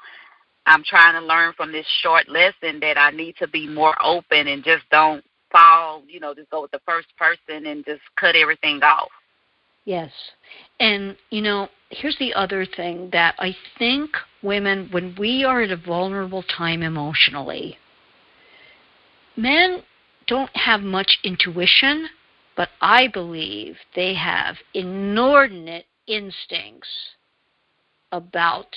I'm 0.66 0.82
trying 0.84 1.20
to 1.20 1.26
learn 1.26 1.52
from 1.54 1.72
this 1.72 1.86
short 2.00 2.28
lesson 2.28 2.80
that 2.80 2.98
I 2.98 3.10
need 3.10 3.36
to 3.36 3.48
be 3.48 3.68
more 3.68 3.94
open 4.02 4.48
and 4.48 4.64
just 4.64 4.84
don't 4.90 5.24
fall, 5.52 6.02
you 6.08 6.20
know, 6.20 6.34
just 6.34 6.50
go 6.50 6.62
with 6.62 6.70
the 6.70 6.80
first 6.86 7.08
person 7.16 7.66
and 7.66 7.84
just 7.84 8.02
cut 8.18 8.34
everything 8.34 8.82
off. 8.82 9.10
Yes. 9.84 10.10
And, 10.80 11.16
you 11.30 11.42
know, 11.42 11.68
here's 11.90 12.16
the 12.18 12.32
other 12.34 12.64
thing 12.64 13.10
that 13.12 13.34
I 13.38 13.54
think 13.78 14.10
women, 14.42 14.88
when 14.90 15.14
we 15.18 15.44
are 15.44 15.60
at 15.60 15.70
a 15.70 15.76
vulnerable 15.76 16.42
time 16.42 16.82
emotionally, 16.82 17.76
men 19.36 19.82
don't 20.26 20.54
have 20.56 20.80
much 20.80 21.18
intuition, 21.22 22.08
but 22.56 22.68
I 22.80 23.08
believe 23.08 23.76
they 23.94 24.14
have 24.14 24.56
inordinate 24.74 25.86
instincts 26.06 26.88
about 28.12 28.76